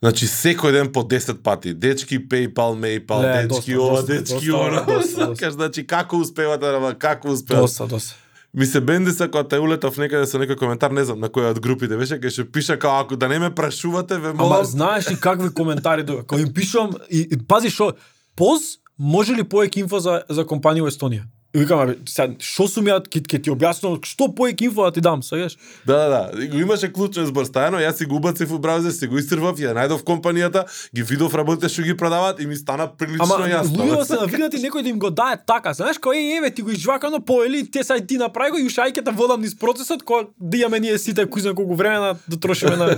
Значи, 0.00 0.26
секој 0.26 0.72
ден 0.72 0.92
по 0.92 1.02
10 1.04 1.42
пати. 1.42 1.74
Дечки, 1.74 2.16
PayPal, 2.18 2.72
MayPal, 2.72 3.20
Не, 3.20 3.48
дечки 3.48 3.74
доста, 3.74 3.82
ова, 3.82 4.00
доста, 4.00 4.12
дечки 4.12 4.50
ова. 4.50 5.02
Сакаш, 5.14 5.52
значи, 5.52 5.86
како 5.86 6.16
успевате, 6.16 6.66
ама, 6.66 6.94
како 6.94 7.28
успевате? 7.28 7.62
Доста, 7.62 7.86
доста. 7.86 8.16
ми 8.54 8.66
се 8.66 8.80
бендиса 8.80 9.28
кога 9.30 9.44
те 9.48 9.58
улетав 9.60 9.96
некаде 9.98 10.26
со 10.26 10.38
некој 10.40 10.56
коментар, 10.58 10.90
не 10.90 11.04
знам 11.04 11.20
на 11.20 11.28
која 11.28 11.52
од 11.52 11.60
групите 11.60 11.94
беше, 12.00 12.16
кај 12.18 12.32
што 12.32 12.46
пиша 12.50 12.78
као 12.78 13.04
ако 13.04 13.16
да 13.16 13.28
не 13.28 13.38
ме 13.38 13.50
прашувате, 13.54 14.16
ве 14.18 14.32
Ама 14.32 14.42
молам. 14.42 14.64
знаеш 14.64 15.10
ли 15.10 15.16
какви 15.20 15.52
коментари 15.54 16.02
доаѓа? 16.02 16.26
Кога 16.26 16.40
им 16.42 16.52
пишувам 16.54 16.96
и, 17.10 17.28
и 17.30 17.38
пази 17.38 17.70
шо 17.70 17.92
поз 18.36 18.80
може 18.98 19.36
ли 19.36 19.44
повеќе 19.44 19.84
инфо 19.84 20.00
за 20.00 20.22
за 20.28 20.42
компанија 20.44 20.82
во 20.82 20.90
Естонија? 20.90 21.28
И 21.54 21.58
викам, 21.58 21.94
сега, 22.06 22.34
шо 22.38 22.68
сум 22.70 22.86
ја, 22.86 23.00
ке, 23.02 23.18
ке 23.26 23.40
ти 23.42 23.50
објаснам, 23.50 23.96
што 24.06 24.28
повеќе 24.30 24.68
инфо 24.68 24.84
да 24.86 24.94
ти 24.94 25.02
дам, 25.02 25.18
сеќаш? 25.18 25.56
Да, 25.82 25.96
да, 26.06 26.20
да. 26.30 26.46
Го 26.46 26.60
имаше 26.62 26.92
клучен 26.94 27.26
збор 27.26 27.48
стајано, 27.48 27.80
јас 27.82 27.98
си 27.98 28.06
го 28.06 28.20
убацив 28.22 28.52
у 28.54 28.58
браузер, 28.62 28.94
си 28.94 29.08
го 29.10 29.18
истрвав, 29.18 29.58
ја 29.58 29.74
најдов 29.74 30.04
компанијата, 30.06 30.62
ги 30.94 31.02
видов 31.02 31.34
работите 31.34 31.66
што 31.66 31.82
ги 31.82 31.96
продаваат 31.98 32.38
и 32.38 32.46
ми 32.46 32.54
стана 32.54 32.86
прилично 32.86 33.26
Ама 33.26 33.50
јасно. 33.50 33.82
луѓето 33.82 34.06
се 34.06 34.20
навикнати 34.22 34.62
некој 34.62 34.86
да 34.86 34.88
им 34.94 35.02
го 35.02 35.10
дае 35.10 35.42
така, 35.42 35.74
знаеш, 35.74 35.98
кој 35.98 36.38
еве 36.38 36.54
ти 36.54 36.62
го 36.62 36.70
извакано 36.70 37.18
по 37.18 37.42
или 37.42 37.66
те 37.66 37.82
сај 37.82 38.06
ти 38.06 38.14
направи 38.16 38.54
го 38.54 38.58
и 38.62 38.70
ушајката 38.70 39.10
водам 39.10 39.42
низ 39.42 39.58
процесот 39.58 40.06
кој 40.06 40.30
да 40.38 40.56
имаме 40.56 40.86
ние 40.86 40.98
сите 41.02 41.26
кој 41.26 41.50
знае 41.50 41.58
колку 41.58 41.74
време 41.74 41.98
на 41.98 42.14
да 42.28 42.38
трошиме 42.38 42.76
на 42.76 42.94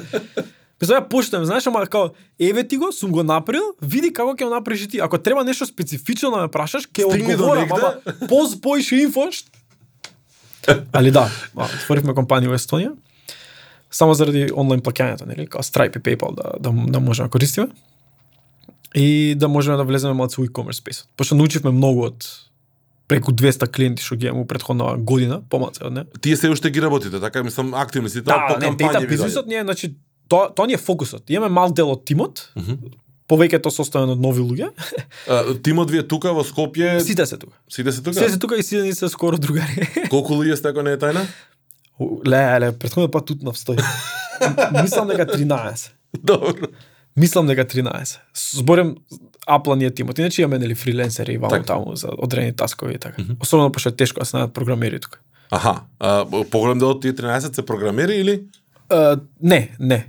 Писам 0.82 0.98
ја 0.98 1.04
поштам, 1.06 1.44
знаеш, 1.46 1.66
ама 1.70 1.86
као 1.86 2.10
еве 2.42 2.64
ти 2.66 2.76
го, 2.76 2.90
сум 2.92 3.12
го 3.14 3.22
направил, 3.22 3.68
види 3.78 4.10
како 4.10 4.34
ќе 4.34 4.48
го 4.48 4.50
направиш 4.50 4.88
ти. 4.90 4.98
Ако 4.98 5.18
треба 5.18 5.44
нешто 5.46 5.66
специфично 5.66 6.32
да 6.34 6.40
ме 6.42 6.48
прашаш, 6.50 6.88
ќе 6.90 7.06
одговорам, 7.06 7.70
ама 7.70 8.16
поз 8.26 8.56
поише 8.60 8.98
инфо. 8.98 9.28
Али 10.92 11.14
да, 11.14 11.28
отворивме 11.54 12.16
компанија 12.18 12.50
во 12.50 12.58
Естонија. 12.58 12.96
Само 13.94 14.16
заради 14.18 14.48
онлайн 14.50 14.82
плаќањето, 14.82 15.28
нели, 15.30 15.46
као 15.46 15.62
Stripe 15.62 16.00
и 16.00 16.02
PayPal 16.02 16.34
да 16.34 16.58
да, 16.58 16.74
да 16.74 17.00
можеме 17.00 17.28
да 17.28 17.30
користиме 17.30 17.68
и 18.94 19.34
да 19.38 19.48
можеме 19.48 19.76
да 19.76 19.84
влеземе 19.84 20.18
малку 20.18 20.42
во 20.42 20.48
e-commerce 20.50 20.82
спејсот. 20.82 21.06
Пошто 21.16 21.38
научивме 21.38 21.70
многу 21.70 22.08
од 22.10 22.26
преку 23.06 23.30
200 23.30 23.70
клиенти 23.70 24.02
што 24.02 24.16
ги 24.16 24.26
имам 24.26 24.48
претходна 24.50 24.96
година, 24.98 25.42
помалку 25.46 25.86
од 25.86 25.92
не. 25.94 26.04
Тие 26.20 26.36
се 26.36 26.50
уште 26.50 26.70
ги 26.70 26.82
работите, 26.82 27.20
така 27.20 27.42
мислам 27.42 27.74
активни 27.74 28.10
си, 28.10 28.24
тоа 28.24 28.34
Да, 28.34 28.54
по 28.54 28.60
не, 28.60 28.66
кампањи 28.66 28.92
дата 28.92 29.06
ви 29.06 29.14
бизнисот 29.14 29.46
доаѓа. 29.46 29.48
ни 29.48 29.54
е, 29.54 29.62
значи, 29.62 29.94
тоа 30.32 30.48
тоа 30.50 30.66
ни 30.66 30.72
е 30.72 30.80
фокусот. 30.80 31.28
Имаме 31.28 31.52
мал 31.52 31.70
дел 31.70 31.90
од 31.90 32.04
тимот, 32.04 32.48
Мгм. 32.56 32.92
повеќето 33.28 33.70
составен 33.70 34.10
од 34.10 34.20
нови 34.20 34.40
луѓе. 34.42 34.70
А, 35.28 35.54
Тимот 35.58 35.90
ви 35.90 35.98
е 35.98 36.02
тука 36.04 36.32
во 36.32 36.42
Скопје, 36.42 37.00
Сите 37.00 37.26
се 37.26 37.36
тука. 37.36 37.56
сите 37.68 37.92
се 37.92 38.00
тука? 38.00 38.14
Сите 38.14 38.30
се 38.30 38.38
тука 38.38 38.56
и 38.56 38.62
сите 38.62 38.82
ни 38.82 38.92
се 38.94 39.08
скоро 39.08 39.38
другари. 39.38 39.88
Колку 40.10 40.34
луѓе 40.34 40.54
сте 40.54 40.68
ако 40.68 40.82
не 40.82 40.92
е 40.92 40.98
тајна? 40.98 41.26
ле, 42.26 42.42
ле, 42.58 42.72
претходниот 42.74 43.12
пат 43.12 43.26
тут 43.26 43.42
навстои. 43.42 43.76
Мислам 44.74 45.08
дека 45.08 45.26
13. 45.28 45.90
Добро. 46.18 46.66
Мислам 47.16 47.46
дека 47.46 47.64
13. 47.64 48.18
Зборем 48.52 48.96
Апла 49.46 49.76
ни 49.76 49.84
е 49.84 49.90
тимот. 49.90 50.18
Иначе 50.18 50.42
имаме 50.42 50.58
нели 50.58 50.74
фриленсери 50.74 51.32
и 51.32 51.38
ваму 51.38 51.50
Така. 51.50 51.64
таму 51.64 51.96
за 51.96 52.08
одредени 52.12 52.52
таскови 52.52 52.94
и 52.94 52.98
така. 52.98 53.22
Особено 53.40 53.72
пошто 53.72 53.88
е 53.88 53.92
тешко 53.92 54.20
да 54.20 54.26
се 54.26 54.36
најдат 54.36 54.48
програмери 54.50 55.00
тука. 55.00 55.18
Аха, 55.50 55.80
а, 56.00 56.24
поголем 56.24 56.78
дел 56.78 56.90
од 56.90 57.02
тие 57.02 57.12
13 57.12 57.54
се 57.54 57.62
програмери 57.62 58.16
или? 58.16 58.42
Uh, 58.88 59.20
не, 59.42 59.70
не. 59.80 60.06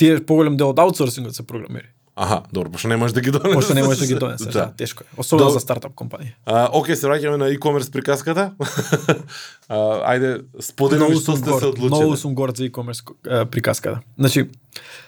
Тие 0.00 0.20
поголем 0.24 0.56
дел 0.56 0.72
од 0.72 0.78
аутсорсингот 0.80 1.36
се 1.36 1.44
програмери. 1.44 1.90
Аха, 2.16 2.42
добро, 2.52 2.70
пошто 2.70 2.88
не 2.88 2.96
можеш 2.96 3.14
да 3.14 3.20
ги 3.20 3.30
донесеш. 3.30 3.54
Пошто 3.54 3.74
не 3.74 3.82
можеш 3.82 4.00
да 4.00 4.06
ги 4.06 4.14
донесеш, 4.14 4.52
да, 4.52 4.72
тешко 4.76 5.04
е. 5.04 5.20
Особено 5.20 5.50
за 5.50 5.60
стартап 5.60 5.92
компанија. 5.96 6.32
А, 6.44 6.68
окей, 6.72 6.96
се 6.96 7.08
враќаме 7.08 7.36
на 7.36 7.48
e-commerce 7.52 7.92
приказката. 7.92 8.50
а, 9.68 9.76
ајде, 10.12 10.32
сподели 10.60 11.04
ми 11.04 11.20
што 11.20 11.36
сте 11.36 11.48
се 11.48 11.52
горд, 11.52 11.78
многу 11.78 11.96
одлучили. 11.96 12.16
сум 12.16 12.34
горд 12.34 12.56
за 12.56 12.64
e-commerce 12.68 13.04
приказката. 13.52 14.00
Значи, 14.18 14.48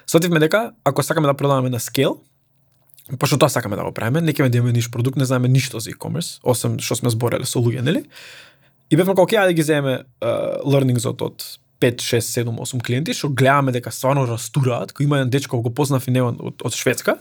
сотивме 0.07 0.41
дека 0.41 0.73
ако 0.85 1.03
сакаме 1.03 1.27
да 1.27 1.35
продаваме 1.35 1.73
на 1.73 1.81
скел, 1.81 2.21
пошто 3.19 3.39
тоа 3.39 3.49
сакаме 3.49 3.77
да 3.77 3.85
го 3.85 3.93
правиме, 3.93 4.21
не 4.21 4.33
ќе 4.33 4.49
да 4.49 4.61
имаме 4.61 4.73
ниш 4.73 4.91
продукт, 4.91 5.17
не 5.17 5.25
знаеме 5.25 5.49
ништо 5.49 5.81
за 5.81 5.93
e-commerce, 5.93 6.41
освен 6.45 6.77
што 6.81 7.01
сме 7.01 7.13
збореле 7.13 7.49
со 7.49 7.61
луѓе, 7.61 7.81
нели? 7.81 8.05
И 8.93 8.97
бевме 8.97 9.17
како, 9.17 9.25
окей, 9.25 9.41
ајде 9.41 9.57
ги 9.57 9.65
земеме 9.65 10.05
uh, 10.21 10.61
learningsот 10.65 11.21
од 11.25 11.45
5, 11.83 12.05
6, 12.07 12.35
7, 12.47 12.59
8 12.63 12.83
клиенти, 12.87 13.15
што 13.17 13.29
гледаме 13.29 13.75
дека 13.75 13.91
стварно 13.91 14.23
растураат, 14.29 14.95
кој 14.95 15.09
има 15.09 15.19
еден 15.19 15.33
дечко, 15.35 15.59
го 15.63 15.73
познав 15.75 16.07
и 16.07 16.15
него 16.15 16.31
од, 16.39 16.63
од 16.63 16.77
Шведска, 16.79 17.17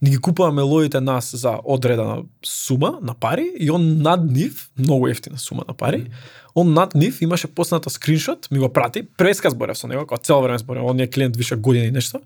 ни 0.00 0.10
ги 0.10 0.16
купуваме 0.16 0.62
лоите 0.62 1.00
нас 1.00 1.34
за 1.36 1.58
одредена 1.64 2.22
сума 2.42 2.98
на 3.02 3.14
пари 3.14 3.52
и 3.60 3.70
он 3.70 4.00
над 4.02 4.24
нив, 4.24 4.70
многу 4.78 5.08
ефтина 5.08 5.38
сума 5.38 5.64
на 5.68 5.74
пари, 5.74 6.06
он 6.54 6.72
над 6.72 6.94
нив 6.94 7.20
имаше 7.20 7.46
посната 7.46 7.90
скриншот, 7.90 8.48
ми 8.50 8.58
го 8.58 8.72
прати, 8.72 9.02
преска 9.02 9.50
зборев 9.50 9.78
со 9.78 9.86
него, 9.86 10.06
кога 10.06 10.18
цело 10.18 10.42
време 10.42 10.58
зборев, 10.58 10.82
он 10.84 11.00
е 11.00 11.06
клиент 11.06 11.36
више 11.36 11.56
години 11.56 11.86
и 11.86 11.90
нешто. 11.90 12.20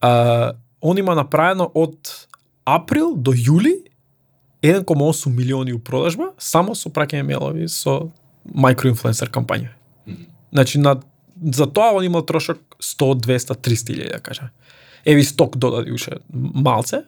А, 0.00 0.52
он 0.80 0.98
има 0.98 1.14
направено 1.14 1.70
од 1.74 2.26
април 2.66 3.14
до 3.16 3.32
јули 3.32 3.86
1,8 4.62 5.30
милиони 5.30 5.72
у 5.72 5.78
продажба, 5.78 6.32
само 6.38 6.74
со 6.74 6.90
праќање 6.90 7.22
мејлови 7.22 7.68
со 7.70 8.10
микроинфлуенсер 8.44 9.30
кампања. 9.30 9.77
Значи, 10.52 10.78
на, 10.78 11.00
за 11.52 11.66
тоа 11.66 11.92
он 11.92 12.04
имал 12.04 12.22
трошок 12.22 12.58
100, 12.80 13.14
200, 13.26 13.56
300 13.56 13.94
илјади, 13.94 14.12
да 14.12 14.20
кажа. 14.20 14.50
Еви 15.04 15.24
сток 15.24 15.56
додади 15.56 15.92
уште 15.92 16.18
малце. 16.32 17.04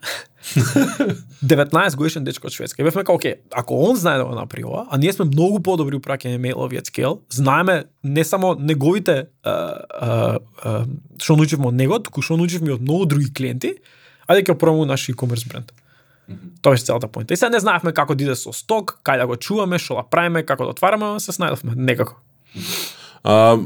19 1.44 1.96
годишен 1.96 2.24
дечко 2.24 2.46
од 2.46 2.54
Шведска. 2.54 2.82
И 2.82 2.84
бевме 2.84 3.02
како, 3.02 3.18
окей, 3.18 3.34
ако 3.52 3.76
он 3.90 3.96
знае 3.96 4.18
да 4.18 4.24
го 4.24 4.34
направи 4.34 4.64
ова, 4.64 4.86
а 4.90 4.98
ние 4.98 5.12
сме 5.12 5.26
многу 5.28 5.60
подобри 5.60 5.98
у 5.98 6.00
праќање 6.00 6.40
мејлови 6.40 6.80
од 6.80 6.88
скел, 6.88 7.20
знаеме 7.28 7.84
не 8.02 8.24
само 8.24 8.54
неговите 8.54 9.26
а, 9.44 9.50
а, 9.50 10.38
а, 10.62 10.84
што 11.20 11.36
научивме 11.36 11.68
од 11.68 11.76
него, 11.76 11.98
туку 11.98 12.22
што 12.22 12.38
научивме 12.40 12.72
од 12.76 12.84
многу 12.84 13.10
други 13.10 13.28
клиенти, 13.32 13.74
ајде 14.28 14.46
ќе 14.48 14.58
пробаме 14.58 14.88
наш 14.88 15.08
e-commerce 15.12 15.48
бренд. 15.48 15.74
Тоа 16.62 16.76
беше 16.76 16.84
целата 16.84 17.08
поинта. 17.08 17.34
И 17.34 17.36
сега 17.36 17.50
не 17.50 17.60
знаевме 17.60 17.92
како 17.92 18.14
да 18.14 18.24
иде 18.24 18.36
со 18.38 18.52
сток, 18.54 19.00
кај 19.04 19.18
да 19.18 19.26
го 19.26 19.36
чуваме, 19.36 19.80
што 19.82 19.98
да 19.98 20.06
правиме, 20.06 20.44
како 20.46 20.68
да 20.68 20.76
отвараме, 20.76 21.18
се 21.20 21.34
снајдовме 21.34 21.74
некако. 21.74 22.20
А, 23.24 23.58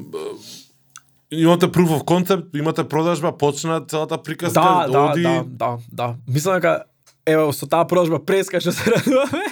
имате 1.31 1.67
proof 1.67 1.89
of 1.89 2.03
concept, 2.03 2.59
имате 2.59 2.85
продажба, 2.85 3.39
почна 3.39 3.85
целата 3.89 4.23
приказка, 4.23 4.61
Да, 4.61 4.87
да, 4.89 5.01
оди... 5.01 5.23
да, 5.23 5.45
да, 5.47 5.77
да. 5.93 6.15
Мислам 6.29 6.55
дека 6.55 6.85
Ево, 7.27 7.53
со 7.53 7.67
таа 7.67 7.87
продажба 7.89 8.19
преска 8.21 8.61
што 8.61 8.73
се 8.73 8.91
радуваме, 8.93 9.45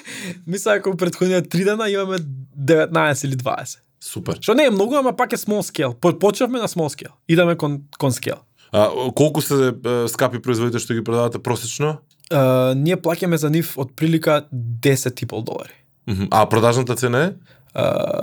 мислам 0.46 0.74
дека 0.76 0.90
у 0.90 0.96
претходниот 0.96 1.48
три 1.48 1.64
дена 1.64 1.88
имаме 1.88 2.18
19 2.18 3.24
или 3.24 3.36
20. 3.36 3.78
Супер. 4.00 4.36
Што 4.40 4.54
не 4.54 4.64
е 4.64 4.70
многу, 4.70 4.94
ама 4.94 5.12
пак 5.16 5.32
е 5.32 5.36
small 5.36 5.62
scale. 5.62 5.94
По- 5.94 6.18
Почнавме 6.18 6.58
на 6.58 6.68
small 6.68 6.90
scale. 6.90 7.14
Идеме 7.28 7.56
кон, 7.56 7.80
кон 7.98 8.10
scale. 8.10 8.38
А, 8.72 8.90
колку 9.14 9.40
се 9.40 9.68
е, 9.68 10.08
скапи 10.08 10.42
производите 10.42 10.78
што 10.78 10.94
ги 10.94 11.04
продавате 11.04 11.38
просечно? 11.38 11.98
Uh, 12.32 12.74
ние 12.74 12.96
плаќаме 12.96 13.34
за 13.36 13.50
нив 13.50 13.72
од 13.76 13.92
прилика 13.96 14.44
10,5 14.52 15.44
долари. 15.44 15.72
Мгм. 16.08 16.28
А 16.30 16.46
продажната 16.48 16.96
цена 16.96 17.24
е? 17.24 17.32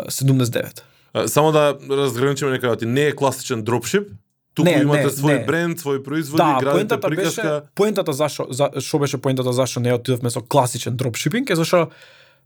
79. 0.10 0.84
Само 1.28 1.52
да 1.52 1.78
разграничиме 1.90 2.52
некаде, 2.52 2.78
ти 2.78 2.86
не 2.86 3.02
е 3.02 3.16
класичен 3.16 3.64
дропшип, 3.64 4.08
туку 4.54 4.70
Не, 4.70 4.82
имате 4.82 5.04
не, 5.04 5.10
свој 5.10 5.40
не. 5.40 5.46
бренд, 5.46 5.80
свој 5.80 6.04
производи, 6.04 6.44
Да, 6.44 6.58
градите 6.62 7.00
приказка. 7.00 7.42
беше 7.42 7.62
поентата 7.76 8.14
зашо 8.14 8.48
за 8.50 8.70
што 8.80 9.00
беше 9.00 9.18
поентата 9.18 9.54
зашо 9.54 9.80
не 9.80 9.94
отидовме 9.94 10.30
со 10.30 10.42
класичен 10.42 10.96
дропшипинг 10.96 11.50
е 11.50 11.56
зашо 11.56 11.88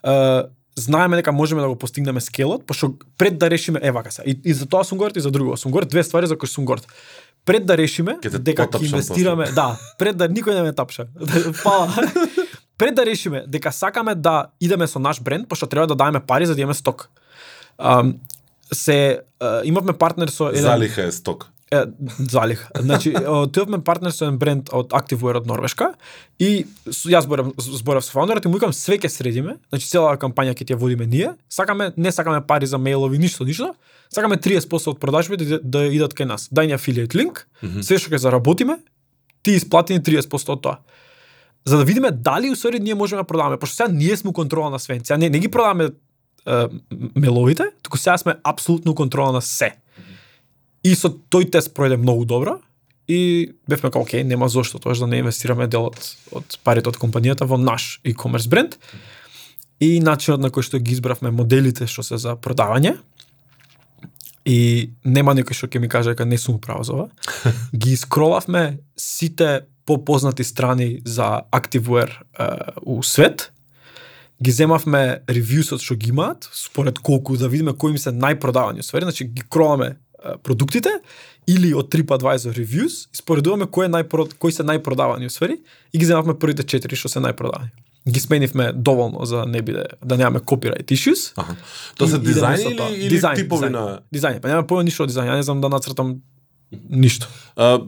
е, 0.03 0.43
знаеме 0.75 1.15
дека 1.15 1.31
можеме 1.31 1.61
да 1.61 1.67
го 1.67 1.75
постигнеме 1.75 2.21
скелот, 2.21 2.65
пошто 2.65 2.93
пред 3.17 3.37
да 3.37 3.49
решиме 3.49 3.79
е 3.83 3.91
вака 3.91 4.11
се. 4.11 4.23
И, 4.25 4.39
и 4.45 4.53
за 4.53 4.65
тоа 4.65 4.83
сум 4.83 4.97
горд 4.97 5.15
и 5.17 5.19
за 5.21 5.31
друго. 5.31 5.57
Сум 5.57 5.71
горд 5.71 5.89
две 5.89 6.03
ствари 6.03 6.27
за 6.27 6.37
кои 6.37 6.49
сум 6.49 6.65
горд. 6.65 6.87
Пред 7.45 7.65
да 7.65 7.77
решиме 7.77 8.17
Ке 8.21 8.29
те 8.29 8.39
дека 8.39 8.67
ќе 8.67 8.85
инвестираме, 8.85 9.51
да, 9.51 9.77
пред 9.99 10.17
да 10.17 10.29
никој 10.29 10.55
не 10.55 10.61
ме 10.63 10.73
тапша. 10.73 11.05
Фала. 11.63 11.91
пред 12.77 12.95
да 12.95 13.05
решиме 13.05 13.43
дека 13.47 13.71
сакаме 13.71 14.15
да 14.15 14.45
идеме 14.61 14.87
со 14.87 14.99
наш 14.99 15.21
бренд, 15.21 15.49
пошто 15.49 15.67
треба 15.67 15.87
да 15.87 15.95
даваме 15.95 16.19
пари 16.19 16.45
за 16.45 16.55
да 16.55 16.61
имаме 16.61 16.73
сток. 16.73 17.09
Um, 17.79 18.15
се 18.71 19.19
uh, 19.39 19.61
имавме 19.63 19.93
партнер 19.93 20.27
со 20.27 20.49
еден 20.49 20.61
Залиха 20.61 21.03
е 21.03 21.11
сток. 21.11 21.49
Е, 21.73 21.83
залих. 22.29 22.67
Значи, 22.79 23.13
отидовме 23.27 23.83
партнер 23.83 24.11
со 24.13 24.27
еден 24.27 24.37
бренд 24.37 24.69
од 24.69 24.93
Activewear 24.93 25.39
од 25.41 25.47
Норвешка 25.49 25.93
и 26.37 26.67
јас 26.85 27.25
зборав, 27.25 27.49
зборав 27.57 28.05
со 28.05 28.13
фаундерот 28.13 28.45
и 28.45 28.51
му 28.51 28.59
викам 28.59 28.73
све 28.77 28.99
ќе 29.01 29.09
средиме, 29.09 29.55
значи 29.73 29.89
цела 29.89 30.13
кампања 30.21 30.53
ќе 30.53 30.67
ти 30.67 30.75
ја 30.75 30.77
водиме 30.77 31.07
ние. 31.09 31.33
Сакаме, 31.49 31.89
не 31.97 32.11
сакаме 32.13 32.43
пари 32.45 32.69
за 32.69 32.77
мејлови, 32.77 33.17
ништо, 33.17 33.47
ништо. 33.47 33.71
Сакаме 34.13 34.37
30% 34.37 34.93
од 34.93 34.99
продажбите 35.01 35.49
да, 35.49 35.59
да 35.63 35.85
идат 35.89 36.13
кај 36.13 36.29
нас. 36.29 36.45
Дај 36.53 36.69
ни 36.69 36.77
афилијет 36.77 37.17
линк, 37.17 37.47
све 37.81 37.97
што 37.97 38.13
ќе 38.13 38.21
заработиме, 38.27 38.77
ти 39.41 39.57
исплати 39.57 39.97
ни 39.97 40.03
30% 40.03 40.53
од 40.53 40.61
тоа. 40.61 40.77
За 41.65 41.77
да 41.77 41.83
видиме 41.83 42.11
дали 42.11 42.51
усвари 42.51 42.79
ние 42.79 42.95
можеме 42.95 43.21
да 43.21 43.27
продаваме, 43.27 43.57
пошто 43.57 43.75
сега 43.75 43.89
ние 43.89 44.17
сме 44.17 44.33
контрола 44.33 44.69
на 44.69 44.79
све. 44.79 44.99
Сега 45.03 45.17
не, 45.17 45.29
не 45.29 45.39
ги 45.39 45.47
продаваме 45.47 45.89
е, 46.45 46.67
меловите, 47.15 47.63
туку 47.81 47.97
сега 47.97 48.17
сме 48.17 48.35
апсолутно 48.43 48.95
контрола 48.95 49.31
на 49.31 49.41
се. 49.41 49.73
И 50.83 50.95
со 50.99 51.07
тој 51.07 51.47
тест 51.51 51.71
пројде 51.75 51.95
многу 51.95 52.25
добро 52.27 52.59
и 53.07 53.51
бевме 53.67 53.89
како 53.89 54.03
окей, 54.03 54.23
нема 54.23 54.49
зошто 54.51 54.79
тоа 54.79 54.95
да 54.95 55.07
не 55.07 55.21
инвестираме 55.23 55.67
дел 55.67 55.91
од, 55.91 55.99
од 56.31 56.59
парите 56.63 56.91
од 56.91 56.99
компанијата 56.99 57.47
во 57.47 57.57
наш 57.57 57.99
e-commerce 58.03 58.49
бренд. 58.51 58.77
И 59.79 59.99
начинот 59.99 60.43
на 60.43 60.51
кој 60.51 60.63
што 60.63 60.79
ги 60.79 60.95
избравме 60.95 61.31
моделите 61.31 61.87
што 61.87 62.03
се 62.03 62.19
за 62.19 62.35
продавање. 62.35 62.97
И 64.43 64.91
нема 65.03 65.35
некој 65.35 65.55
што 65.55 65.67
ќе 65.71 65.79
ми 65.79 65.87
каже 65.91 66.15
дека 66.15 66.27
не 66.27 66.37
сум 66.37 66.59
право 66.59 66.83
за 66.83 66.93
ова. 66.93 67.07
ги 67.83 67.95
скролавме 67.95 68.79
сите 68.95 69.67
попознати 69.85 70.43
страни 70.43 71.01
за 71.05 71.43
Activewear 71.51 72.11
е, 72.11 72.47
у 72.83 73.03
свет. 73.03 73.51
Ги 74.43 74.51
земавме 74.51 75.23
ревјусот 75.29 75.83
што 75.83 75.95
ги 75.95 76.11
имаат, 76.11 76.49
според 76.51 76.99
колку 76.99 77.37
да 77.39 77.47
видиме 77.47 77.73
кои 77.73 77.95
им 77.95 78.01
се 78.01 78.11
најпродавани 78.11 78.83
усвари, 78.83 79.07
значи 79.07 79.25
ги 79.25 79.45
кроламе 79.49 79.95
продуктите 80.43 80.89
или 81.47 81.73
од 81.75 81.89
TripAdvisor 81.91 82.55
reviews 82.55 83.07
споредуваме 83.15 83.67
кој 83.67 83.89
е 83.89 83.93
најпро, 83.97 84.27
кои 84.39 84.51
се 84.55 84.63
најпродавани 84.63 85.27
усвари 85.27 85.59
и 85.93 85.99
ги 85.99 86.05
земавме 86.05 86.37
првите 86.39 86.63
четири 86.63 86.99
што 86.99 87.11
се 87.11 87.23
најпродавани. 87.23 87.71
Ги 88.07 88.19
сменивме 88.19 88.71
доволно 88.75 89.25
за 89.25 89.43
да 89.43 89.45
не 89.45 89.61
биде 89.61 89.85
да 90.03 90.17
немаме 90.17 90.39
copyright 90.39 90.91
issues. 90.91 91.31
Аха. 91.39 91.55
Тоа 91.97 92.07
се 92.07 92.19
со 92.19 92.69
или, 92.69 93.05
или 93.05 93.15
Дизајн, 93.15 93.35
типови 93.35 93.67
дизајн. 93.67 93.71
на 93.71 93.99
Дизајн, 94.13 94.39
па 94.41 94.51
нема 94.51 94.67
појма 94.67 94.83
ништо 94.83 95.03
од 95.03 95.11
дизајн, 95.11 95.31
ја 95.31 95.39
не 95.39 95.43
знам 95.43 95.61
да 95.61 95.69
нацртам 95.69 96.19
ништо. 96.89 97.27
А, 97.55 97.81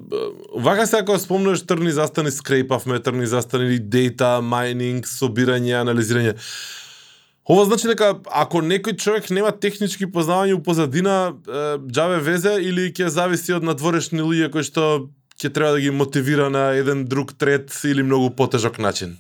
вака 0.56 0.88
се 0.88 0.98
ако 0.98 1.20
спомнеш 1.20 1.66
трни 1.66 1.92
застани 1.92 2.32
скрепавме, 2.32 3.00
трни 3.00 3.28
застани 3.28 3.80
дейта, 3.80 4.42
майнинг, 4.42 5.08
собирање, 5.08 5.76
анализирање. 5.82 6.36
Ова 7.46 7.66
значи 7.66 7.88
дека 7.88 8.16
ако 8.34 8.64
некој 8.66 8.98
човек 8.98 9.30
нема 9.30 9.52
технички 9.52 10.08
познавања 10.10 10.58
у 10.58 10.64
позадина, 10.66 11.36
е, 11.46 11.66
џаве 11.94 12.18
везе 12.26 12.56
или 12.62 12.90
ќе 12.90 13.12
зависи 13.14 13.54
од 13.54 13.68
надворешни 13.68 14.24
луѓе 14.26 14.50
кои 14.54 14.66
што 14.66 15.12
ќе 15.38 15.54
треба 15.54 15.76
да 15.78 15.84
ги 15.84 15.94
мотивира 15.94 16.50
на 16.50 16.72
еден 16.74 17.06
друг 17.06 17.36
трет 17.38 17.70
или 17.86 18.04
многу 18.04 18.32
потежок 18.36 18.80
начин. 18.80 19.18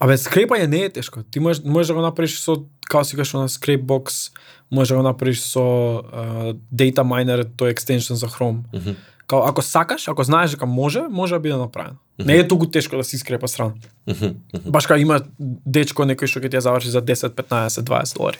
Абе, 0.00 0.16
скрепање 0.16 0.66
не 0.66 0.84
е 0.88 0.92
тешко. 0.96 1.22
Ти 1.22 1.40
можеш, 1.40 1.62
можеш 1.64 1.92
да 1.92 1.94
го 1.94 2.02
направиш 2.02 2.40
со, 2.40 2.56
као 2.88 3.04
си 3.04 3.16
кажеш, 3.16 3.36
на 3.36 3.48
Scrapebox, 3.48 4.32
можеш 4.70 4.88
да 4.88 4.96
го 4.96 5.02
направиш 5.02 5.40
со 5.40 5.58
uh, 5.58 6.56
Data 6.74 7.02
Miner, 7.02 7.44
тој 7.44 7.70
екстеншн 7.70 8.14
за 8.14 8.26
Chrome. 8.28 8.62
Mm 8.74 8.80
Мгм. 8.80 8.90
Као, 9.26 9.46
ако 9.46 9.62
сакаш, 9.62 10.08
ако 10.08 10.24
знаеш 10.24 10.50
дека 10.50 10.66
може, 10.66 11.02
може 11.10 11.34
да 11.34 11.40
биде 11.40 11.54
направено. 11.56 11.96
Не 12.18 12.36
е 12.36 12.48
толку 12.48 12.66
тешко 12.66 12.96
да 12.96 13.04
си 13.04 13.18
скрепа 13.18 13.48
страна. 13.48 13.72
Мгм, 14.06 14.26
мгм. 14.54 14.70
Баш 14.70 14.86
као 14.86 14.96
има 14.98 15.20
дечко 15.66 16.02
некој 16.02 16.26
што 16.26 16.40
ќе 16.42 16.50
ти 16.50 16.56
ја 16.58 16.64
заврши 16.66 16.90
за 16.90 17.02
10, 17.02 17.28
15, 17.38 17.82
20 17.86 18.14
долари. 18.18 18.38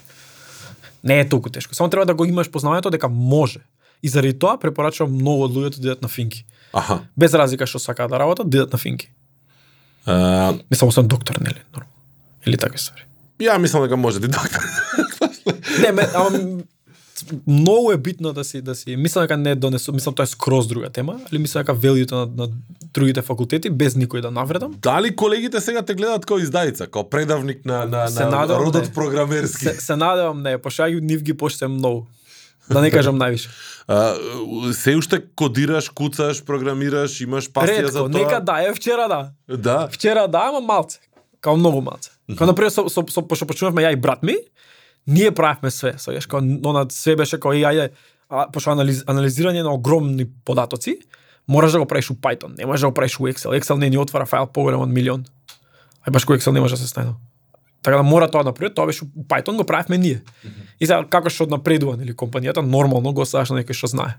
Не 1.05 1.21
е 1.21 1.29
толку 1.29 1.51
тешко. 1.51 1.75
Само 1.75 1.91
треба 1.91 2.07
да 2.07 2.15
го 2.15 2.25
имаш 2.25 2.51
познавањето 2.51 2.91
дека 2.91 3.09
може. 3.09 3.61
И 4.03 4.09
заради 4.09 4.39
тоа 4.39 4.59
препорачувам 4.59 5.15
многу 5.15 5.45
од 5.45 5.53
луѓето 5.55 5.79
да 5.81 5.87
идат 5.89 6.03
на 6.03 6.09
финки. 6.09 6.45
Аха. 6.73 7.01
Без 7.17 7.35
разлика 7.35 7.67
што 7.67 7.79
сакаат 7.79 8.11
да 8.11 8.19
работат, 8.19 8.51
да 8.51 8.57
идат 8.57 8.73
на 8.73 8.79
финки. 8.79 9.11
А, 10.07 10.55
Не 10.71 10.77
само 10.77 10.93
сум 10.93 11.09
доктор, 11.09 11.37
нели? 11.41 11.63
Нормално. 11.73 11.95
Или 12.47 12.57
така 12.57 12.79
ствари. 12.79 13.05
ја 13.41 13.59
мислам 13.59 13.83
дека 13.83 13.97
може 13.97 14.21
да 14.21 14.29
доктор. 14.29 14.61
Не, 15.83 15.93
ме, 15.93 16.03
ама 16.15 16.31
многу 17.47 17.93
е 17.93 17.97
битно 17.99 18.33
да 18.33 18.45
си 18.45 18.61
да 18.63 18.75
си 18.75 18.97
мислам 18.97 19.25
дека 19.25 19.37
не 19.37 19.55
донесу, 19.55 19.93
мислам 19.93 20.15
тоа 20.15 20.23
е 20.23 20.27
скроз 20.27 20.67
друга 20.67 20.91
тема, 20.91 21.21
али 21.33 21.39
мислам 21.39 21.65
дека 21.65 21.75
велјуто 21.75 22.13
на, 22.13 22.27
на 22.37 22.49
другите 22.95 23.23
факултети 23.23 23.71
без 23.71 23.95
никој 23.95 24.21
да 24.21 24.31
навредам. 24.31 24.75
Дали 24.79 25.17
колегите 25.17 25.61
сега 25.61 25.83
те 25.83 25.95
гледаат 25.95 26.25
како 26.27 26.41
издајца, 26.41 26.87
како 26.87 27.05
предавник 27.11 27.65
на 27.65 27.85
на, 27.85 28.09
Се 28.09 28.25
на 28.25 28.31
надевам, 28.31 28.63
родот 28.63 28.85
не. 28.85 28.93
програмерски? 28.93 29.65
Се, 29.65 29.75
се 29.75 29.97
надевам 29.97 30.43
не, 30.43 30.57
ги- 30.57 31.01
нив 31.01 31.23
ги 31.23 31.35
поштем 31.35 31.73
многу. 31.73 32.07
Да 32.71 32.81
не 32.81 32.91
кажам 32.91 33.19
највише. 33.19 33.49
А, 33.89 34.15
се 34.73 34.97
уште 34.97 35.23
кодираш, 35.35 35.89
куцаш, 35.89 36.45
програмираш, 36.45 37.21
имаш 37.21 37.51
пасија 37.51 37.91
за 37.91 37.99
Ретко, 37.99 37.99
тоа? 37.99 38.09
нека 38.09 38.41
да, 38.41 38.63
е 38.63 38.75
вчера 38.75 39.09
да. 39.09 39.31
Да. 39.57 39.89
Вчера 39.93 40.29
да, 40.29 40.39
ама 40.49 40.61
малце. 40.61 41.01
Као 41.41 41.57
многу 41.57 41.81
малце. 41.81 42.11
Као 42.37 42.47
например 42.47 42.71
со, 42.71 42.89
со, 42.89 43.03
со 43.11 43.23
пошто 43.23 43.47
почнувавме 43.47 43.83
ја 43.83 43.93
и 43.93 43.97
брат 43.97 44.23
ми, 44.23 44.37
ние 45.07 45.31
правевме 45.31 45.71
све. 45.71 45.95
Со 45.99 46.13
јаш 46.15 46.29
као 46.29 46.41
она 46.41 46.87
све 46.91 47.17
беше 47.17 47.41
као 47.41 47.53
и 47.57 47.65
ајде 47.65 47.91
а, 48.29 48.47
пошто 48.53 48.75
анализ, 48.75 49.03
анализирање 49.05 49.63
на 49.63 49.75
огромни 49.75 50.27
податоци, 50.45 50.99
мораш 51.49 51.73
да 51.73 51.79
го 51.83 51.87
правиш 51.87 52.11
у 52.11 52.15
Python, 52.15 52.59
не 52.59 52.67
можеш 52.67 52.81
да 52.81 52.91
го 52.91 52.95
правиш 52.95 53.21
у 53.21 53.29
Excel. 53.29 53.59
Excel 53.59 53.79
не 53.79 53.91
ни 53.91 53.99
отвара 53.99 54.27
файл 54.27 54.47
поголем 54.47 54.81
од 54.81 54.89
милион. 54.89 55.27
Ај 56.07 56.15
баш 56.15 56.25
кој 56.25 56.39
Excel 56.39 56.53
не 56.53 56.61
може 56.61 56.79
да 56.79 56.85
се 56.85 56.91
стајно. 56.95 57.19
Така 57.83 57.97
да 57.97 58.03
мора 58.03 58.31
тоа 58.31 58.45
да 58.45 58.53
направи, 58.53 58.75
тоа 58.75 58.87
беше 58.87 59.05
у 59.05 59.25
Python 59.25 59.57
го 59.57 59.65
правевме 59.65 59.99
ние. 59.99 60.23
И 60.81 60.87
сега 60.87 61.05
како 61.09 61.31
што 61.31 61.47
напредува 61.49 61.97
нели 61.97 62.15
компанијата, 62.15 62.61
нормално 62.61 63.13
го 63.13 63.25
оставаш 63.25 63.51
на 63.51 63.63
некој 63.63 63.73
што 63.73 63.89
знае. 63.89 64.19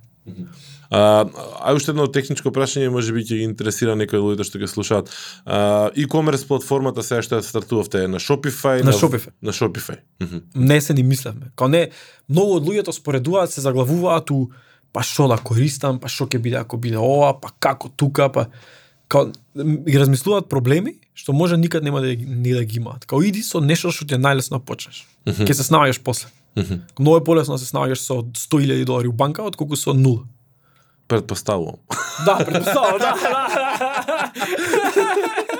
А, 0.91 1.25
а 1.59 1.73
уште 1.73 1.91
едно 1.91 2.05
техничко 2.11 2.51
прашање, 2.53 2.91
може 2.91 3.13
би 3.15 3.23
ќе 3.23 3.39
ги 3.39 3.45
интересира 3.47 3.95
некои 3.95 4.19
луѓе 4.21 4.45
што 4.45 4.59
ќе 4.59 4.67
слушаат. 4.69 5.11
А, 5.45 5.89
e-commerce 5.95 6.45
платформата 6.47 7.03
сега 7.05 7.23
што 7.25 7.39
ја 7.39 7.45
стартувавте 7.47 8.03
е 8.05 8.11
на 8.11 8.19
Shopify, 8.19 8.83
На 8.83 8.93
Shopify. 8.93 9.31
На 9.41 9.55
Shopify. 9.55 9.97
Мгм. 10.21 10.43
не 10.55 10.81
се 10.81 10.93
ни 10.93 11.03
мислевме. 11.03 11.51
Као 11.55 11.67
не, 11.67 11.89
многу 12.29 12.59
од 12.59 12.67
луѓето 12.67 12.91
споредуваат, 12.91 13.51
се 13.51 13.61
заглавуваат 13.61 14.31
у 14.31 14.51
па 14.91 15.03
што 15.03 15.29
да 15.31 15.39
користам, 15.39 15.99
па 15.99 16.11
што 16.11 16.27
ќе 16.27 16.37
биде 16.43 16.59
ако 16.59 16.77
биде 16.77 16.99
ова, 16.99 17.33
па 17.39 17.49
како 17.59 17.89
тука, 17.89 18.29
па 18.29 18.47
као 19.07 19.31
ги 19.55 19.97
размислуваат 19.97 20.49
проблеми 20.49 20.99
што 21.13 21.33
може 21.33 21.57
никад 21.57 21.83
нема 21.83 22.01
да 22.01 22.15
ни 22.15 22.53
да 22.53 22.63
ги 22.65 22.77
имаат. 22.77 23.05
Као 23.05 23.23
иди 23.23 23.43
со 23.43 23.59
нешто 23.61 23.91
што 23.91 24.07
ти 24.07 24.15
е 24.15 24.21
најлесно 24.21 24.59
да 24.59 24.65
почнеш. 24.65 25.05
Ќе 25.27 25.53
се 25.53 25.63
снаоѓаш 25.67 26.01
после. 26.03 26.31
Мгм. 26.57 26.81
Многу 26.99 27.17
е 27.17 27.23
полесно 27.23 27.55
да 27.55 27.59
се 27.59 27.65
снаоѓаш 27.65 28.01
со 28.03 28.21
100.000 28.23 28.85
долари 28.85 29.07
у 29.07 29.13
банка 29.13 29.43
отколку 29.43 29.75
со 29.75 29.93
нула. 29.93 30.23
Предпоставувам. 31.07 31.75
Да, 32.25 32.37
предпоставам, 32.37 32.99
да, 32.99 33.15
да. 33.21 34.31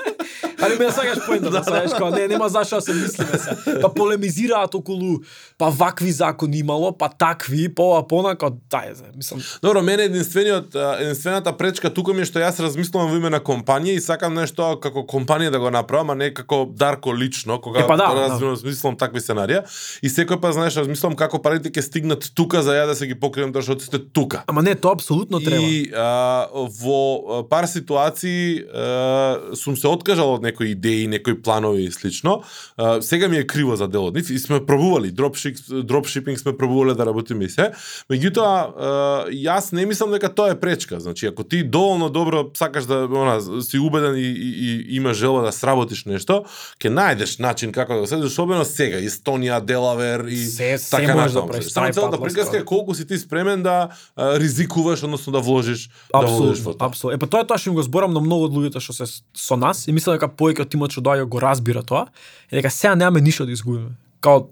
Али 0.62 0.78
ме 0.78 0.90
сакаш 0.90 1.26
поента, 1.26 1.50
да, 1.50 1.64
сакаш 1.64 1.92
као 1.98 2.10
не 2.10 2.28
нема 2.28 2.48
зашто 2.48 2.76
да 2.76 2.82
се 2.82 2.94
мислиме 2.94 3.38
се. 3.38 3.80
Па 3.80 3.94
полемизираат 3.94 4.74
околу 4.74 5.18
па 5.58 5.70
вакви 5.70 6.12
закони 6.12 6.58
имало, 6.58 6.92
па 6.98 7.08
такви, 7.08 7.68
па 7.74 7.82
ова 7.82 8.02
пона 8.08 8.34
као 8.38 8.54
дај, 8.70 8.94
зе, 8.94 9.10
мислам. 9.16 9.42
Добро, 9.62 9.82
мене 9.82 10.08
единствениот 10.10 10.74
единствената 11.00 11.52
пречка 11.56 11.90
тука 11.90 12.14
ми 12.14 12.22
е 12.22 12.28
што 12.28 12.40
јас 12.42 12.62
размислувам 12.62 13.10
во 13.10 13.18
име 13.20 13.30
на 13.30 13.40
компанија 13.40 13.98
и 13.98 14.00
сакам 14.00 14.34
нешто 14.34 14.76
како 14.80 15.04
компанија 15.08 15.50
да 15.50 15.58
го 15.58 15.70
направам, 15.70 16.14
а 16.14 16.14
не 16.14 16.32
како 16.34 16.64
Дарко 16.66 17.14
лично, 17.14 17.60
кога 17.60 17.82
Е, 17.82 17.86
па 17.86 17.96
да, 17.96 18.08
размислувам 18.40 18.96
такви 18.98 19.20
сценарија. 19.22 19.62
И 20.02 20.10
секој 20.12 20.40
па 20.42 20.52
знаеш 20.54 20.76
размислувам 20.80 21.16
како 21.18 21.40
парите 21.42 21.70
ќе 21.72 21.84
стигнат 21.84 22.28
тука 22.34 22.62
за 22.62 22.76
ја 22.76 22.86
да 22.90 22.94
се 22.98 23.06
ги 23.10 23.18
покрием 23.18 23.52
трошоците 23.52 23.98
тука. 24.12 24.44
Ама 24.46 24.62
не, 24.62 24.74
тоа 24.74 24.94
апсолутно 24.96 25.40
треба. 25.42 25.62
И 25.62 25.90
а, 25.94 26.48
во 26.52 27.42
пар 27.50 27.66
ситуации 27.66 28.62
а, 28.62 29.54
сум 29.58 29.76
се 29.76 29.90
откажал 29.90 30.34
од 30.36 30.42
некои 30.52 30.70
идеи, 30.76 31.06
некои 31.08 31.42
планови 31.42 31.82
и 31.82 31.90
слично. 31.90 32.42
А, 32.76 33.02
сега 33.02 33.28
ми 33.28 33.36
е 33.36 33.46
криво 33.46 33.76
за 33.76 33.88
дел 33.88 34.04
од 34.06 34.14
нив 34.14 34.30
и 34.30 34.38
сме 34.38 34.60
пробували 34.66 35.10
дропшип, 35.10 35.56
дропшипинг 35.72 36.38
сме 36.38 36.52
пробувале 36.56 36.94
да 36.94 37.06
работиме 37.08 37.44
и 37.44 37.48
се. 37.48 37.72
Меѓутоа 38.12 39.32
јас 39.32 39.72
не 39.72 39.86
мислам 39.86 40.12
дека 40.12 40.28
тоа 40.28 40.50
е 40.52 40.60
пречка. 40.60 41.00
Значи 41.00 41.26
ако 41.26 41.44
ти 41.44 41.62
доволно 41.64 42.10
добро 42.10 42.50
сакаш 42.54 42.84
да 42.84 43.08
она 43.10 43.40
си 43.62 43.78
убеден 43.78 44.16
и, 44.16 44.20
и, 44.20 44.58
и 44.88 44.96
има 44.96 45.14
желба 45.14 45.42
да 45.42 45.52
сработиш 45.52 46.04
нешто, 46.04 46.44
ќе 46.80 46.90
најдеш 46.92 47.40
начин 47.40 47.72
како 47.72 47.94
да 47.94 48.00
го 48.00 48.06
следиш, 48.06 48.32
особено 48.32 48.64
сега 48.64 48.98
Естонија, 49.00 49.60
Делавер 49.64 50.24
и 50.28 50.36
Се- 50.36 50.78
се 50.78 50.90
така 50.90 51.14
можеш 51.14 51.32
да 51.32 51.46
правиш, 51.46 51.64
Само 51.64 51.92
целата 51.92 52.20
приказка 52.20 52.58
е 52.58 52.64
колку 52.64 52.94
си 52.94 53.06
ти 53.06 53.18
спремен 53.18 53.62
да 53.62 53.88
а, 54.16 54.38
ризикуваш, 54.40 55.02
односно 55.02 55.32
да 55.32 55.40
вложиш, 55.40 55.88
да 56.12 56.26
вложиш 56.26 56.64
во 56.64 56.70
Апсолутно, 56.70 56.74
тоа. 56.78 56.86
апсолутно. 56.88 57.16
Е 57.16 57.18
па 57.18 57.26
тоа 57.26 57.40
е 57.40 57.46
тоа 57.46 57.58
што 57.58 57.70
им 57.70 57.74
го 57.78 57.82
зборам 57.82 58.12
на 58.12 58.20
многу 58.20 58.44
од 58.50 58.52
луѓето 58.52 58.80
што 58.82 58.92
се 58.92 59.06
со 59.34 59.56
нас 59.56 59.88
и 59.88 59.92
мислам 59.92 60.16
дека 60.18 60.28
повеќе 60.42 60.66
од 60.66 60.70
тимот 60.74 60.90
што 60.92 61.00
доаѓа 61.06 61.28
го 61.30 61.40
разбира 61.40 61.82
тоа, 61.86 62.08
е 62.50 62.58
дека 62.58 62.70
сега 62.70 62.94
немаме 62.98 63.20
ништо 63.22 63.46
да 63.46 63.52
изгубиме. 63.54 63.94
Као 64.20 64.44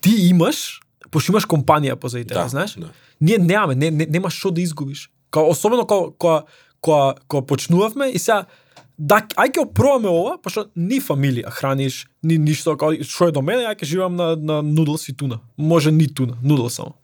ти 0.00 0.10
имаш, 0.28 0.80
пошто 1.10 1.32
имаш 1.32 1.46
компанија 1.46 1.94
позади 1.94 2.24
тебе, 2.26 2.40
Да, 2.42 2.48
знаеш? 2.48 2.74
да. 2.74 2.90
Ние 3.20 3.38
немаме, 3.38 3.74
не, 3.74 3.90
не 3.90 4.06
нема 4.10 4.30
што 4.30 4.50
да 4.50 4.60
изгубиш. 4.60 5.10
Као 5.30 5.48
особено 5.50 5.86
кога 5.86 6.12
кога 6.18 6.42
кога 6.80 7.14
кога 7.28 7.46
почнувавме 7.46 8.10
и 8.10 8.18
сега 8.18 8.44
да 8.98 9.20
ај 9.36 9.50
ќе 9.52 9.60
опробаме 9.64 10.08
ова, 10.08 10.36
пошто 10.42 10.66
ни 10.76 11.00
фамилија 11.00 11.50
храниш, 11.50 12.06
ни 12.22 12.38
ништо, 12.38 12.76
као 12.76 12.94
што 13.04 13.28
е 13.28 13.32
до 13.32 13.42
мене, 13.42 13.64
ја 13.64 13.74
ќе 13.76 13.84
живеам 13.84 14.16
на 14.16 14.36
на 14.36 14.62
нудлс 14.62 15.08
и 15.08 15.16
туна. 15.16 15.40
Може 15.58 15.92
ни 15.92 16.06
туна, 16.08 16.36
нудл 16.42 16.68
само. 16.68 16.94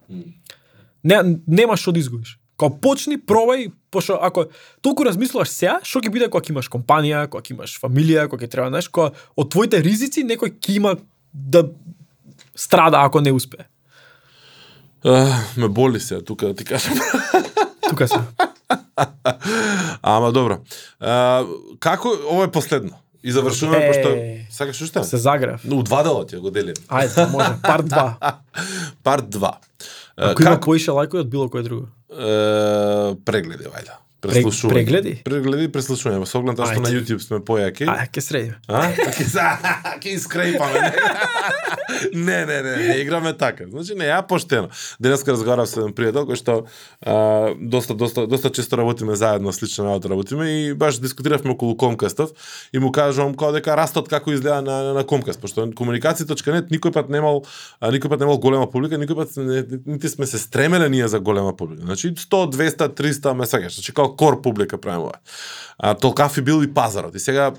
Не, 1.05 1.19
нема 1.47 1.77
што 1.77 1.93
да 1.93 1.99
изгубиш. 2.01 2.39
Као 2.61 2.71
почни, 2.81 3.17
пробај, 3.19 3.71
пошто 3.91 4.19
ако 4.23 4.47
толку 4.81 5.05
размислуваш 5.05 5.49
сега, 5.49 5.79
што 5.83 6.01
ќе 6.01 6.13
биде 6.13 6.29
кога 6.29 6.45
имаш 6.53 6.69
компанија, 6.69 7.27
кога 7.29 7.43
имаш 7.51 7.79
фамилија, 7.81 8.29
кога 8.29 8.45
ќе 8.45 8.51
треба, 8.51 8.69
знаеш, 8.69 8.89
кога 8.89 9.11
од 9.37 9.51
твоите 9.51 9.81
ризици 9.83 10.25
некој 10.25 10.53
ќе 10.61 10.77
има 10.77 10.97
да 11.33 11.65
страда 12.55 13.03
ако 13.05 13.21
не 13.21 13.33
успее. 13.33 13.67
А, 15.05 15.41
ме 15.57 15.69
боли 15.69 16.01
се 16.01 16.21
тука 16.23 16.47
да 16.47 16.55
ти 16.55 16.65
кажам. 16.65 16.95
Тука 17.91 18.09
се. 18.09 18.21
Ама 20.03 20.33
добро. 20.33 20.59
А, 21.01 21.45
како 21.81 22.13
ова 22.31 22.45
е 22.45 22.51
последно? 22.51 22.99
И 23.25 23.33
завршуваме 23.33 23.79
Е. 23.85 23.89
пошто 23.89 24.11
сакаш 24.57 24.81
уште? 24.83 25.05
Се 25.05 25.17
загрев. 25.17 25.63
У 25.71 25.83
два 25.83 26.03
дела 26.03 26.25
ќе 26.27 26.39
го 26.39 26.51
делим. 26.51 26.75
Ајде, 26.91 27.31
може. 27.31 27.55
Парт 27.63 27.87
2. 27.87 28.33
Парт 29.03 29.25
2. 29.31 29.53
Ако 30.17 30.43
има 30.43 30.61
поише 30.61 30.91
лајкови 30.91 31.23
од 31.23 31.31
било 31.31 31.49
кое 31.49 31.63
друго. 31.63 31.87
E, 32.13 33.17
preglede, 33.25 33.69
valjda. 33.69 33.99
Преслушување. 34.23 34.75
прегледи? 34.75 35.15
Прегледи 35.27 35.65
и 35.67 35.73
преслушување. 35.73 36.27
Со 36.27 36.39
оглед 36.39 36.57
тоа 36.57 36.71
што 36.71 36.83
на. 36.85 36.91
YouTube 36.95 37.23
сме 37.25 37.41
појаки. 37.43 37.89
А, 37.91 38.07
ќе 38.07 38.23
средиме. 38.23 38.59
А? 38.69 38.89
Ке 39.17 39.25
за 39.25 39.47
ке 40.03 40.17
искрепаме. 40.17 40.93
Не, 42.13 42.47
не, 42.47 42.63
не, 42.63 42.77
не 42.77 42.95
играме 43.03 43.33
така. 43.37 43.67
Значи 43.69 43.95
не, 43.95 44.07
ја 44.09 44.23
поштено. 44.27 44.71
Денеска 44.99 45.35
разговарав 45.35 45.69
со 45.69 45.83
еден 45.83 45.93
пријател 45.95 46.25
кој 46.27 46.39
што 46.41 46.55
а, 47.05 47.53
доста 47.61 47.95
доста 47.95 48.25
доста 48.27 48.51
често 48.51 48.79
работиме 48.81 49.15
заедно, 49.19 49.53
слична 49.53 49.85
работа 49.85 50.09
работиме 50.09 50.47
и 50.49 50.75
баш 50.75 50.99
дискутиравме 51.03 51.53
околу 51.53 51.77
Комкастов 51.77 52.33
и 52.73 52.81
му 52.83 52.93
кажувам 52.93 53.37
како 53.37 53.53
дека 53.53 53.77
растот 53.77 54.09
како 54.09 54.33
изгледа 54.33 54.63
на 54.63 54.73
на, 54.83 54.95
на 54.95 55.05
Комкаст, 55.05 55.41
пошто 55.41 55.67
комуникација.нет 55.77 56.73
никој 56.73 56.95
пат 56.95 57.13
немал 57.13 57.43
а, 57.81 57.93
никој 57.93 58.09
пат 58.09 58.25
немал 58.25 58.41
голема 58.43 58.71
публика, 58.71 58.99
никој 59.01 59.19
пат 59.19 59.37
не, 59.37 59.63
нити 59.87 60.09
сме 60.09 60.27
се 60.27 60.41
стремеле 60.41 60.89
ние 60.89 61.09
за 61.09 61.21
голема 61.21 61.57
публика. 61.57 61.83
Значи 61.85 62.15
100, 62.15 62.43
200, 62.57 62.89
300 62.99 63.35
ме 63.37 63.49
сеќаш. 63.49 63.79
Значи 63.79 63.93
како 63.93 64.12
кор 64.17 64.43
публика 64.43 64.79
правиме 64.79 65.03
ова. 65.03 65.13
А, 65.79 65.95
толкав 65.95 66.39
и 66.39 66.43
бил 66.43 66.63
и 66.63 66.75
пазарот. 66.75 67.15
И 67.15 67.19
сега 67.19 67.53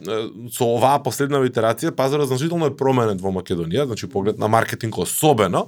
со 0.51 0.65
оваа 0.65 1.01
последна 1.03 1.41
итерација 1.43 1.91
пазарот 1.91 2.27
значително 2.27 2.69
е 2.69 2.75
променет 2.77 3.21
во 3.21 3.33
Македонија, 3.35 3.85
значи 3.85 4.07
поглед 4.07 4.39
на 4.39 4.47
маркетинг 4.47 4.97
особено 4.97 5.67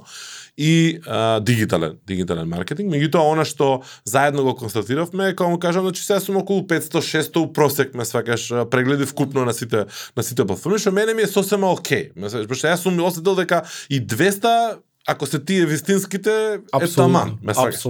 и 0.56 1.00
а, 1.06 1.40
дигитален 1.40 1.98
дигитален 2.06 2.48
маркетинг. 2.48 2.88
Меѓутоа 2.92 3.32
она 3.32 3.44
што 3.44 3.82
заедно 4.04 4.46
го 4.46 4.56
констатиравме 4.56 5.30
е 5.30 5.36
како 5.36 5.50
му 5.50 5.58
кажам, 5.58 5.84
значи 5.84 6.02
сега 6.02 6.20
сум 6.20 6.40
околу 6.40 6.64
500-600 6.66 7.36
у 7.44 7.52
просек 7.52 7.94
ме 7.94 8.04
свакаш 8.04 8.48
прегледи 8.70 9.06
вкупно 9.06 9.44
на 9.44 9.52
сите 9.52 9.86
на 10.16 10.22
сите 10.22 10.46
платформи, 10.46 10.78
што 10.78 10.92
мене 10.92 11.14
ми 11.14 11.22
е 11.22 11.30
сосема 11.30 11.72
окей. 11.72 12.10
Ме 12.16 12.30
свакаш, 12.30 12.64
јас 12.64 12.80
сум 12.88 12.96
осетил 13.04 13.36
дека 13.36 13.64
и 13.90 14.00
200 14.00 14.78
ако 15.06 15.26
се 15.26 15.38
тие 15.38 15.66
вистинските 15.66 16.60
е 16.82 16.88
таман, 16.94 17.38
ме 17.42 17.54
свакаш. 17.54 17.86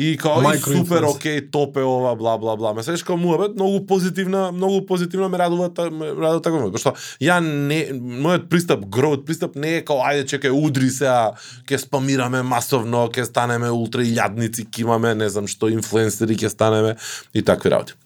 И 0.00 0.16
као 0.16 0.52
и 0.54 0.58
супер, 0.58 1.02
окей, 1.02 1.50
топ 1.50 1.76
е 1.76 1.82
ова, 1.82 2.14
бла 2.16 2.38
бла 2.38 2.56
бла. 2.56 2.70
Ме 2.74 2.82
сеш 2.86 3.02
као 3.02 3.16
муабет, 3.18 3.56
многу 3.58 3.86
позитивна, 3.86 4.52
многу 4.52 4.86
позитивна 4.86 5.28
ме 5.28 5.38
радува 5.38 5.74
та- 5.74 5.90
ме 5.90 6.06
радува 6.06 6.42
така. 6.42 6.60
Пошто 6.70 6.92
ја 7.18 7.40
не 7.42 7.80
мојот 7.98 8.46
пристап, 8.46 8.86
growth 8.86 9.24
пристап 9.26 9.58
не 9.58 9.80
е 9.80 9.82
као 9.82 9.98
ајде 10.06 10.30
чекај 10.30 10.54
удри 10.54 10.86
сега, 10.94 11.34
ќе 11.66 11.82
спамираме 11.82 12.44
масовно, 12.46 13.08
ќе 13.10 13.26
станеме 13.26 13.72
ултра 13.74 14.06
илјадници, 14.06 14.68
ќе 14.70 14.86
имаме 14.86 15.16
не 15.18 15.28
знам 15.28 15.50
што 15.50 15.66
инфлуенсери 15.66 16.38
ќе 16.38 16.54
станеме 16.54 16.94
и 17.34 17.42
такви 17.42 17.74
работи. 17.74 17.98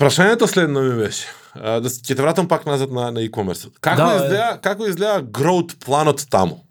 Прашањето 0.00 0.48
следно 0.48 0.80
ми 0.80 0.96
беше. 1.04 1.28
Да 1.54 1.84
ќе 1.84 2.16
те 2.16 2.22
вратам 2.22 2.48
пак 2.48 2.64
назад 2.64 2.88
на 2.88 3.10
на 3.12 3.20
e-commerce. 3.20 3.68
Како 3.84 4.00
Да, 4.00 4.16
изгледа, 4.16 4.58
како 4.62 4.86
изгледа 4.88 5.20
growth 5.22 5.76
планот 5.84 6.24
таму? 6.30 6.63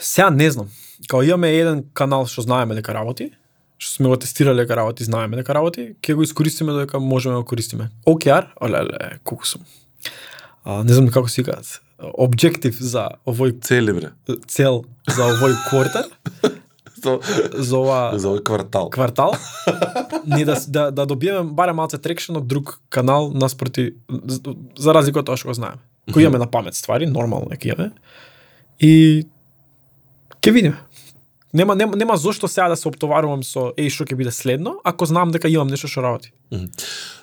Сега 0.00 0.30
не 0.30 0.50
знам. 0.50 0.68
Као 1.08 1.22
имаме 1.22 1.50
еден 1.52 1.84
канал 1.94 2.26
што 2.26 2.42
знаеме 2.42 2.74
дека 2.74 2.94
работи, 2.94 3.30
што 3.78 3.96
сме 3.96 4.08
го 4.08 4.16
тестирале 4.16 4.64
дека 4.64 4.76
работи, 4.76 5.04
знаеме 5.04 5.36
дека 5.36 5.54
работи, 5.54 5.94
ќе 6.00 6.14
го 6.14 6.22
искористиме 6.22 6.72
додека 6.72 7.00
можеме 7.00 7.34
да 7.36 7.42
го 7.42 7.46
користиме. 7.46 7.90
OKR, 8.06 8.46
олеле, 8.60 9.18
колку 9.24 9.46
сум. 9.46 9.62
А, 10.64 10.82
не 10.84 10.92
знам 10.92 11.08
како 11.12 11.28
се 11.28 11.42
викаат. 11.42 11.80
Објектив 12.00 12.76
за 12.80 13.08
овој 13.26 13.60
Цели 13.64 13.92
бре. 13.92 14.10
цел 14.46 14.84
за 15.08 15.22
овој 15.32 15.54
квартал, 15.68 16.10
За, 16.96 17.20
за 17.52 17.76
ова 17.76 18.18
за 18.18 18.28
овој 18.28 18.42
квартал. 18.42 18.88
квартал, 18.90 19.34
ни 20.26 20.44
да, 20.44 20.56
да, 20.68 20.90
да 20.90 21.06
добиеме 21.06 21.44
барем 21.52 21.76
малце 21.76 21.98
трекшен 21.98 22.36
од 22.36 22.46
друг 22.48 22.80
канал 22.88 23.30
наспроти, 23.34 23.94
за 24.78 24.94
разлика 24.96 25.20
од 25.20 25.26
тоа 25.28 25.36
што 25.36 25.52
го 25.52 25.54
знаеме. 25.54 25.78
Кој 26.10 26.26
имаме 26.26 26.38
на 26.38 26.50
памет 26.50 26.74
ствари, 26.74 27.06
нормално 27.06 27.46
нека 27.50 27.68
имаме. 27.68 27.92
И 28.80 29.26
ќе 30.46 30.52
видиме. 30.54 30.78
Нема, 31.56 31.74
нема, 31.74 31.96
нема 31.96 32.16
зошто 32.16 32.48
сега 32.48 32.68
да 32.68 32.76
се 32.76 32.88
оптоварувам 32.88 33.40
со 33.46 33.70
еј 33.80 33.88
што 33.88 34.04
ќе 34.04 34.16
биде 34.18 34.32
следно, 34.34 34.74
ако 34.84 35.06
знам 35.08 35.30
дека 35.32 35.48
имам 35.48 35.70
нешто 35.72 35.88
што 35.88 36.02
работи. 36.04 36.32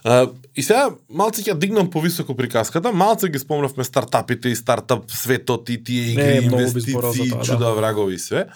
А, 0.03 0.25
и 0.55 0.63
сега 0.63 0.89
малце 1.09 1.43
ќе 1.45 1.53
дигнам 1.59 1.89
повисоко 1.91 2.33
приказката, 2.35 2.91
малце 2.91 3.29
ги 3.29 3.39
спомнавме 3.39 3.83
стартапите 3.83 4.49
и 4.49 4.55
стартап 4.55 5.05
светот 5.11 5.69
и 5.69 5.77
тие 5.83 6.13
игри, 6.15 6.23
Не, 6.23 6.47
инвестиции, 6.49 6.93
тоа, 6.95 7.13
да. 7.13 7.43
чуда 7.45 7.73
врагови 7.77 8.15
и 8.15 8.19
све. 8.19 8.47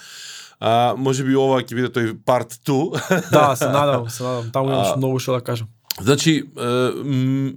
А, 0.58 0.94
може 0.98 1.22
би 1.24 1.36
ова 1.38 1.62
ќе 1.62 1.74
биде 1.78 1.92
тој 1.94 2.16
part 2.26 2.58
2. 2.66 3.30
Да, 3.30 3.54
се 3.60 3.68
надевам, 3.70 4.10
се 4.10 4.22
надевам. 4.22 4.50
Таму 4.50 4.72
имаш 4.74 4.88
А, 4.92 4.96
многу 4.96 5.20
што 5.22 5.38
да 5.38 5.40
кажам. 5.44 5.68
Значи, 6.00 6.42
м, 6.58 7.54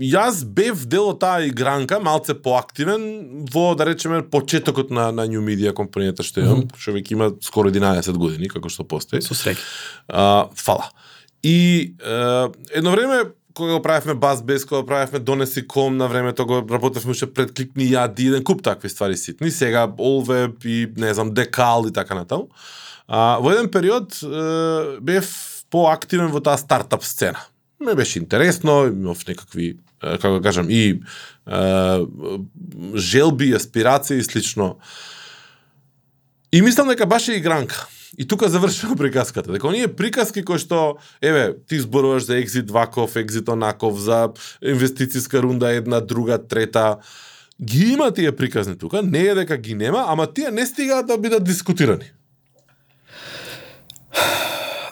јас 0.00 0.44
бев 0.44 0.86
дел 0.88 1.10
од 1.12 1.20
таа 1.20 1.44
игранка, 1.44 2.00
малце 2.00 2.34
поактивен 2.34 3.44
во, 3.52 3.74
да 3.76 3.86
речеме, 3.88 4.22
почетокот 4.22 4.90
на, 4.90 5.10
на 5.12 5.26
New 5.28 5.42
Media 5.44 5.74
компанијата 5.76 6.24
што 6.26 6.44
имам, 6.44 6.64
што 6.76 6.94
веќе 6.96 7.16
има 7.16 7.30
скоро 7.44 7.72
11 7.72 8.16
години, 8.16 8.48
како 8.48 8.72
што 8.72 8.86
постои. 8.88 9.20
Со 9.24 9.36
среќа. 9.36 9.60
А, 10.08 10.48
фала. 10.56 10.88
И 11.42 11.94
е, 12.00 12.48
едно 12.76 12.96
време 12.96 13.22
кога 13.54 13.72
го 13.72 13.82
правевме 13.82 14.14
Buzzbase, 14.14 14.68
кога 14.68 14.80
го 14.80 14.86
правевме 14.86 15.18
Донеси 15.18 15.66
ком 15.68 15.96
на 15.96 16.08
времето 16.08 16.46
го 16.46 16.62
работевме 16.70 17.10
уште 17.10 17.26
пред 17.26 17.52
кликни 17.52 17.90
јади, 17.90 18.30
еден 18.30 18.44
куп 18.44 18.62
такви 18.62 18.88
ствари 18.88 19.16
ситни. 19.16 19.50
Сега 19.50 19.88
Allweb 19.88 20.64
и 20.64 20.88
не 20.96 21.14
знам 21.14 21.34
Декал 21.34 21.84
и 21.88 21.92
така 21.92 22.14
натаму. 22.14 22.48
А, 23.08 23.38
во 23.40 23.52
еден 23.52 23.68
период 23.68 24.16
е, 24.22 25.00
бев 25.00 25.28
поактивен 25.70 26.30
во 26.30 26.40
таа 26.40 26.58
стартап 26.58 27.04
сцена. 27.04 27.38
Ме 27.80 27.94
беше 27.94 28.18
интересно, 28.18 28.86
имав 28.86 29.26
некакви 29.26 29.76
како 30.00 30.38
да 30.38 30.42
кажам 30.42 30.66
и 30.70 30.82
е, 30.90 32.06
желби, 32.96 33.52
аспирации 33.54 34.18
и 34.18 34.24
слично. 34.24 34.76
И 36.52 36.62
мислам 36.62 36.88
дека 36.88 37.06
баш 37.06 37.28
е 37.28 37.36
игранка. 37.36 37.86
И 38.18 38.26
тука 38.28 38.48
завршува 38.48 38.96
приказката. 38.98 39.52
Дека 39.52 39.68
оние 39.68 39.88
приказки 39.88 40.42
кои 40.44 40.58
што, 40.58 40.98
еве, 41.22 41.54
ти 41.68 41.80
зборуваш 41.80 42.26
за 42.26 42.40
екзит 42.40 42.70
ваков, 42.70 43.16
екзит 43.16 43.48
онаков, 43.48 44.00
за 44.00 44.32
инвестициска 44.62 45.42
рунда 45.42 45.70
една, 45.72 46.00
друга, 46.00 46.38
трета, 46.38 46.96
ги 47.62 47.92
има 47.92 48.10
тие 48.10 48.32
приказни 48.32 48.78
тука, 48.78 49.02
не 49.02 49.22
е 49.28 49.34
дека 49.34 49.56
ги 49.56 49.74
нема, 49.74 50.04
ама 50.08 50.26
тие 50.26 50.50
не 50.50 50.66
стигаат 50.66 51.06
да 51.06 51.18
бидат 51.18 51.44
дискутирани. 51.44 52.10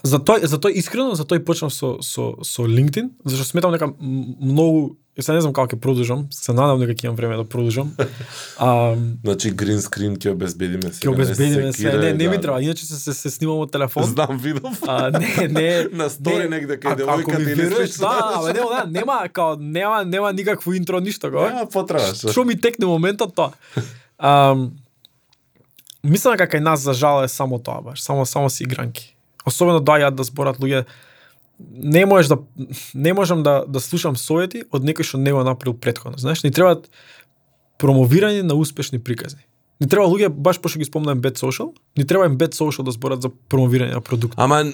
За 0.03 0.19
тој, 0.19 0.47
за 0.47 0.59
тој 0.59 0.79
искрено, 0.79 1.15
за 1.19 1.25
тој 1.25 1.43
почнав 1.45 1.73
со, 1.75 1.99
со, 2.03 2.33
со 2.43 2.63
LinkedIn, 2.63 3.11
зашто 3.25 3.45
сметам 3.45 3.73
дека 3.75 3.89
многу, 3.99 4.97
е, 5.17 5.23
сега 5.23 5.35
не 5.35 5.43
знам 5.43 5.53
како 5.57 5.75
ќе 5.75 5.81
продолжам, 5.83 6.27
се 6.31 6.55
надам 6.55 6.79
дека 6.83 6.95
ќе 6.95 7.09
имам 7.09 7.17
време 7.19 7.37
да 7.37 7.45
продолжам. 7.45 7.91
А, 8.59 8.97
Значи, 9.25 9.53
green 9.55 9.79
screen 9.83 10.17
ќе 10.19 10.33
обезбедиме 10.35 10.93
сега. 10.93 11.11
ќе 11.11 11.13
обезбедиме 11.13 11.65
не 11.69 11.73
се, 11.73 11.93
не, 11.93 12.13
не 12.13 12.29
ми 12.29 12.37
да. 12.37 12.41
треба, 12.41 12.63
иначе 12.63 12.87
се, 12.87 12.99
се, 12.99 13.15
се 13.15 13.31
снимам 13.31 13.59
од 13.63 13.73
телефон. 13.73 14.05
Знам, 14.05 14.39
видов. 14.39 14.79
А, 14.87 15.11
не, 15.11 15.49
не. 15.49 15.87
На 15.99 16.09
стори 16.11 16.49
не, 16.49 16.59
негде 16.59 16.79
кај 16.79 16.99
девојката 17.03 17.43
или 17.43 17.55
веруваш, 17.55 17.91
слично. 17.91 18.09
Да, 18.09 18.41
абе 18.41 18.53
нема, 18.55 18.71
да, 18.71 18.85
нема, 18.91 19.19
као, 19.33 19.57
нема, 19.59 20.05
нема 20.05 20.33
никакво 20.33 20.73
интро, 20.73 21.01
ништо, 21.01 21.31
го. 21.31 21.47
Нема 21.47 21.67
потреба. 21.67 22.15
што. 22.15 22.45
Ми 22.45 22.61
текне 22.61 22.87
моментот 22.87 23.35
тоа. 23.35 23.53
Ам, 24.19 24.71
мислам 26.03 26.35
дека 26.39 26.51
кај 26.57 26.63
нас 26.63 26.83
за 26.83 26.95
жал 26.95 27.23
е 27.23 27.29
само 27.29 27.59
тоа 27.59 27.83
баш, 27.83 28.03
само 28.03 28.27
само 28.27 28.51
си 28.51 28.65
игранки. 28.65 29.18
Особено 29.49 29.81
доаѓаат 29.81 30.19
да 30.19 30.27
зборат 30.29 30.61
луѓе 30.63 30.85
не 31.59 32.07
можеш 32.07 32.29
да 32.29 32.39
не 32.95 33.13
можам 33.13 33.43
да 33.43 33.65
да 33.67 33.81
слушам 33.81 34.17
совети 34.17 34.63
од 34.71 34.85
некој 34.87 35.03
што 35.03 35.19
не 35.19 35.33
го 35.33 35.43
направил 35.43 35.75
претходно. 35.75 36.19
Знаеш, 36.19 36.45
ни 36.47 36.55
требаат 36.55 36.87
промовирање 37.79 38.43
на 38.43 38.55
успешни 38.55 38.99
приказни. 38.99 39.43
Ни 39.81 39.87
треба 39.87 40.09
луѓе 40.11 40.29
баш 40.29 40.59
пошто 40.59 40.79
ги 40.79 40.87
спомнам 40.87 41.21
Bad 41.23 41.39
Social, 41.39 41.71
ни 41.97 42.07
треба 42.07 42.27
им 42.27 42.39
Bad 42.39 42.55
Social 42.55 42.83
да 42.83 42.91
зборат 42.91 43.23
за 43.23 43.31
промовирање 43.51 43.95
на 43.95 44.01
продукт. 44.01 44.35
Ама 44.37 44.65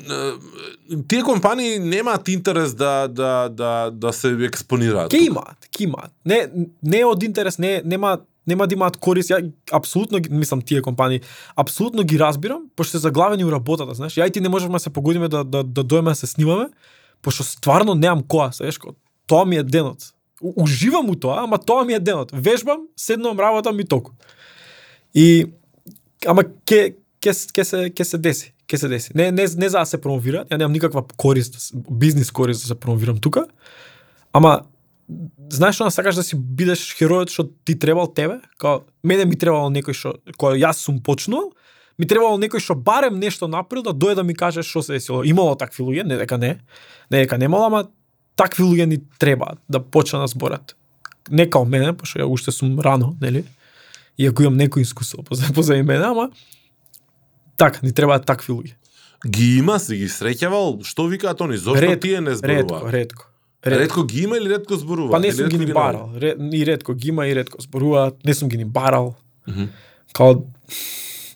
тие 1.08 1.22
компании 1.22 1.78
немаат 1.78 2.28
интерес 2.28 2.74
да 2.74 3.08
да 3.08 3.48
да 3.48 3.90
да 3.92 4.12
се 4.12 4.32
експонираат. 4.48 5.10
Ке 5.10 5.24
имаат, 5.24 5.68
ке 5.70 5.84
имаат. 5.84 6.12
Не 6.24 6.48
не 6.82 7.00
е 7.00 7.06
од 7.06 7.22
интерес, 7.22 7.58
не 7.58 7.82
нема 7.84 8.18
нема 8.46 8.66
да 8.66 8.74
имаат 8.74 8.96
корист. 8.96 9.30
Ја 9.30 9.52
апсолутно 9.72 10.18
мислам 10.30 10.62
тие 10.62 10.82
компании, 10.82 11.20
апсолутно 11.56 12.02
ги 12.02 12.18
разбирам, 12.18 12.62
пошто 12.76 12.90
се 12.90 12.98
заглавени 12.98 13.44
у 13.44 13.52
работата, 13.52 13.94
знаеш. 13.94 14.14
Ја 14.14 14.28
и 14.28 14.30
ти 14.30 14.40
не 14.40 14.48
можеме 14.48 14.72
да 14.72 14.78
се 14.78 14.90
погодиме 14.90 15.28
да 15.28 15.44
да 15.44 15.64
да 15.64 15.84
дојме 15.84 16.04
да 16.08 16.14
се 16.14 16.26
снимаме, 16.26 16.68
пошто 17.22 17.42
стварно 17.44 17.94
немам 17.94 18.22
која, 18.22 18.54
знаеш, 18.56 18.78
тоа 19.26 19.44
ми 19.44 19.56
е 19.56 19.62
денот. 19.62 19.98
У- 20.42 20.62
Уживам 20.62 21.10
у 21.10 21.14
тоа, 21.14 21.44
ама 21.44 21.58
тоа 21.58 21.84
ми 21.84 21.92
е 21.94 22.00
денот. 22.00 22.30
Вежбам, 22.34 22.78
седнувам, 22.96 23.38
работам 23.40 23.80
и 23.80 23.84
толку. 23.84 24.12
И 25.14 25.46
ама 26.26 26.44
ке 26.66 26.94
ке 27.20 27.32
ке 27.54 27.64
се 27.64 27.90
ке 27.90 28.04
се 28.04 28.18
деси, 28.18 28.52
ке 28.66 28.78
се 28.78 28.88
деси. 28.88 29.12
Не 29.14 29.32
не 29.32 29.42
не 29.56 29.68
за 29.68 29.78
да 29.78 29.84
се 29.86 30.00
промовира, 30.00 30.44
ја 30.44 30.58
немам 30.58 30.72
никаква 30.72 31.04
корист, 31.16 31.72
бизнис 31.90 32.30
корист 32.30 32.60
да 32.62 32.66
се 32.66 32.74
промовирам 32.74 33.18
тука. 33.18 33.46
Ама 34.32 34.60
знаеш 35.52 35.76
што 35.76 35.90
сакаш 35.90 36.16
да 36.16 36.22
си 36.24 36.36
бидеш 36.36 36.94
херојот 36.98 37.32
што 37.32 37.46
ти 37.64 37.76
требал 37.78 38.08
тебе? 38.08 38.40
Као 38.58 38.84
мене 39.02 39.24
ми 39.24 39.36
требало 39.36 39.70
некој 39.70 39.96
што 39.96 40.16
кој 40.40 40.60
јас 40.62 40.80
сум 40.84 41.00
почнувал, 41.04 41.52
ми 41.98 42.06
требало 42.06 42.38
некој 42.40 42.62
што 42.62 42.74
барем 42.74 43.18
нешто 43.20 43.48
направил 43.48 43.90
да 43.90 43.92
дојде 43.92 44.22
да 44.22 44.24
ми 44.24 44.34
каже 44.34 44.62
што 44.62 44.82
се 44.82 44.98
десило. 44.98 45.24
Имало 45.24 45.56
такви 45.56 45.84
луѓе, 45.84 46.04
не 46.04 46.16
дека 46.16 46.38
не. 46.38 46.58
Не 47.10 47.24
дека 47.24 47.38
немало, 47.38 47.66
ама 47.66 47.84
такви 48.36 48.64
луѓе 48.64 48.86
ни 48.86 49.00
требаат 49.18 49.60
да 49.68 49.80
почнат 49.80 50.24
да 50.24 50.26
зборат. 50.26 50.76
Не 51.30 51.48
као 51.50 51.64
мене, 51.64 51.92
пошто 51.92 52.20
ја 52.20 52.28
уште 52.28 52.52
сум 52.52 52.80
рано, 52.80 53.16
нели? 53.20 53.44
Иако 54.18 54.42
имам 54.46 54.58
некој 54.58 54.82
искуство 54.82 55.22
позади 55.54 55.82
мене, 55.82 56.04
ама 56.04 56.30
така, 57.56 57.80
ни 57.82 57.92
требаат 57.92 58.26
такви 58.26 58.52
луѓе. 58.52 58.74
Ги 59.24 59.56
има, 59.58 59.78
си 59.80 59.96
ги 59.96 60.08
среќавал, 60.08 60.82
што 60.84 61.06
викаат 61.08 61.40
они, 61.40 61.56
зошто 61.56 61.96
тие 61.96 62.20
не 62.20 62.34
зборуваат? 62.36 62.84
Ретко. 63.66 63.80
Ретко 63.82 64.04
ги 64.04 64.22
има 64.22 64.36
или 64.36 64.48
ретко 64.48 64.76
зборуваат? 64.76 65.12
Па 65.12 65.20
не 65.20 65.32
сум 65.32 65.48
ги 65.48 65.58
ни 65.58 65.72
барал. 65.72 66.10
И 66.52 66.66
ретко 66.66 66.94
ги 66.94 67.08
има 67.08 67.26
и 67.28 67.34
ретко 67.34 67.62
зборуваат. 67.62 68.24
Не 68.24 68.34
сум 68.34 68.48
ги 68.48 68.56
ни 68.56 68.64
барал. 68.64 69.14
Мгм. 69.48 69.68
Као 70.12 70.34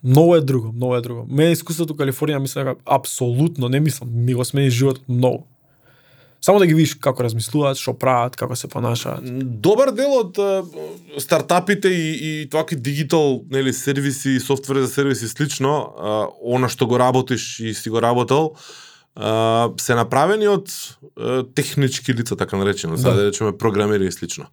многу 0.05 0.37
е 0.37 0.41
друго, 0.41 0.73
многу 0.73 0.95
е 0.95 1.01
друго. 1.01 1.27
Мене 1.29 1.53
искуството 1.53 1.95
во 1.95 2.05
Калифорнија 2.05 2.39
мислам 2.39 2.65
дека 2.65 2.81
апсолутно 2.87 3.69
не 3.69 3.81
мислам, 3.81 4.11
ми 4.13 4.35
го 4.35 4.45
смени 4.45 4.71
животот 4.71 5.03
многу. 5.09 5.47
Само 6.41 6.59
да 6.59 6.67
ги 6.67 6.75
видиш 6.75 6.95
како 6.95 7.25
размислуваат, 7.27 7.81
што 7.81 7.97
прават, 7.99 8.37
како 8.39 8.55
се 8.57 8.69
понашаат. 8.71 9.27
Добар 9.59 9.91
дел 9.91 10.21
од 10.21 10.39
а, 10.39 10.63
стартапите 11.19 11.91
и, 11.91 12.13
и 12.15 12.49
тваки 12.51 12.77
дигитал 12.77 13.43
нели 13.51 13.73
сервиси, 13.73 14.39
софтвер 14.41 14.85
за 14.85 14.89
сервиси 14.89 15.29
слично, 15.29 15.73
а, 15.99 16.29
она 16.39 16.71
што 16.71 16.87
го 16.87 16.99
работиш 16.99 17.59
и 17.59 17.75
си 17.75 17.91
го 17.91 17.99
работел, 18.03 18.55
а, 19.19 19.71
се 19.81 19.95
направени 19.99 20.47
од 20.49 20.71
а, 21.19 21.43
технички 21.55 22.15
лица 22.15 22.37
така 22.37 22.57
наречено, 22.57 22.97
Да. 22.97 23.15
да. 23.15 23.27
речеме 23.29 23.53
програмери 23.59 24.07
и 24.07 24.13
слично. 24.13 24.47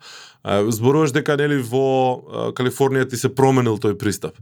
А, 0.44 0.66
зборуваш 0.72 1.12
дека 1.14 1.38
нели 1.38 1.62
во 1.62 1.86
а, 2.18 2.52
Калифорнија 2.58 3.10
ти 3.10 3.18
се 3.18 3.30
променил 3.30 3.78
тој 3.78 3.94
пристап. 3.98 4.34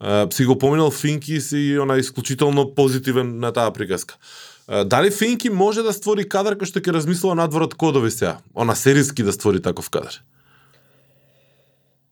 А, 0.00 0.28
си 0.32 0.44
го 0.44 0.58
поминал 0.58 0.90
Финки 0.90 1.34
и 1.34 1.40
си 1.40 1.78
она 1.80 1.96
исклучително 1.96 2.74
позитивен 2.74 3.38
на 3.38 3.52
таа 3.52 3.72
приказка. 3.72 4.16
А, 4.68 4.84
Дали 4.84 5.10
Финки 5.10 5.50
може 5.50 5.82
да 5.82 5.92
створи 5.92 6.28
кадар 6.28 6.54
кој 6.60 6.68
што 6.68 6.80
ќе 6.84 6.92
размислува 6.92 7.34
надвор 7.34 7.62
од 7.64 7.74
кодови 7.74 8.10
сега? 8.10 8.38
Она 8.54 8.74
сериски 8.74 9.22
да 9.22 9.32
створи 9.32 9.62
таков 9.62 9.90
кадар. 9.90 10.20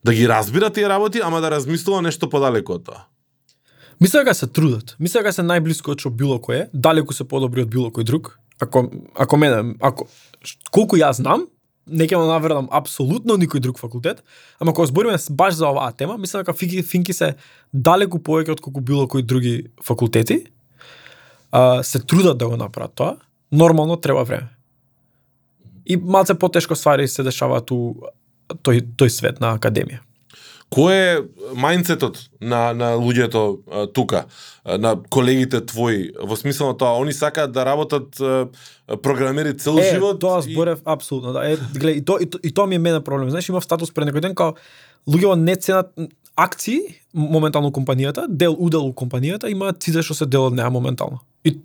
Да 0.05 0.15
ги 0.15 0.29
разбира 0.29 0.71
тие 0.71 0.89
работи, 0.89 1.21
ама 1.23 1.41
да 1.41 1.51
размислува 1.51 2.01
нешто 2.03 2.31
подалеку 2.31 2.73
од 2.81 2.85
тоа. 2.89 3.05
Мислам 4.01 4.25
дека 4.25 4.35
се 4.35 4.47
трудат. 4.47 4.97
Мислам 4.99 5.25
дека 5.25 5.33
се 5.37 5.45
најблиско 5.45 5.93
од 5.93 6.01
што 6.01 6.11
било 6.11 6.39
кој 6.41 6.57
е, 6.57 6.69
далеку 6.73 7.13
се 7.13 7.27
подобри 7.29 7.67
од 7.67 7.73
било 7.73 7.91
кој 7.93 8.07
друг. 8.09 8.39
Ако 8.61 8.89
ако 9.15 9.37
мене, 9.37 9.75
ако 9.81 10.07
колку 10.73 10.97
јас 10.97 11.21
знам, 11.21 11.47
не 11.87 12.07
ќе 12.09 12.17
му 12.17 12.29
навредам 12.29 12.69
апсолутно 12.73 13.37
никој 13.37 13.61
друг 13.61 13.79
факултет, 13.79 14.23
ама 14.59 14.73
кога 14.73 14.87
збориме 14.89 15.19
баш 15.31 15.55
за 15.55 15.69
оваа 15.69 15.93
тема, 15.93 16.17
мислам 16.19 16.45
дека 16.45 16.57
финки, 16.57 16.83
финки 16.83 17.13
се 17.13 17.35
далеку 17.73 18.19
повеќе 18.19 18.57
од 18.57 18.61
колку 18.65 18.81
било 18.81 19.09
кои 19.09 19.23
други 19.23 19.69
факултети. 19.85 20.47
А, 21.53 21.83
се 21.83 21.99
трудат 21.99 22.39
да 22.39 22.49
го 22.49 22.57
направат 22.57 22.95
тоа. 22.95 23.17
Нормално 23.53 23.97
треба 23.97 24.25
време. 24.25 24.49
И 25.87 25.97
малце 25.97 26.35
потешко 26.35 26.77
ствари 26.77 27.09
се 27.09 27.23
дешаваат 27.27 27.71
у 27.71 27.97
тој 28.65 28.85
тој 28.97 29.09
свет 29.11 29.41
на 29.41 29.57
академија. 29.59 30.01
Кој 30.71 30.95
е 30.95 31.15
мајндсетот 31.53 32.19
на 32.41 32.73
на 32.73 32.93
луѓето 32.95 33.41
тука, 33.93 34.25
на 34.65 34.97
колегите 35.11 35.61
твои, 35.61 36.13
во 36.17 36.37
смисла 36.37 36.67
на 36.67 36.77
тоа, 36.77 36.95
они 36.97 37.13
сакаат 37.13 37.53
да 37.53 37.65
работат 37.65 38.15
програмери 39.03 39.55
цел 39.55 39.79
Е, 39.79 39.91
живот? 39.91 40.21
тоа 40.21 40.39
и- 40.39 40.43
зборев 40.45 40.79
апсолутно, 40.85 41.33
да. 41.33 41.43
Е, 41.45 41.57
гледај, 41.57 41.91
и, 41.93 42.05
то, 42.05 42.19
и, 42.19 42.27
то, 42.27 42.39
и 42.43 42.53
тоа 42.53 42.67
ми 42.67 42.75
е 42.75 42.79
мене 42.81 43.01
проблем. 43.01 43.31
Знаеш, 43.31 43.49
имав 43.49 43.65
статус 43.65 43.91
пред 43.91 44.09
некој 44.09 44.21
ден 44.21 44.35
као 44.35 44.55
луѓето 45.09 45.35
не 45.35 45.57
ценат 45.57 45.91
акции 46.37 46.79
моментално 47.15 47.71
компанијата, 47.71 48.29
дел 48.29 48.55
удел 48.57 48.87
у 48.87 48.93
компанијата, 48.93 49.51
имаат 49.51 49.83
сите 49.83 50.03
што 50.03 50.15
се 50.15 50.27
дел 50.27 50.47
од 50.47 50.55
неа 50.55 50.71
моментално. 50.71 51.19
И 51.45 51.59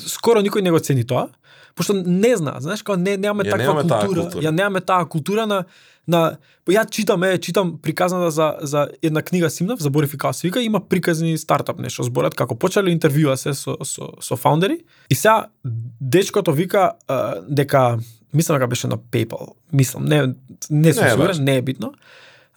скоро 0.00 0.42
никој 0.42 0.60
не 0.60 0.70
го 0.70 0.78
цени 0.78 1.04
тоа, 1.04 1.28
пошто 1.74 1.94
не 1.96 2.36
знаат, 2.36 2.62
знаеш, 2.62 2.82
као 2.82 2.96
не 2.96 3.16
немаме 3.16 3.44
Ја 3.44 3.50
таква 3.50 3.62
немаме 3.64 3.82
култура, 3.82 4.20
култура. 4.22 4.42
ја 4.42 4.50
немаме 4.50 4.80
таа 4.80 5.06
култура 5.06 5.46
на 5.46 5.64
на 6.08 6.36
ја 6.70 6.84
читам, 6.90 7.22
е, 7.22 7.38
читам 7.38 7.78
приказната 7.82 8.30
за 8.30 8.54
за 8.60 8.88
една 9.02 9.22
книга 9.22 9.50
Симнав, 9.50 9.80
заборив 9.80 10.14
и 10.14 10.18
како 10.18 10.34
се 10.34 10.48
вика, 10.48 10.62
има 10.62 10.80
приказни 10.80 11.38
стартап 11.38 11.78
нешто 11.78 12.02
зборат 12.02 12.34
како 12.34 12.54
почеле 12.54 12.94
интервјуа 12.94 13.34
се 13.36 13.54
со 13.54 13.76
со 13.84 14.12
со 14.20 14.36
фаундери. 14.36 14.80
И 15.10 15.14
сега 15.14 15.46
дечкото 16.00 16.52
вика 16.52 16.92
а, 17.08 17.40
дека 17.48 17.98
мислам 18.34 18.58
дека 18.58 18.68
беше 18.68 18.86
на 18.86 18.98
PayPal. 18.98 19.54
Мислам, 19.72 20.04
не 20.04 20.34
не 20.70 20.92
сум 20.92 21.08
сигурен, 21.08 21.44
не 21.44 21.56
е 21.56 21.62
битно. 21.62 21.92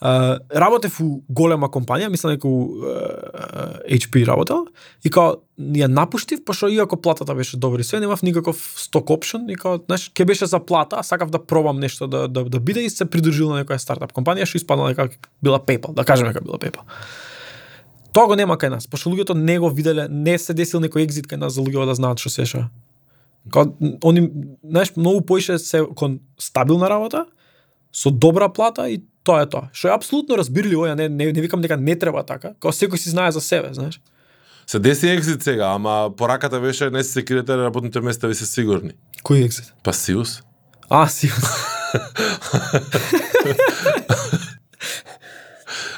Uh, 0.02 0.40
работев 0.56 1.02
у 1.04 1.22
голема 1.28 1.68
компанија, 1.68 2.08
мислам 2.08 2.32
дека 2.32 2.48
у 2.48 2.86
uh, 2.88 3.82
HP 3.84 4.22
работел, 4.24 4.62
и 5.04 5.10
као 5.12 5.42
ја 5.60 5.90
напуштив, 5.92 6.40
пошто 6.48 6.70
иако 6.72 6.96
платата 6.96 7.36
беше 7.36 7.58
добра 7.60 7.82
и 7.82 7.84
све, 7.84 8.00
немав 8.00 8.24
никаков 8.24 8.62
сток 8.80 9.10
опшн, 9.10 9.50
и 9.52 9.58
као, 9.60 9.82
знаеш, 9.86 10.08
ке 10.16 10.24
беше 10.26 10.46
за 10.46 10.60
плата, 10.60 10.96
а 11.00 11.04
сакав 11.04 11.30
да 11.30 11.44
пробам 11.44 11.80
нешто 11.84 12.08
да, 12.08 12.28
да, 12.28 12.46
да 12.46 12.60
биде 12.60 12.86
и 12.88 12.90
се 12.90 13.06
придружил 13.06 13.52
на 13.52 13.60
некоја 13.60 13.76
стартап 13.76 14.16
компанија, 14.16 14.48
што 14.48 14.62
испадна 14.62 14.88
дека 14.88 15.10
била 15.44 15.60
PayPal, 15.60 15.92
да 15.92 16.08
кажеме 16.08 16.32
дека 16.32 16.48
била 16.48 16.56
PayPal. 16.56 16.88
Тоа 18.16 18.32
го 18.32 18.40
нема 18.40 18.56
кај 18.56 18.72
нас, 18.72 18.88
пошто 18.88 19.12
луѓето 19.12 19.36
не 19.36 19.60
го 19.60 19.68
виделе, 19.68 20.08
не 20.08 20.38
се 20.40 20.56
десил 20.56 20.80
некој 20.80 21.04
екзит 21.04 21.28
кај 21.28 21.44
нас 21.44 21.60
за 21.60 21.62
луѓето 21.62 21.92
да 21.92 22.00
знаат 22.00 22.24
што 22.24 22.32
се 22.32 22.48
ша. 22.48 22.70
Као, 23.52 23.76
они, 24.08 24.32
знаеш, 24.64 24.96
многу 24.96 25.28
поише 25.28 25.60
се 25.60 25.84
кон 25.92 26.22
стабилна 26.40 26.88
работа, 26.88 27.26
со 27.92 28.12
добра 28.12 28.48
плата 28.48 28.88
и 28.90 29.04
тоа 29.30 29.46
е 29.46 29.50
тоа. 29.50 29.70
Што 29.74 29.92
е 29.92 29.94
апсолутно 29.94 30.40
разбирливо, 30.42 30.88
ја 30.90 30.98
не, 30.98 31.10
не, 31.10 31.30
не 31.30 31.42
викам 31.46 31.62
дека 31.62 31.78
не 31.78 31.96
треба 32.00 32.26
така, 32.26 32.56
као 32.58 32.74
секој 32.74 32.98
си 32.98 33.14
знае 33.14 33.32
за 33.36 33.42
себе, 33.46 33.70
знаеш. 33.78 34.02
Се 34.70 34.80
деси 34.80 35.10
екзит 35.10 35.44
сега, 35.44 35.74
ама 35.78 36.12
пораката 36.18 36.60
беше 36.62 36.90
не 36.90 37.04
се 37.04 37.12
секирате 37.12 37.56
на 37.56 37.64
работните 37.70 38.02
места 38.02 38.28
ви 38.28 38.36
се 38.36 38.46
сигурни. 38.46 38.94
Кој 39.26 39.46
екзит? 39.46 39.74
Па 39.84 39.94
Сиус. 39.94 40.42
А, 40.90 41.08
си. 41.08 41.32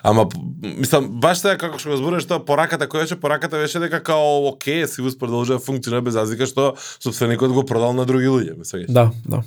Ама 0.03 0.25
мислам 0.61 1.07
баш 1.21 1.43
сега 1.43 1.57
како 1.61 1.77
што 1.79 1.91
го 1.93 1.97
зборуваш 1.99 2.25
тоа 2.25 2.41
пораката 2.45 2.87
која 2.89 3.05
беше 3.05 3.19
пораката 3.21 3.59
беше 3.61 3.79
дека 3.83 4.01
као 4.03 4.47
оке, 4.49 4.87
Сиус 4.87 5.17
продолжува 5.19 5.59
да 5.59 5.65
функционира 5.65 6.01
без 6.01 6.15
разлика 6.15 6.47
што 6.49 6.73
собственикот 6.99 7.51
го 7.53 7.63
продал 7.67 7.93
на 7.93 8.05
други 8.05 8.27
луѓе, 8.27 8.57
сваќаш. 8.65 8.89
да, 8.89 9.11
да. 9.27 9.43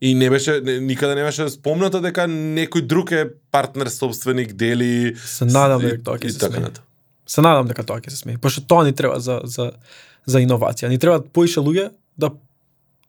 И 0.00 0.14
не 0.14 0.30
беше 0.30 0.60
не, 0.60 0.80
никаде 0.80 1.14
не 1.14 1.22
беше 1.24 1.48
спомнато 1.48 2.00
дека 2.04 2.26
некој 2.28 2.84
друг 2.84 3.12
е 3.16 3.30
партнер, 3.52 3.88
собственик, 3.88 4.52
дели 4.52 5.16
Се 5.16 5.48
надам 5.48 5.80
дека 5.80 6.02
тоа 6.04 6.18
ќе 6.20 6.32
се 6.32 6.38
така 6.38 6.60
смени. 6.60 6.82
Се 7.26 7.44
надам 7.44 7.70
дека 7.70 7.84
тоа 7.86 8.00
ќе 8.00 8.12
се 8.12 8.20
смени, 8.20 8.38
пошто 8.38 8.60
тоа 8.60 8.84
ни 8.84 8.92
треба 8.92 9.20
за 9.20 9.40
за 9.44 9.72
за 10.26 10.42
иновација. 10.44 10.92
Ни 10.92 10.98
треба 10.98 11.24
поише 11.24 11.60
луѓе 11.60 11.90
да 12.18 12.30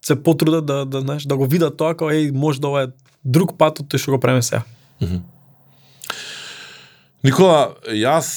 се 0.05 0.15
потрудат 0.15 0.65
да 0.65 0.85
да 0.85 1.01
знаеш 1.01 1.27
да 1.27 1.37
го 1.37 1.45
видат 1.45 1.77
тоа 1.77 1.91
како 1.91 2.13
еј 2.13 2.31
може 2.31 2.63
да 2.63 2.71
ова 2.71 2.87
е 2.87 2.93
друг 3.23 3.57
пат 3.57 3.83
од 3.83 3.91
тој 3.91 3.99
што 3.99 4.15
го 4.15 4.19
правиме 4.23 4.41
сега. 4.41 4.63
Никола, 7.25 7.73
јас 7.89 8.27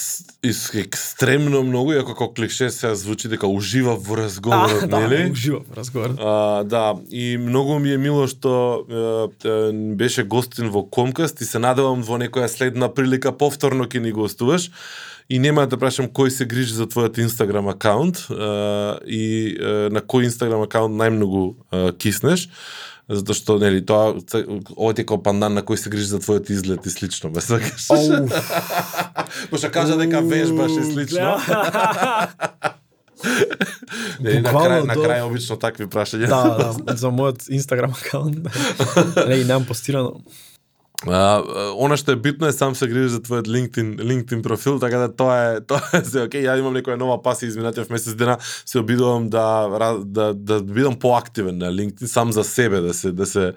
екстремно 0.40 1.60
многу, 1.66 1.92
иако 1.92 2.14
како 2.14 2.30
клише 2.32 2.70
се 2.72 2.94
звучи 2.96 3.28
дека 3.28 3.48
ужива 3.50 3.92
во 4.00 4.16
разговорот, 4.22 4.86
да, 4.88 5.02
нели? 5.02 5.26
уживам 5.30 5.66
во 5.68 5.76
разговор. 5.76 6.14
А, 6.16 6.62
да, 6.64 6.96
и 7.10 7.36
многу 7.36 7.76
ми 7.78 7.92
е 7.92 7.98
мило 8.00 8.24
што 8.24 8.54
е, 8.80 9.04
е, 9.44 9.58
беше 10.00 10.24
гостин 10.24 10.72
во 10.72 10.86
Комкаст 10.88 11.44
и 11.44 11.44
се 11.44 11.60
надевам 11.60 12.00
во 12.00 12.16
некоја 12.16 12.48
следна 12.48 12.88
прилика 12.88 13.36
повторно 13.36 13.84
ќе 13.84 14.00
ни 14.00 14.16
гостуваш. 14.16 14.70
И 15.30 15.38
нема 15.38 15.68
да 15.70 15.76
прашам 15.78 16.08
кој 16.08 16.32
се 16.34 16.48
грижи 16.48 16.74
за 16.74 16.88
твојот 16.90 17.20
Инстаграм 17.20 17.68
акаунт 17.68 18.24
е, 18.32 18.34
и 19.06 19.24
е, 19.60 19.90
на 19.92 20.00
кој 20.00 20.32
Инстаграм 20.32 20.64
акаунт 20.64 20.96
најмногу 20.96 21.44
е, 21.52 21.92
киснеш 22.00 22.48
затоа 23.10 23.34
што 23.34 23.58
нели 23.58 23.82
тоа 23.82 24.14
ова 24.14 24.94
ти 24.94 25.02
е 25.02 25.06
како 25.08 25.18
пандан 25.22 25.54
на 25.58 25.62
кој 25.66 25.76
се 25.80 25.90
грижи 25.90 26.06
за 26.12 26.20
твојот 26.22 26.50
изглед 26.54 26.86
и 26.86 26.90
слично, 26.94 27.30
ме 27.34 27.42
сваќаш. 27.42 27.90
Оу. 27.90 28.28
Пошто 29.50 29.70
кажа 29.74 29.98
дека 29.98 30.22
вежбаш 30.22 30.70
и 30.78 30.84
слично. 30.92 31.38
Не, 34.20 34.40
на 34.40 34.52
крај, 34.52 34.86
на 34.88 34.94
до- 34.96 35.02
крај 35.04 35.24
обично 35.26 35.56
такви 35.60 35.84
прашања. 35.90 36.28
да, 36.30 36.72
да, 36.80 36.96
за 37.02 37.10
мојот 37.12 37.50
Инстаграм 37.52 37.92
акаунт. 37.92 38.48
Не, 39.28 39.42
немам 39.44 39.66
постирано. 39.68 40.22
А, 41.08 41.40
она 41.80 41.96
што 41.96 42.12
е 42.12 42.16
битно 42.20 42.46
е 42.46 42.52
сам 42.52 42.74
се 42.76 42.84
грижиш 42.84 43.14
за 43.16 43.20
твојот 43.24 43.48
LinkedIn 43.48 44.02
LinkedIn 44.04 44.42
профил, 44.44 44.76
така 44.78 44.98
да 44.98 45.08
тоа 45.08 45.36
е 45.56 45.60
тоа 45.68 45.80
е 45.96 46.04
се 46.04 46.26
окей. 46.26 46.44
Ја 46.44 46.58
имам 46.60 46.76
некоја 46.76 46.98
нова 47.00 47.16
пасија 47.24 47.48
изминатиот 47.48 47.88
месец 47.90 48.14
дена, 48.14 48.36
се 48.40 48.82
обидувам 48.82 49.30
да 49.32 49.68
да 50.04 50.34
да 50.34 50.60
бидам 50.60 50.98
поактивен 50.98 51.58
на 51.58 51.72
LinkedIn 51.72 52.06
сам 52.06 52.32
за 52.32 52.44
себе 52.44 52.80
да 52.80 52.94
се 52.94 53.12
да 53.12 53.26
се 53.26 53.52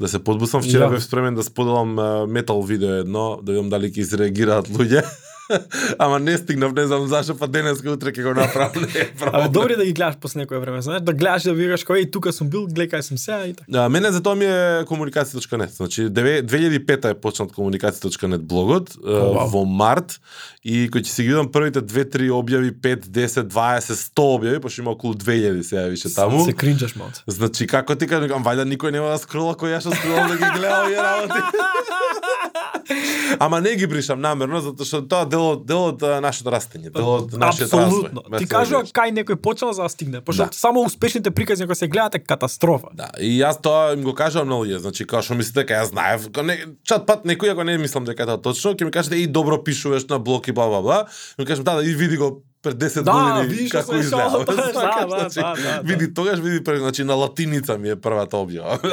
да 0.00 0.08
се 0.08 0.24
подбусам. 0.24 0.62
Вчера 0.62 0.88
Да. 0.88 0.90
бев 0.90 1.04
спремен 1.04 1.34
да 1.34 1.42
споделам 1.42 2.00
метал 2.32 2.62
видео 2.62 2.88
едно, 3.04 3.40
да 3.42 3.52
видам 3.52 3.68
дали 3.68 3.92
ќе 3.92 3.98
изреагираат 4.00 4.68
луѓе. 4.68 5.04
Ама 5.98 6.18
не 6.18 6.36
стигнав, 6.38 6.72
не 6.72 6.86
знам 6.86 7.06
зашо, 7.06 7.36
па 7.38 7.46
денес 7.48 7.80
утре 7.80 8.12
ќе 8.12 8.22
го 8.22 8.34
направам. 8.34 8.82
Не 8.82 9.44
е 9.44 9.48
добро 9.48 9.72
е 9.72 9.76
да 9.76 9.84
ги 9.84 9.92
гледаш 9.92 10.16
после 10.20 10.40
некое 10.40 10.58
време, 10.58 10.82
знаеш, 10.82 11.02
да 11.02 11.12
гледаш 11.12 11.44
и 11.44 11.48
да 11.48 11.54
викаш 11.54 11.84
кој 11.86 12.10
тука 12.10 12.32
сум 12.32 12.50
бил, 12.50 12.66
гледај 12.66 12.90
кај 12.96 13.00
сум 13.00 13.18
сега 13.18 13.46
и 13.46 13.54
така. 13.54 13.70
А, 13.72 13.88
мене 13.88 14.10
за 14.12 14.22
тоа 14.22 14.34
ми 14.34 14.44
е 14.44 14.84
комуникација.нет. 14.88 15.70
Значи, 15.76 16.08
деве- 16.10 16.42
2005 16.42 17.10
е 17.10 17.14
почнат 17.14 17.52
комуникација.нет 17.52 18.42
блогот, 18.42 18.94
е, 18.94 18.98
вау. 19.06 19.48
во 19.48 19.64
март, 19.64 20.20
и 20.64 20.90
кој 20.90 21.06
ќе 21.06 21.10
си 21.10 21.22
ги 21.22 21.28
видам 21.28 21.50
првите 21.52 21.80
2-3 21.80 22.30
објави, 22.30 22.72
5, 22.72 23.06
10, 23.06 23.46
20, 23.48 23.94
100 23.94 24.26
објави, 24.38 24.60
пошто 24.60 24.80
има 24.82 24.90
околу 24.90 25.14
2000 25.14 25.62
сега 25.62 25.86
више 25.86 26.14
таму. 26.14 26.44
Се 26.44 26.52
кринџаш 26.52 26.96
малце. 26.96 27.22
Значи, 27.26 27.66
како 27.66 27.94
ти 27.94 28.06
кажам, 28.06 28.42
вајда 28.44 28.66
никој 28.66 28.90
нема 28.90 29.14
да 29.14 29.18
скрола 29.18 29.54
кој 29.54 29.76
ја 29.76 29.80
што 29.80 29.94
скролам 29.94 30.28
да 30.28 30.36
ги 30.36 30.50
гледам 30.58 30.86
овие 30.86 30.98
работи. 30.98 31.40
Ама 33.38 33.60
не 33.60 33.74
ги 33.76 33.86
бришам 33.86 34.20
намерно 34.20 34.60
затоа 34.60 34.86
што 34.86 35.00
тоа 35.02 35.26
дел 35.28 35.44
од 35.54 35.66
дел 35.66 35.90
од 35.90 36.02
нашето 36.22 36.52
растење, 36.54 36.90
дел 36.94 37.08
од 37.16 37.34
нашиот 37.34 37.70
развој. 37.70 37.86
Апсолутно. 37.86 38.24
Без 38.30 38.40
Ти 38.42 38.48
кажува 38.50 38.82
кај 38.84 39.14
некој 39.18 39.36
почнал 39.42 39.72
за 39.76 39.86
да 39.86 39.88
стигне, 39.92 40.20
пошто 40.20 40.46
Да. 40.46 40.52
само 40.52 40.84
успешните 40.86 41.30
приказни 41.30 41.66
кога 41.66 41.74
се 41.74 41.88
гледате 41.88 42.18
катастрофа. 42.18 42.88
Да, 42.94 43.10
и 43.20 43.38
јас 43.40 43.60
тоа 43.62 43.92
им 43.94 44.02
го 44.02 44.14
кажувам 44.14 44.48
на 44.48 44.54
луѓе, 44.60 44.78
значи 44.78 45.06
као 45.06 45.22
што 45.22 45.34
мислите 45.34 45.64
дека 45.64 45.82
јас 45.82 45.90
знаев, 45.90 46.28
не, 46.44 46.58
чат 46.84 47.06
пат 47.06 47.24
некој 47.24 47.52
ако 47.52 47.64
не 47.64 47.78
мислам 47.78 48.04
дека 48.04 48.22
е 48.22 48.26
тоа 48.26 48.42
точно, 48.42 48.74
ќе 48.74 48.84
ми 48.84 48.90
кажете 48.94 49.16
и 49.16 49.26
добро 49.26 49.58
пишуваш 49.62 50.06
на 50.08 50.18
блог 50.18 50.48
и 50.48 50.52
бла 50.52 50.68
бла 50.68 50.82
бла. 50.82 50.98
Ми 51.38 51.46
кажам 51.46 51.64
да, 51.64 51.74
да, 51.76 51.84
и 51.84 51.94
види 51.94 52.16
го 52.16 52.42
пред 52.66 52.76
10 52.76 53.02
Да, 53.02 53.12
години 53.38 53.68
што 53.68 53.78
како 53.78 53.94
изгледа. 53.94 54.42
да, 54.42 54.54
Знаеш, 54.72 54.74
да, 54.74 55.06
значи, 55.08 55.38
да, 55.38 55.54
да, 55.54 55.62
да. 55.62 55.80
Види 55.84 56.14
тогаш 56.14 56.38
види 56.38 56.64
пред, 56.64 56.80
значи 56.80 57.04
на 57.04 57.14
латиница 57.14 57.78
ми 57.78 57.90
е 57.90 57.96
првата 57.96 58.36
објава. 58.36 58.82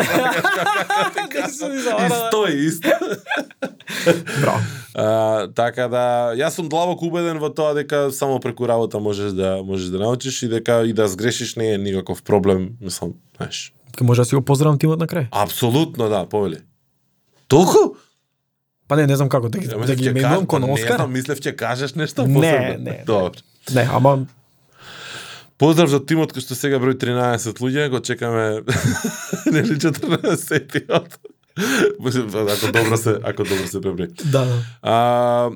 и 2.00 2.10
стои 2.22 2.66
исто. 2.66 2.90
Браво. 4.42 4.60
А, 4.96 5.48
така 5.50 5.88
да, 5.88 6.34
јас 6.38 6.54
сум 6.54 6.70
длабоко 6.70 7.06
убеден 7.10 7.40
во 7.42 7.50
тоа 7.50 7.74
дека 7.74 8.12
само 8.14 8.40
преку 8.40 8.68
работа 8.68 9.00
можеш 9.00 9.34
да 9.34 9.64
можеш 9.66 9.90
да 9.90 10.00
научиш 10.00 10.44
и 10.44 10.48
дека 10.48 10.84
и 10.86 10.94
да 10.94 11.08
сгрешиш 11.08 11.56
не 11.56 11.74
е 11.74 11.78
никаков 11.78 12.24
проблем, 12.24 12.70
мислам, 12.82 13.14
знаеш. 13.38 13.74
Ке 13.98 14.04
може 14.04 14.22
да 14.22 14.26
си 14.26 14.36
го 14.36 14.42
поздравам 14.42 14.78
тимот 14.78 15.00
на 15.00 15.08
крај. 15.08 15.28
Апсолутно 15.32 16.10
да, 16.10 16.26
повели. 16.26 16.62
Толку? 17.48 17.98
Па 18.88 18.96
не, 18.96 19.08
не 19.08 19.16
знам 19.16 19.30
како 19.30 19.50
да 19.50 19.58
ги, 19.60 19.68
да 19.68 19.96
ги 19.96 20.14
кажеш, 20.14 20.46
кон 20.46 20.62
па 20.62 20.68
не 20.68 20.74
Оскар. 20.74 20.96
знам, 20.96 21.12
мислев 21.14 21.40
ќе 21.40 21.56
кажеш 21.56 21.94
нешто 21.96 22.28
Не, 22.28 22.34
посебно. 22.34 22.84
не. 22.84 23.04
Добро. 23.06 23.32
Не, 23.72 23.88
ама 23.92 24.26
Поздрав 25.58 25.88
за 25.88 26.02
тимот 26.04 26.34
кој 26.34 26.42
што 26.44 26.56
сега 26.58 26.80
број 26.82 26.98
13 27.00 27.62
луѓе, 27.62 27.90
го 27.90 28.02
чекаме 28.04 28.64
нели 29.54 29.78
14-тиот. 29.78 31.20
ако 32.50 32.72
добро 32.74 32.98
се, 32.98 33.20
ако 33.24 33.44
добро 33.44 33.68
се 33.68 33.82
преброи. 33.82 34.08
да. 34.26 34.48
А, 34.82 35.52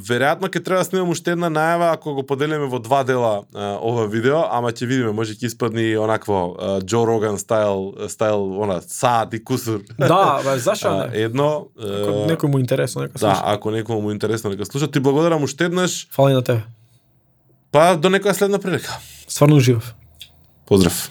веројатно 0.00 0.48
ќе 0.48 0.64
треба 0.64 0.80
да 0.80 0.84
снимам 0.84 1.10
уште 1.12 1.30
една 1.36 1.50
најава 1.52 1.92
ако 1.92 2.14
го 2.14 2.22
поделиме 2.26 2.66
во 2.66 2.78
два 2.80 3.04
дела 3.04 3.44
а, 3.54 3.76
ова 3.76 4.06
видео, 4.08 4.40
ама 4.50 4.72
ќе 4.72 4.86
видиме, 4.86 5.12
може 5.12 5.34
ќе 5.34 5.46
испадне 5.52 5.82
и 5.92 5.98
онакво 5.98 6.56
а, 6.58 6.80
Джо 6.80 7.04
Роган 7.06 7.38
стайл, 7.38 7.92
стайл, 8.08 8.62
она, 8.62 8.80
саат 8.80 9.34
и 9.34 9.44
кусур. 9.44 9.84
Да, 9.98 10.40
бе, 10.42 10.58
зашо 10.58 10.96
не? 10.96 11.22
едно, 11.22 11.68
Ако 11.76 12.26
некој 12.26 12.46
му 12.48 12.58
интересно, 12.58 13.02
нека 13.02 13.12
да, 13.12 13.18
слуша. 13.18 13.42
ако 13.44 13.70
некому 13.70 14.00
му 14.00 14.10
интересно 14.10 14.50
нека 14.50 14.64
слуша, 14.64 14.90
ти 14.90 15.00
благодарам 15.00 15.42
уште 15.42 15.64
еднаш, 15.64 16.08
Фали 16.10 16.32
на 16.32 16.42
тебе. 16.42 16.62
Па 17.72 17.94
до 17.96 18.12
некоја 18.12 18.36
следна 18.36 18.60
прилика. 18.62 19.00
Стварно 19.26 19.56
уживав. 19.56 19.94
Поздрав. 20.68 21.10